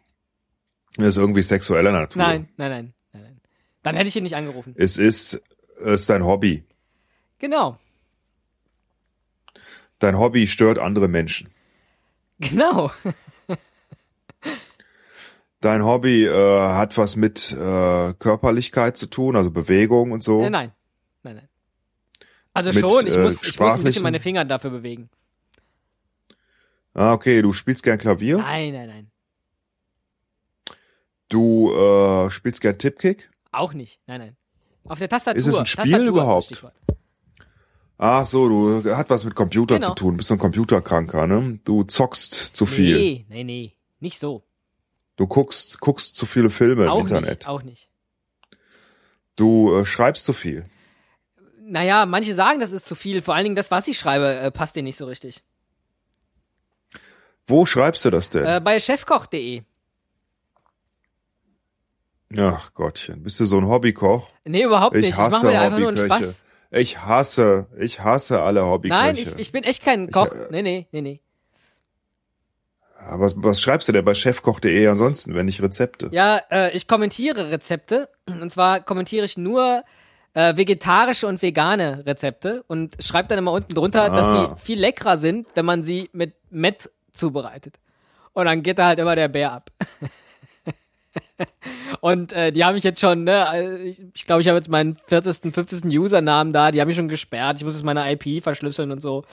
ist 0.98 1.16
irgendwie 1.16 1.42
sexueller 1.42 1.92
Natur. 1.92 2.22
Nein, 2.22 2.48
nein, 2.56 2.70
nein, 2.70 2.94
nein, 3.12 3.22
nein. 3.22 3.40
Dann 3.82 3.96
hätte 3.96 4.08
ich 4.08 4.16
ihn 4.16 4.24
nicht 4.24 4.36
angerufen. 4.36 4.74
Es 4.76 4.98
ist, 4.98 5.42
es 5.80 6.00
ist 6.00 6.10
dein 6.10 6.24
Hobby. 6.24 6.64
Genau. 7.38 7.78
Dein 9.98 10.18
Hobby 10.18 10.46
stört 10.46 10.78
andere 10.78 11.08
Menschen. 11.08 11.50
Genau. 12.40 12.90
Dein 15.60 15.84
Hobby 15.84 16.26
äh, 16.26 16.68
hat 16.68 16.98
was 16.98 17.14
mit 17.14 17.52
äh, 17.52 18.14
Körperlichkeit 18.14 18.96
zu 18.96 19.06
tun, 19.06 19.36
also 19.36 19.52
Bewegung 19.52 20.10
und 20.10 20.22
so. 20.22 20.42
Äh, 20.42 20.50
nein. 20.50 20.72
Nein, 21.22 21.36
nein. 21.36 21.48
Also 22.52 22.70
Mit, 22.70 22.80
schon, 22.80 23.06
ich 23.06 23.14
äh, 23.14 23.22
muss, 23.22 23.44
ich 23.44 23.58
muss 23.58 23.74
ein 23.74 23.84
bisschen 23.84 24.02
meine 24.02 24.18
Finger 24.18 24.44
dafür 24.44 24.70
bewegen. 24.70 25.08
Ah, 26.94 27.12
okay, 27.14 27.40
du 27.42 27.52
spielst 27.52 27.82
gern 27.82 27.98
Klavier. 27.98 28.38
Nein, 28.38 28.72
nein, 28.72 28.88
nein. 28.88 29.10
Du 31.28 31.72
äh, 31.72 32.30
spielst 32.30 32.60
gern 32.60 32.76
Tipkick. 32.78 33.30
Auch 33.50 33.72
nicht. 33.72 34.00
Nein, 34.06 34.20
nein. 34.20 34.36
Auf 34.84 34.98
der 34.98 35.08
Tastatur. 35.08 35.38
Ist 35.40 35.46
es 35.46 35.58
ein 35.58 35.66
Spiel 35.66 35.84
Tastatur 35.84 36.08
überhaupt? 36.08 36.64
Ach 37.98 38.26
so, 38.26 38.48
du 38.82 38.96
hat 38.96 39.08
was 39.10 39.24
mit 39.24 39.34
Computer 39.34 39.76
Genau. 39.76 39.88
zu 39.90 39.94
tun. 39.94 40.16
Bist 40.16 40.28
so 40.28 40.34
ein 40.34 40.38
Computerkranker, 40.38 41.26
ne? 41.26 41.60
Du 41.64 41.84
zockst 41.84 42.32
zu 42.34 42.66
viel. 42.66 42.96
Nee, 42.98 43.26
nee, 43.28 43.44
nee. 43.44 43.72
Nicht 44.00 44.18
so. 44.18 44.42
Du 45.16 45.26
guckst, 45.26 45.80
guckst 45.80 46.16
zu 46.16 46.26
viele 46.26 46.50
Filme 46.50 46.90
auch 46.90 46.96
im 46.96 47.02
Internet. 47.02 47.28
nicht. 47.40 47.48
Auch 47.48 47.62
nicht. 47.62 47.88
Du 49.36 49.74
äh, 49.76 49.86
schreibst 49.86 50.24
zu 50.24 50.32
viel. 50.32 50.66
Naja, 51.60 52.04
manche 52.06 52.34
sagen, 52.34 52.60
das 52.60 52.72
ist 52.72 52.86
zu 52.86 52.94
viel. 52.94 53.22
Vor 53.22 53.34
allen 53.34 53.44
Dingen 53.44 53.56
das, 53.56 53.70
was 53.70 53.86
ich 53.88 53.98
schreibe, 53.98 54.34
äh, 54.34 54.50
passt 54.50 54.74
denen 54.74 54.86
nicht 54.86 54.96
so 54.96 55.06
richtig. 55.06 55.42
Wo 57.52 57.66
schreibst 57.66 58.04
du 58.04 58.10
das 58.10 58.30
denn? 58.30 58.44
Äh, 58.46 58.60
bei 58.64 58.80
chefkoch.de. 58.80 59.62
Ach 62.38 62.72
Gottchen, 62.72 63.22
bist 63.22 63.38
du 63.40 63.44
so 63.44 63.58
ein 63.58 63.68
Hobbykoch? 63.68 64.26
Nee, 64.44 64.62
überhaupt 64.64 64.96
Ich 64.96 65.02
nicht. 65.02 65.10
Ich 65.10 65.16
mache 65.18 65.32
hasse 65.32 65.46
mir 65.46 65.60
einfach 65.60 65.78
nur 65.78 65.88
einen. 65.90 65.98
Spaß. 65.98 66.44
Ich 66.70 66.98
hasse, 67.00 67.66
ich 67.78 68.00
hasse 68.00 68.40
alle 68.40 68.64
Hobbyköche. 68.64 69.02
Nein, 69.02 69.16
ich, 69.18 69.36
ich 69.36 69.52
bin 69.52 69.64
echt 69.64 69.84
kein 69.84 70.10
Koch. 70.10 70.32
äh, 70.34 70.46
nee, 70.50 70.62
nee, 70.62 70.86
nee, 70.92 71.02
nee. 71.02 71.20
Aber 73.06 73.24
was, 73.24 73.34
was 73.36 73.60
schreibst 73.60 73.88
du 73.88 73.92
denn 73.92 74.04
bei 74.04 74.14
chefkoch.de 74.14 74.86
ansonsten, 74.86 75.34
wenn 75.34 75.44
nicht 75.46 75.60
Rezepte? 75.60 76.08
Ja, 76.12 76.40
äh, 76.50 76.74
ich 76.74 76.86
kommentiere 76.88 77.50
Rezepte. 77.50 78.08
Und 78.26 78.50
zwar 78.50 78.80
kommentiere 78.80 79.26
ich 79.26 79.36
nur 79.36 79.82
äh, 80.32 80.56
vegetarische 80.56 81.26
und 81.26 81.42
vegane 81.42 82.06
Rezepte 82.06 82.64
und 82.68 82.96
schreibe 83.04 83.28
dann 83.28 83.38
immer 83.38 83.52
unten 83.52 83.74
drunter, 83.74 84.08
dass 84.08 84.28
Ah. 84.28 84.54
die 84.54 84.60
viel 84.64 84.80
leckerer 84.80 85.18
sind, 85.18 85.48
wenn 85.54 85.66
man 85.66 85.82
sie 85.84 86.08
mit 86.14 86.34
Met 86.50 86.90
zubereitet. 87.12 87.78
Und 88.32 88.46
dann 88.46 88.62
geht 88.62 88.78
da 88.78 88.86
halt 88.86 88.98
immer 88.98 89.16
der 89.16 89.28
Bär 89.28 89.52
ab. 89.52 89.70
und 92.00 92.32
äh, 92.32 92.52
die 92.52 92.64
haben 92.64 92.74
mich 92.74 92.84
jetzt 92.84 93.00
schon, 93.00 93.24
ne, 93.24 93.46
äh, 93.52 93.88
ich 93.88 94.26
glaube, 94.26 94.42
ich, 94.42 94.48
habe 94.48 94.56
jetzt 94.56 94.68
meinen 94.68 94.96
40., 95.06 95.52
50. 95.52 95.98
Usernamen 95.98 96.52
da, 96.52 96.70
die 96.70 96.80
haben 96.80 96.88
mich 96.88 96.96
schon 96.96 97.08
gesperrt. 97.08 97.58
Ich 97.58 97.64
muss 97.64 97.74
jetzt 97.74 97.84
meine 97.84 98.10
IP 98.10 98.42
verschlüsseln 98.42 98.90
und 98.90 99.00
so. 99.00 99.24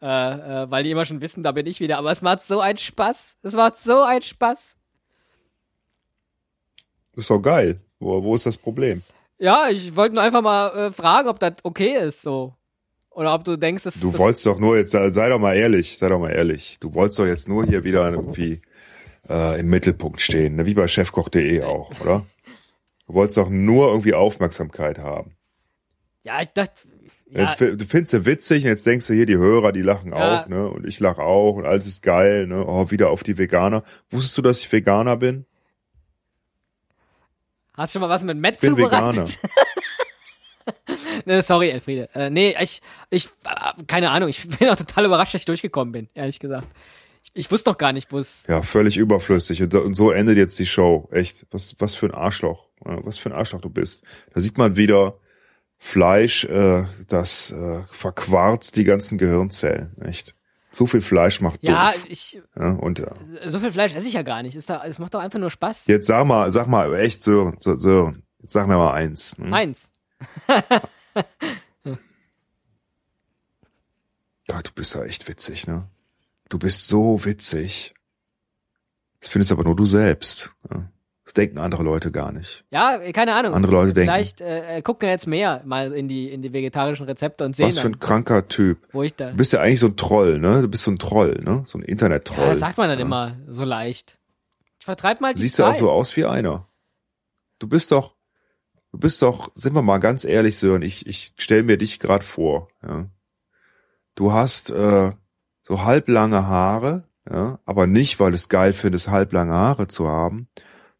Äh, 0.00 0.06
äh, 0.06 0.70
weil 0.70 0.84
die 0.84 0.90
immer 0.90 1.04
schon 1.04 1.20
wissen, 1.20 1.42
da 1.42 1.52
bin 1.52 1.66
ich 1.66 1.80
wieder. 1.80 1.98
Aber 1.98 2.10
es 2.10 2.22
macht 2.22 2.42
so 2.42 2.60
einen 2.60 2.78
Spaß. 2.78 3.38
Es 3.42 3.54
macht 3.54 3.78
so 3.78 4.02
einen 4.02 4.22
Spaß. 4.22 4.76
Ist 7.16 7.30
doch 7.30 7.40
geil. 7.40 7.80
Wo, 7.98 8.22
wo 8.22 8.34
ist 8.34 8.46
das 8.46 8.58
Problem? 8.58 9.02
Ja, 9.38 9.68
ich 9.70 9.94
wollte 9.96 10.14
nur 10.14 10.22
einfach 10.22 10.42
mal 10.42 10.68
äh, 10.70 10.92
fragen, 10.92 11.28
ob 11.28 11.38
das 11.40 11.54
okay 11.62 11.96
ist, 11.96 12.22
so. 12.22 12.54
Oder 13.14 13.32
ob 13.34 13.44
du 13.44 13.56
denkst, 13.56 13.84
dass 13.84 14.00
Du 14.00 14.10
das, 14.10 14.20
wolltest 14.20 14.44
doch 14.44 14.58
nur 14.58 14.76
jetzt, 14.76 14.90
sei 14.90 15.28
doch 15.28 15.38
mal 15.38 15.54
ehrlich, 15.54 15.96
sei 15.98 16.08
doch 16.08 16.18
mal 16.18 16.30
ehrlich. 16.30 16.78
Du 16.80 16.92
wolltest 16.94 17.18
doch 17.18 17.26
jetzt 17.26 17.48
nur 17.48 17.64
hier 17.64 17.84
wieder 17.84 18.10
irgendwie 18.10 18.60
äh, 19.28 19.60
im 19.60 19.68
Mittelpunkt 19.68 20.20
stehen, 20.20 20.56
ne? 20.56 20.66
wie 20.66 20.74
bei 20.74 20.88
chefkoch.de 20.88 21.62
auch, 21.62 21.92
oder? 22.00 22.26
Du 23.06 23.14
wolltest 23.14 23.36
doch 23.36 23.48
nur 23.48 23.88
irgendwie 23.88 24.14
Aufmerksamkeit 24.14 24.98
haben. 24.98 25.36
Ja, 26.24 26.40
ich 26.40 26.48
dachte. 26.48 26.72
Ja, 27.26 27.42
Jetzt 27.42 27.60
du 27.60 27.84
findest 27.86 28.12
du 28.14 28.26
witzig 28.26 28.64
und 28.64 28.70
jetzt 28.70 28.86
denkst 28.86 29.06
du 29.06 29.14
hier, 29.14 29.26
die 29.26 29.36
Hörer, 29.36 29.72
die 29.72 29.82
lachen 29.82 30.10
Ja. 30.12 30.42
auch, 30.42 30.48
ne? 30.48 30.68
Und 30.68 30.86
ich 30.86 31.00
lach 31.00 31.18
auch 31.18 31.54
und 31.56 31.66
alles 31.66 31.86
ist 31.86 32.02
geil, 32.02 32.46
ne? 32.46 32.64
Oh, 32.66 32.90
wieder 32.90 33.10
auf 33.10 33.22
die 33.22 33.38
Veganer. 33.38 33.82
Wusstest 34.10 34.36
du, 34.38 34.42
dass 34.42 34.60
ich 34.60 34.70
Veganer 34.72 35.16
bin? 35.16 35.44
hast 37.74 37.94
du 37.94 37.98
schon 37.98 38.08
mal 38.08 38.12
was 38.12 38.22
mit 38.24 38.36
Met 38.38 38.54
Ich 38.56 38.60
bin 38.60 38.70
zubereitet? 38.70 39.16
Veganer. 39.16 39.28
Ne, 41.26 41.42
sorry, 41.42 41.70
Elfriede. 41.70 42.08
Äh, 42.14 42.30
nee, 42.30 42.54
ich, 42.60 42.80
ich, 43.10 43.26
äh, 43.44 43.82
keine 43.86 44.10
Ahnung. 44.10 44.28
Ich 44.28 44.46
bin 44.58 44.68
auch 44.68 44.76
total 44.76 45.04
überrascht, 45.06 45.34
dass 45.34 45.40
ich 45.42 45.46
durchgekommen 45.46 45.92
bin, 45.92 46.08
ehrlich 46.14 46.38
gesagt. 46.38 46.66
Ich, 47.22 47.30
ich 47.34 47.50
wusste 47.50 47.70
doch 47.70 47.78
gar 47.78 47.92
nicht, 47.92 48.12
wo 48.12 48.18
es. 48.18 48.44
Ja, 48.48 48.62
völlig 48.62 48.96
überflüssig. 48.96 49.62
Und, 49.62 49.94
so 49.94 50.10
endet 50.10 50.36
jetzt 50.36 50.58
die 50.58 50.66
Show. 50.66 51.08
Echt. 51.12 51.46
Was, 51.50 51.74
was 51.78 51.94
für 51.94 52.06
ein 52.06 52.14
Arschloch. 52.14 52.66
Was 52.80 53.18
für 53.18 53.30
ein 53.30 53.34
Arschloch 53.34 53.60
du 53.60 53.70
bist. 53.70 54.02
Da 54.34 54.40
sieht 54.40 54.58
man 54.58 54.76
wieder 54.76 55.14
Fleisch, 55.78 56.44
äh, 56.44 56.84
das 57.08 57.50
äh, 57.50 57.82
verquarzt 57.90 58.76
die 58.76 58.84
ganzen 58.84 59.18
Gehirnzellen. 59.18 59.94
Echt. 60.02 60.34
So 60.70 60.86
viel 60.86 61.02
Fleisch 61.02 61.40
macht 61.40 61.62
Ja, 61.62 61.92
doof. 61.92 62.04
ich, 62.08 62.40
Ja, 62.58 62.70
und 62.72 62.98
ja. 62.98 63.12
so 63.46 63.60
viel 63.60 63.70
Fleisch 63.72 63.94
esse 63.94 64.08
ich 64.08 64.14
ja 64.14 64.22
gar 64.22 64.42
nicht. 64.42 64.56
Ist 64.56 64.68
da, 64.70 64.82
es 64.84 64.98
macht 64.98 65.14
doch 65.14 65.20
einfach 65.20 65.38
nur 65.38 65.50
Spaß. 65.50 65.86
Jetzt 65.86 66.06
sag 66.06 66.26
mal, 66.26 66.50
sag 66.52 66.66
mal, 66.66 66.94
echt 66.96 67.22
Sören, 67.22 67.56
Sö- 67.58 67.76
Sören, 67.76 68.24
jetzt 68.40 68.52
sag 68.54 68.66
mir 68.66 68.76
mal 68.76 68.92
eins. 68.92 69.36
Hm? 69.38 69.50
Meins. 69.50 69.90
Gott, 74.46 74.68
du 74.68 74.72
bist 74.74 74.94
ja 74.94 75.02
echt 75.04 75.26
witzig, 75.28 75.66
ne? 75.66 75.88
Du 76.48 76.58
bist 76.58 76.86
so 76.88 77.24
witzig. 77.24 77.94
Das 79.20 79.30
findest 79.30 79.52
aber 79.52 79.64
nur 79.64 79.74
du 79.74 79.86
selbst. 79.86 80.52
Ja? 80.70 80.90
Das 81.24 81.32
denken 81.32 81.58
andere 81.58 81.82
Leute 81.82 82.12
gar 82.12 82.32
nicht. 82.32 82.64
Ja, 82.70 82.98
keine 83.12 83.34
Ahnung. 83.34 83.54
Andere 83.54 83.72
Leute 83.72 83.94
denken. 83.94 84.12
Vielleicht 84.12 84.42
äh, 84.42 84.82
gucken 84.82 85.08
jetzt 85.08 85.26
mehr 85.26 85.62
mal 85.64 85.92
in 85.94 86.06
die, 86.06 86.30
in 86.30 86.42
die 86.42 86.52
vegetarischen 86.52 87.06
Rezepte 87.06 87.46
und 87.46 87.56
sehen 87.56 87.66
Was 87.68 87.78
für 87.78 87.84
dann, 87.84 87.92
ein 87.92 87.98
kranker 87.98 88.46
Typ. 88.48 88.86
wo 88.92 89.02
ich 89.02 89.14
da. 89.14 89.30
Du 89.30 89.36
bist 89.38 89.54
ja 89.54 89.60
eigentlich 89.60 89.80
so 89.80 89.86
ein 89.86 89.96
Troll, 89.96 90.38
ne? 90.38 90.60
Du 90.60 90.68
bist 90.68 90.82
so 90.82 90.90
ein 90.90 90.98
Troll, 90.98 91.40
ne? 91.42 91.62
So 91.64 91.78
ein 91.78 91.82
Internet-Troll. 91.82 92.44
Ja, 92.44 92.50
das 92.50 92.58
sagt 92.58 92.76
man 92.76 92.90
dann 92.90 92.98
immer 92.98 93.38
so 93.48 93.64
leicht. 93.64 94.18
Ich 94.78 94.84
vertreib 94.84 95.22
mal 95.22 95.32
die 95.32 95.40
Siehst 95.40 95.58
du 95.58 95.62
Zeit. 95.62 95.72
auch 95.72 95.78
so 95.78 95.90
aus 95.90 96.14
wie 96.16 96.26
einer. 96.26 96.68
Du 97.58 97.66
bist 97.68 97.90
doch, 97.90 98.13
du 98.94 99.00
bist 99.00 99.20
doch, 99.22 99.50
sind 99.56 99.74
wir 99.74 99.82
mal 99.82 99.98
ganz 99.98 100.24
ehrlich, 100.24 100.56
Sören, 100.56 100.82
ich, 100.82 101.04
ich 101.08 101.32
stell 101.36 101.64
mir 101.64 101.76
dich 101.76 101.98
gerade 101.98 102.24
vor, 102.24 102.68
ja. 102.86 103.10
Du 104.14 104.32
hast 104.32 104.70
äh, 104.70 105.10
so 105.62 105.82
halblange 105.82 106.46
Haare, 106.46 107.08
ja, 107.28 107.58
aber 107.64 107.88
nicht, 107.88 108.20
weil 108.20 108.30
du 108.30 108.36
es 108.36 108.48
geil 108.48 108.72
findest, 108.72 109.08
halblange 109.08 109.52
Haare 109.52 109.88
zu 109.88 110.06
haben, 110.06 110.46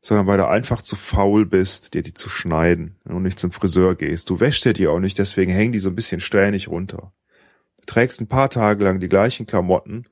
sondern 0.03 0.27
weil 0.27 0.39
du 0.39 0.49
einfach 0.49 0.83
zu 0.83 0.97
faul 0.97 1.47
bist, 1.47 1.95
dir 1.95 2.03
die 2.03 2.15
zu 2.15 2.29
schneiden 2.29 2.99
und 3.05 3.23
nicht 3.23 3.39
zum 3.39 3.53
Friseur 3.53 3.95
gehst. 3.95 4.29
Du 4.29 4.41
wäschst 4.41 4.65
dir 4.65 4.73
die 4.73 4.89
auch 4.89 4.99
nicht, 4.99 5.21
deswegen 5.21 5.53
hängen 5.53 5.71
die 5.71 5.79
so 5.79 5.89
ein 5.89 5.95
bisschen 5.95 6.21
strähnig 6.21 6.67
runter. 6.67 7.13
Du 7.77 7.85
trägst 7.87 8.21
ein 8.21 8.27
paar 8.27 8.51
Tage 8.51 8.83
lang 8.83 8.99
die 8.99 9.09
gleichen 9.09 9.47
Klamotten 9.47 10.09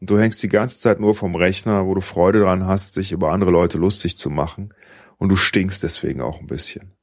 und 0.00 0.08
du 0.08 0.20
hängst 0.20 0.40
die 0.40 0.48
ganze 0.48 0.78
Zeit 0.78 1.00
nur 1.00 1.16
vom 1.16 1.34
Rechner, 1.34 1.84
wo 1.84 1.96
du 1.96 2.00
Freude 2.00 2.38
dran 2.38 2.64
hast, 2.64 2.94
sich 2.94 3.10
über 3.10 3.32
andere 3.32 3.50
Leute 3.50 3.78
lustig 3.78 4.16
zu 4.16 4.30
machen 4.30 4.72
und 5.16 5.30
du 5.30 5.34
stinkst 5.34 5.82
deswegen 5.82 6.20
auch 6.20 6.38
ein 6.38 6.46
bisschen. 6.46 6.94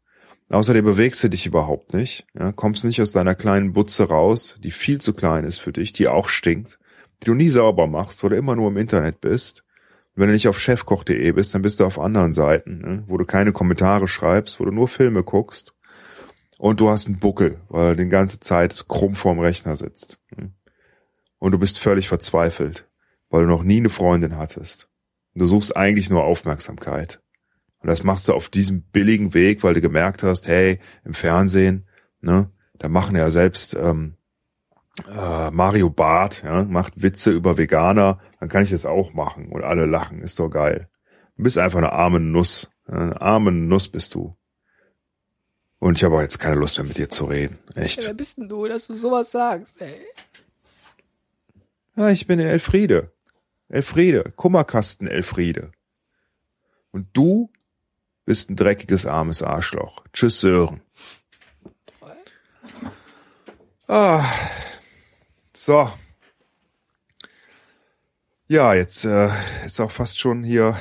Außerdem 0.51 0.83
bewegst 0.83 1.23
du 1.23 1.29
dich 1.29 1.45
überhaupt 1.45 1.93
nicht, 1.93 2.27
ja, 2.37 2.51
kommst 2.51 2.83
nicht 2.83 3.01
aus 3.01 3.13
deiner 3.13 3.35
kleinen 3.35 3.71
Butze 3.71 4.09
raus, 4.09 4.57
die 4.61 4.71
viel 4.71 4.99
zu 4.99 5.13
klein 5.13 5.45
ist 5.45 5.59
für 5.59 5.71
dich, 5.71 5.93
die 5.93 6.09
auch 6.09 6.27
stinkt, 6.27 6.77
die 7.21 7.27
du 7.27 7.33
nie 7.33 7.47
sauber 7.47 7.87
machst, 7.87 8.21
wo 8.21 8.27
du 8.27 8.35
immer 8.35 8.57
nur 8.57 8.67
im 8.69 8.75
Internet 8.75 9.21
bist. 9.21 9.63
Und 10.13 10.21
wenn 10.21 10.27
du 10.27 10.33
nicht 10.33 10.49
auf 10.49 10.59
chefkoch.de 10.59 11.31
bist, 11.31 11.55
dann 11.55 11.61
bist 11.61 11.79
du 11.79 11.85
auf 11.85 11.97
anderen 11.97 12.33
Seiten, 12.33 12.79
ne, 12.79 13.03
wo 13.07 13.17
du 13.17 13.23
keine 13.23 13.53
Kommentare 13.53 14.09
schreibst, 14.09 14.59
wo 14.59 14.65
du 14.65 14.71
nur 14.71 14.89
Filme 14.89 15.23
guckst 15.23 15.73
und 16.57 16.81
du 16.81 16.89
hast 16.89 17.07
einen 17.07 17.19
Buckel, 17.19 17.61
weil 17.69 17.95
du 17.95 18.03
die 18.03 18.09
ganze 18.09 18.41
Zeit 18.41 18.85
krumm 18.89 19.15
vorm 19.15 19.39
Rechner 19.39 19.77
sitzt. 19.77 20.19
ne. 20.35 20.51
Und 21.39 21.53
du 21.53 21.59
bist 21.59 21.79
völlig 21.79 22.09
verzweifelt, 22.09 22.89
weil 23.29 23.43
du 23.43 23.49
noch 23.49 23.63
nie 23.63 23.77
eine 23.77 23.89
Freundin 23.89 24.35
hattest. 24.35 24.89
Du 25.33 25.47
suchst 25.47 25.77
eigentlich 25.77 26.09
nur 26.09 26.25
Aufmerksamkeit. 26.25 27.21
Und 27.81 27.87
das 27.87 28.03
machst 28.03 28.27
du 28.27 28.33
auf 28.33 28.49
diesem 28.49 28.83
billigen 28.83 29.33
Weg, 29.33 29.63
weil 29.63 29.73
du 29.73 29.81
gemerkt 29.81 30.23
hast, 30.23 30.47
hey, 30.47 30.79
im 31.03 31.13
Fernsehen, 31.13 31.87
ne, 32.21 32.51
da 32.77 32.89
machen 32.89 33.15
ja 33.15 33.29
selbst 33.29 33.73
ähm, 33.75 34.15
äh, 35.07 35.49
Mario 35.51 35.89
Barth, 35.89 36.43
ja, 36.43 36.63
macht 36.63 37.01
Witze 37.01 37.31
über 37.31 37.57
Veganer, 37.57 38.19
dann 38.39 38.49
kann 38.49 38.63
ich 38.63 38.69
das 38.69 38.85
auch 38.85 39.13
machen 39.13 39.49
und 39.51 39.63
alle 39.63 39.85
lachen, 39.85 40.21
ist 40.21 40.39
doch 40.39 40.49
geil. 40.49 40.89
Du 41.37 41.43
bist 41.43 41.57
einfach 41.57 41.79
eine 41.79 41.91
arme 41.93 42.19
Nuss, 42.19 42.71
ja, 42.87 42.93
eine 42.95 43.21
arme 43.21 43.51
Nuss 43.51 43.87
bist 43.87 44.13
du. 44.15 44.37
Und 45.79 45.97
ich 45.97 46.03
habe 46.03 46.15
auch 46.17 46.21
jetzt 46.21 46.37
keine 46.37 46.55
Lust 46.57 46.77
mehr 46.77 46.85
mit 46.85 46.97
dir 46.97 47.09
zu 47.09 47.25
reden, 47.25 47.57
Ja, 47.75 47.81
echt. 47.81 48.05
wer 48.05 48.13
bist 48.13 48.37
denn 48.37 48.47
du, 48.47 48.67
dass 48.67 48.85
du 48.85 48.93
sowas 48.93 49.31
sagst, 49.31 49.81
ey? 49.81 50.05
Ja, 51.95 52.09
ich 52.09 52.27
bin 52.27 52.37
der 52.37 52.51
Elfriede. 52.51 53.11
Elfriede, 53.69 54.31
Kummerkasten 54.35 55.07
Elfriede. 55.07 55.71
Und 56.91 57.07
du 57.13 57.49
bist 58.25 58.49
ein 58.49 58.55
dreckiges, 58.55 59.05
armes 59.05 59.41
Arschloch. 59.41 60.03
Tschüss, 60.13 60.41
Sören. 60.41 60.81
Ah, 63.87 64.25
so. 65.53 65.91
Ja, 68.47 68.73
jetzt 68.73 69.05
äh, 69.05 69.29
ist 69.65 69.79
auch 69.81 69.91
fast 69.91 70.19
schon 70.19 70.43
hier 70.43 70.77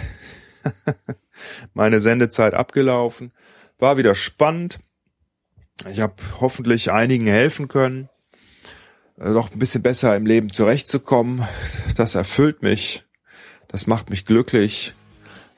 meine 1.75 2.01
Sendezeit 2.01 2.55
abgelaufen. 2.55 3.33
War 3.79 3.97
wieder 3.97 4.15
spannend. 4.15 4.79
Ich 5.89 6.01
habe 6.01 6.15
hoffentlich 6.41 6.93
einigen 6.93 7.27
helfen 7.27 7.69
können 7.69 8.09
äh, 9.21 9.31
noch 9.31 9.53
ein 9.53 9.59
bisschen 9.59 9.83
besser 9.83 10.17
im 10.17 10.27
Leben 10.27 10.51
zurechtzukommen. 10.51 11.47
Das 11.97 12.15
erfüllt 12.15 12.63
mich. 12.63 13.05
Das 13.69 13.87
macht 13.87 14.11
mich 14.11 14.25
glücklich. 14.25 14.95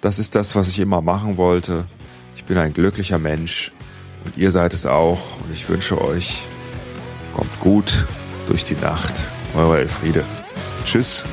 Das 0.02 0.18
ist 0.18 0.34
das, 0.34 0.56
was 0.56 0.68
ich 0.68 0.80
immer 0.80 1.00
machen 1.00 1.36
wollte. 1.36 1.84
Ich 2.34 2.42
bin 2.42 2.58
ein 2.58 2.74
glücklicher 2.74 3.18
Mensch 3.18 3.72
und 4.24 4.36
ihr 4.36 4.50
seid 4.50 4.74
es 4.74 4.84
auch. 4.84 5.20
Und 5.40 5.52
ich 5.52 5.68
wünsche 5.68 6.00
euch, 6.02 6.48
kommt 7.34 7.60
gut 7.60 8.06
durch 8.48 8.64
die 8.64 8.74
Nacht. 8.74 9.14
Eure 9.54 9.78
Elfriede. 9.78 10.24
Tschüss. 10.84 11.24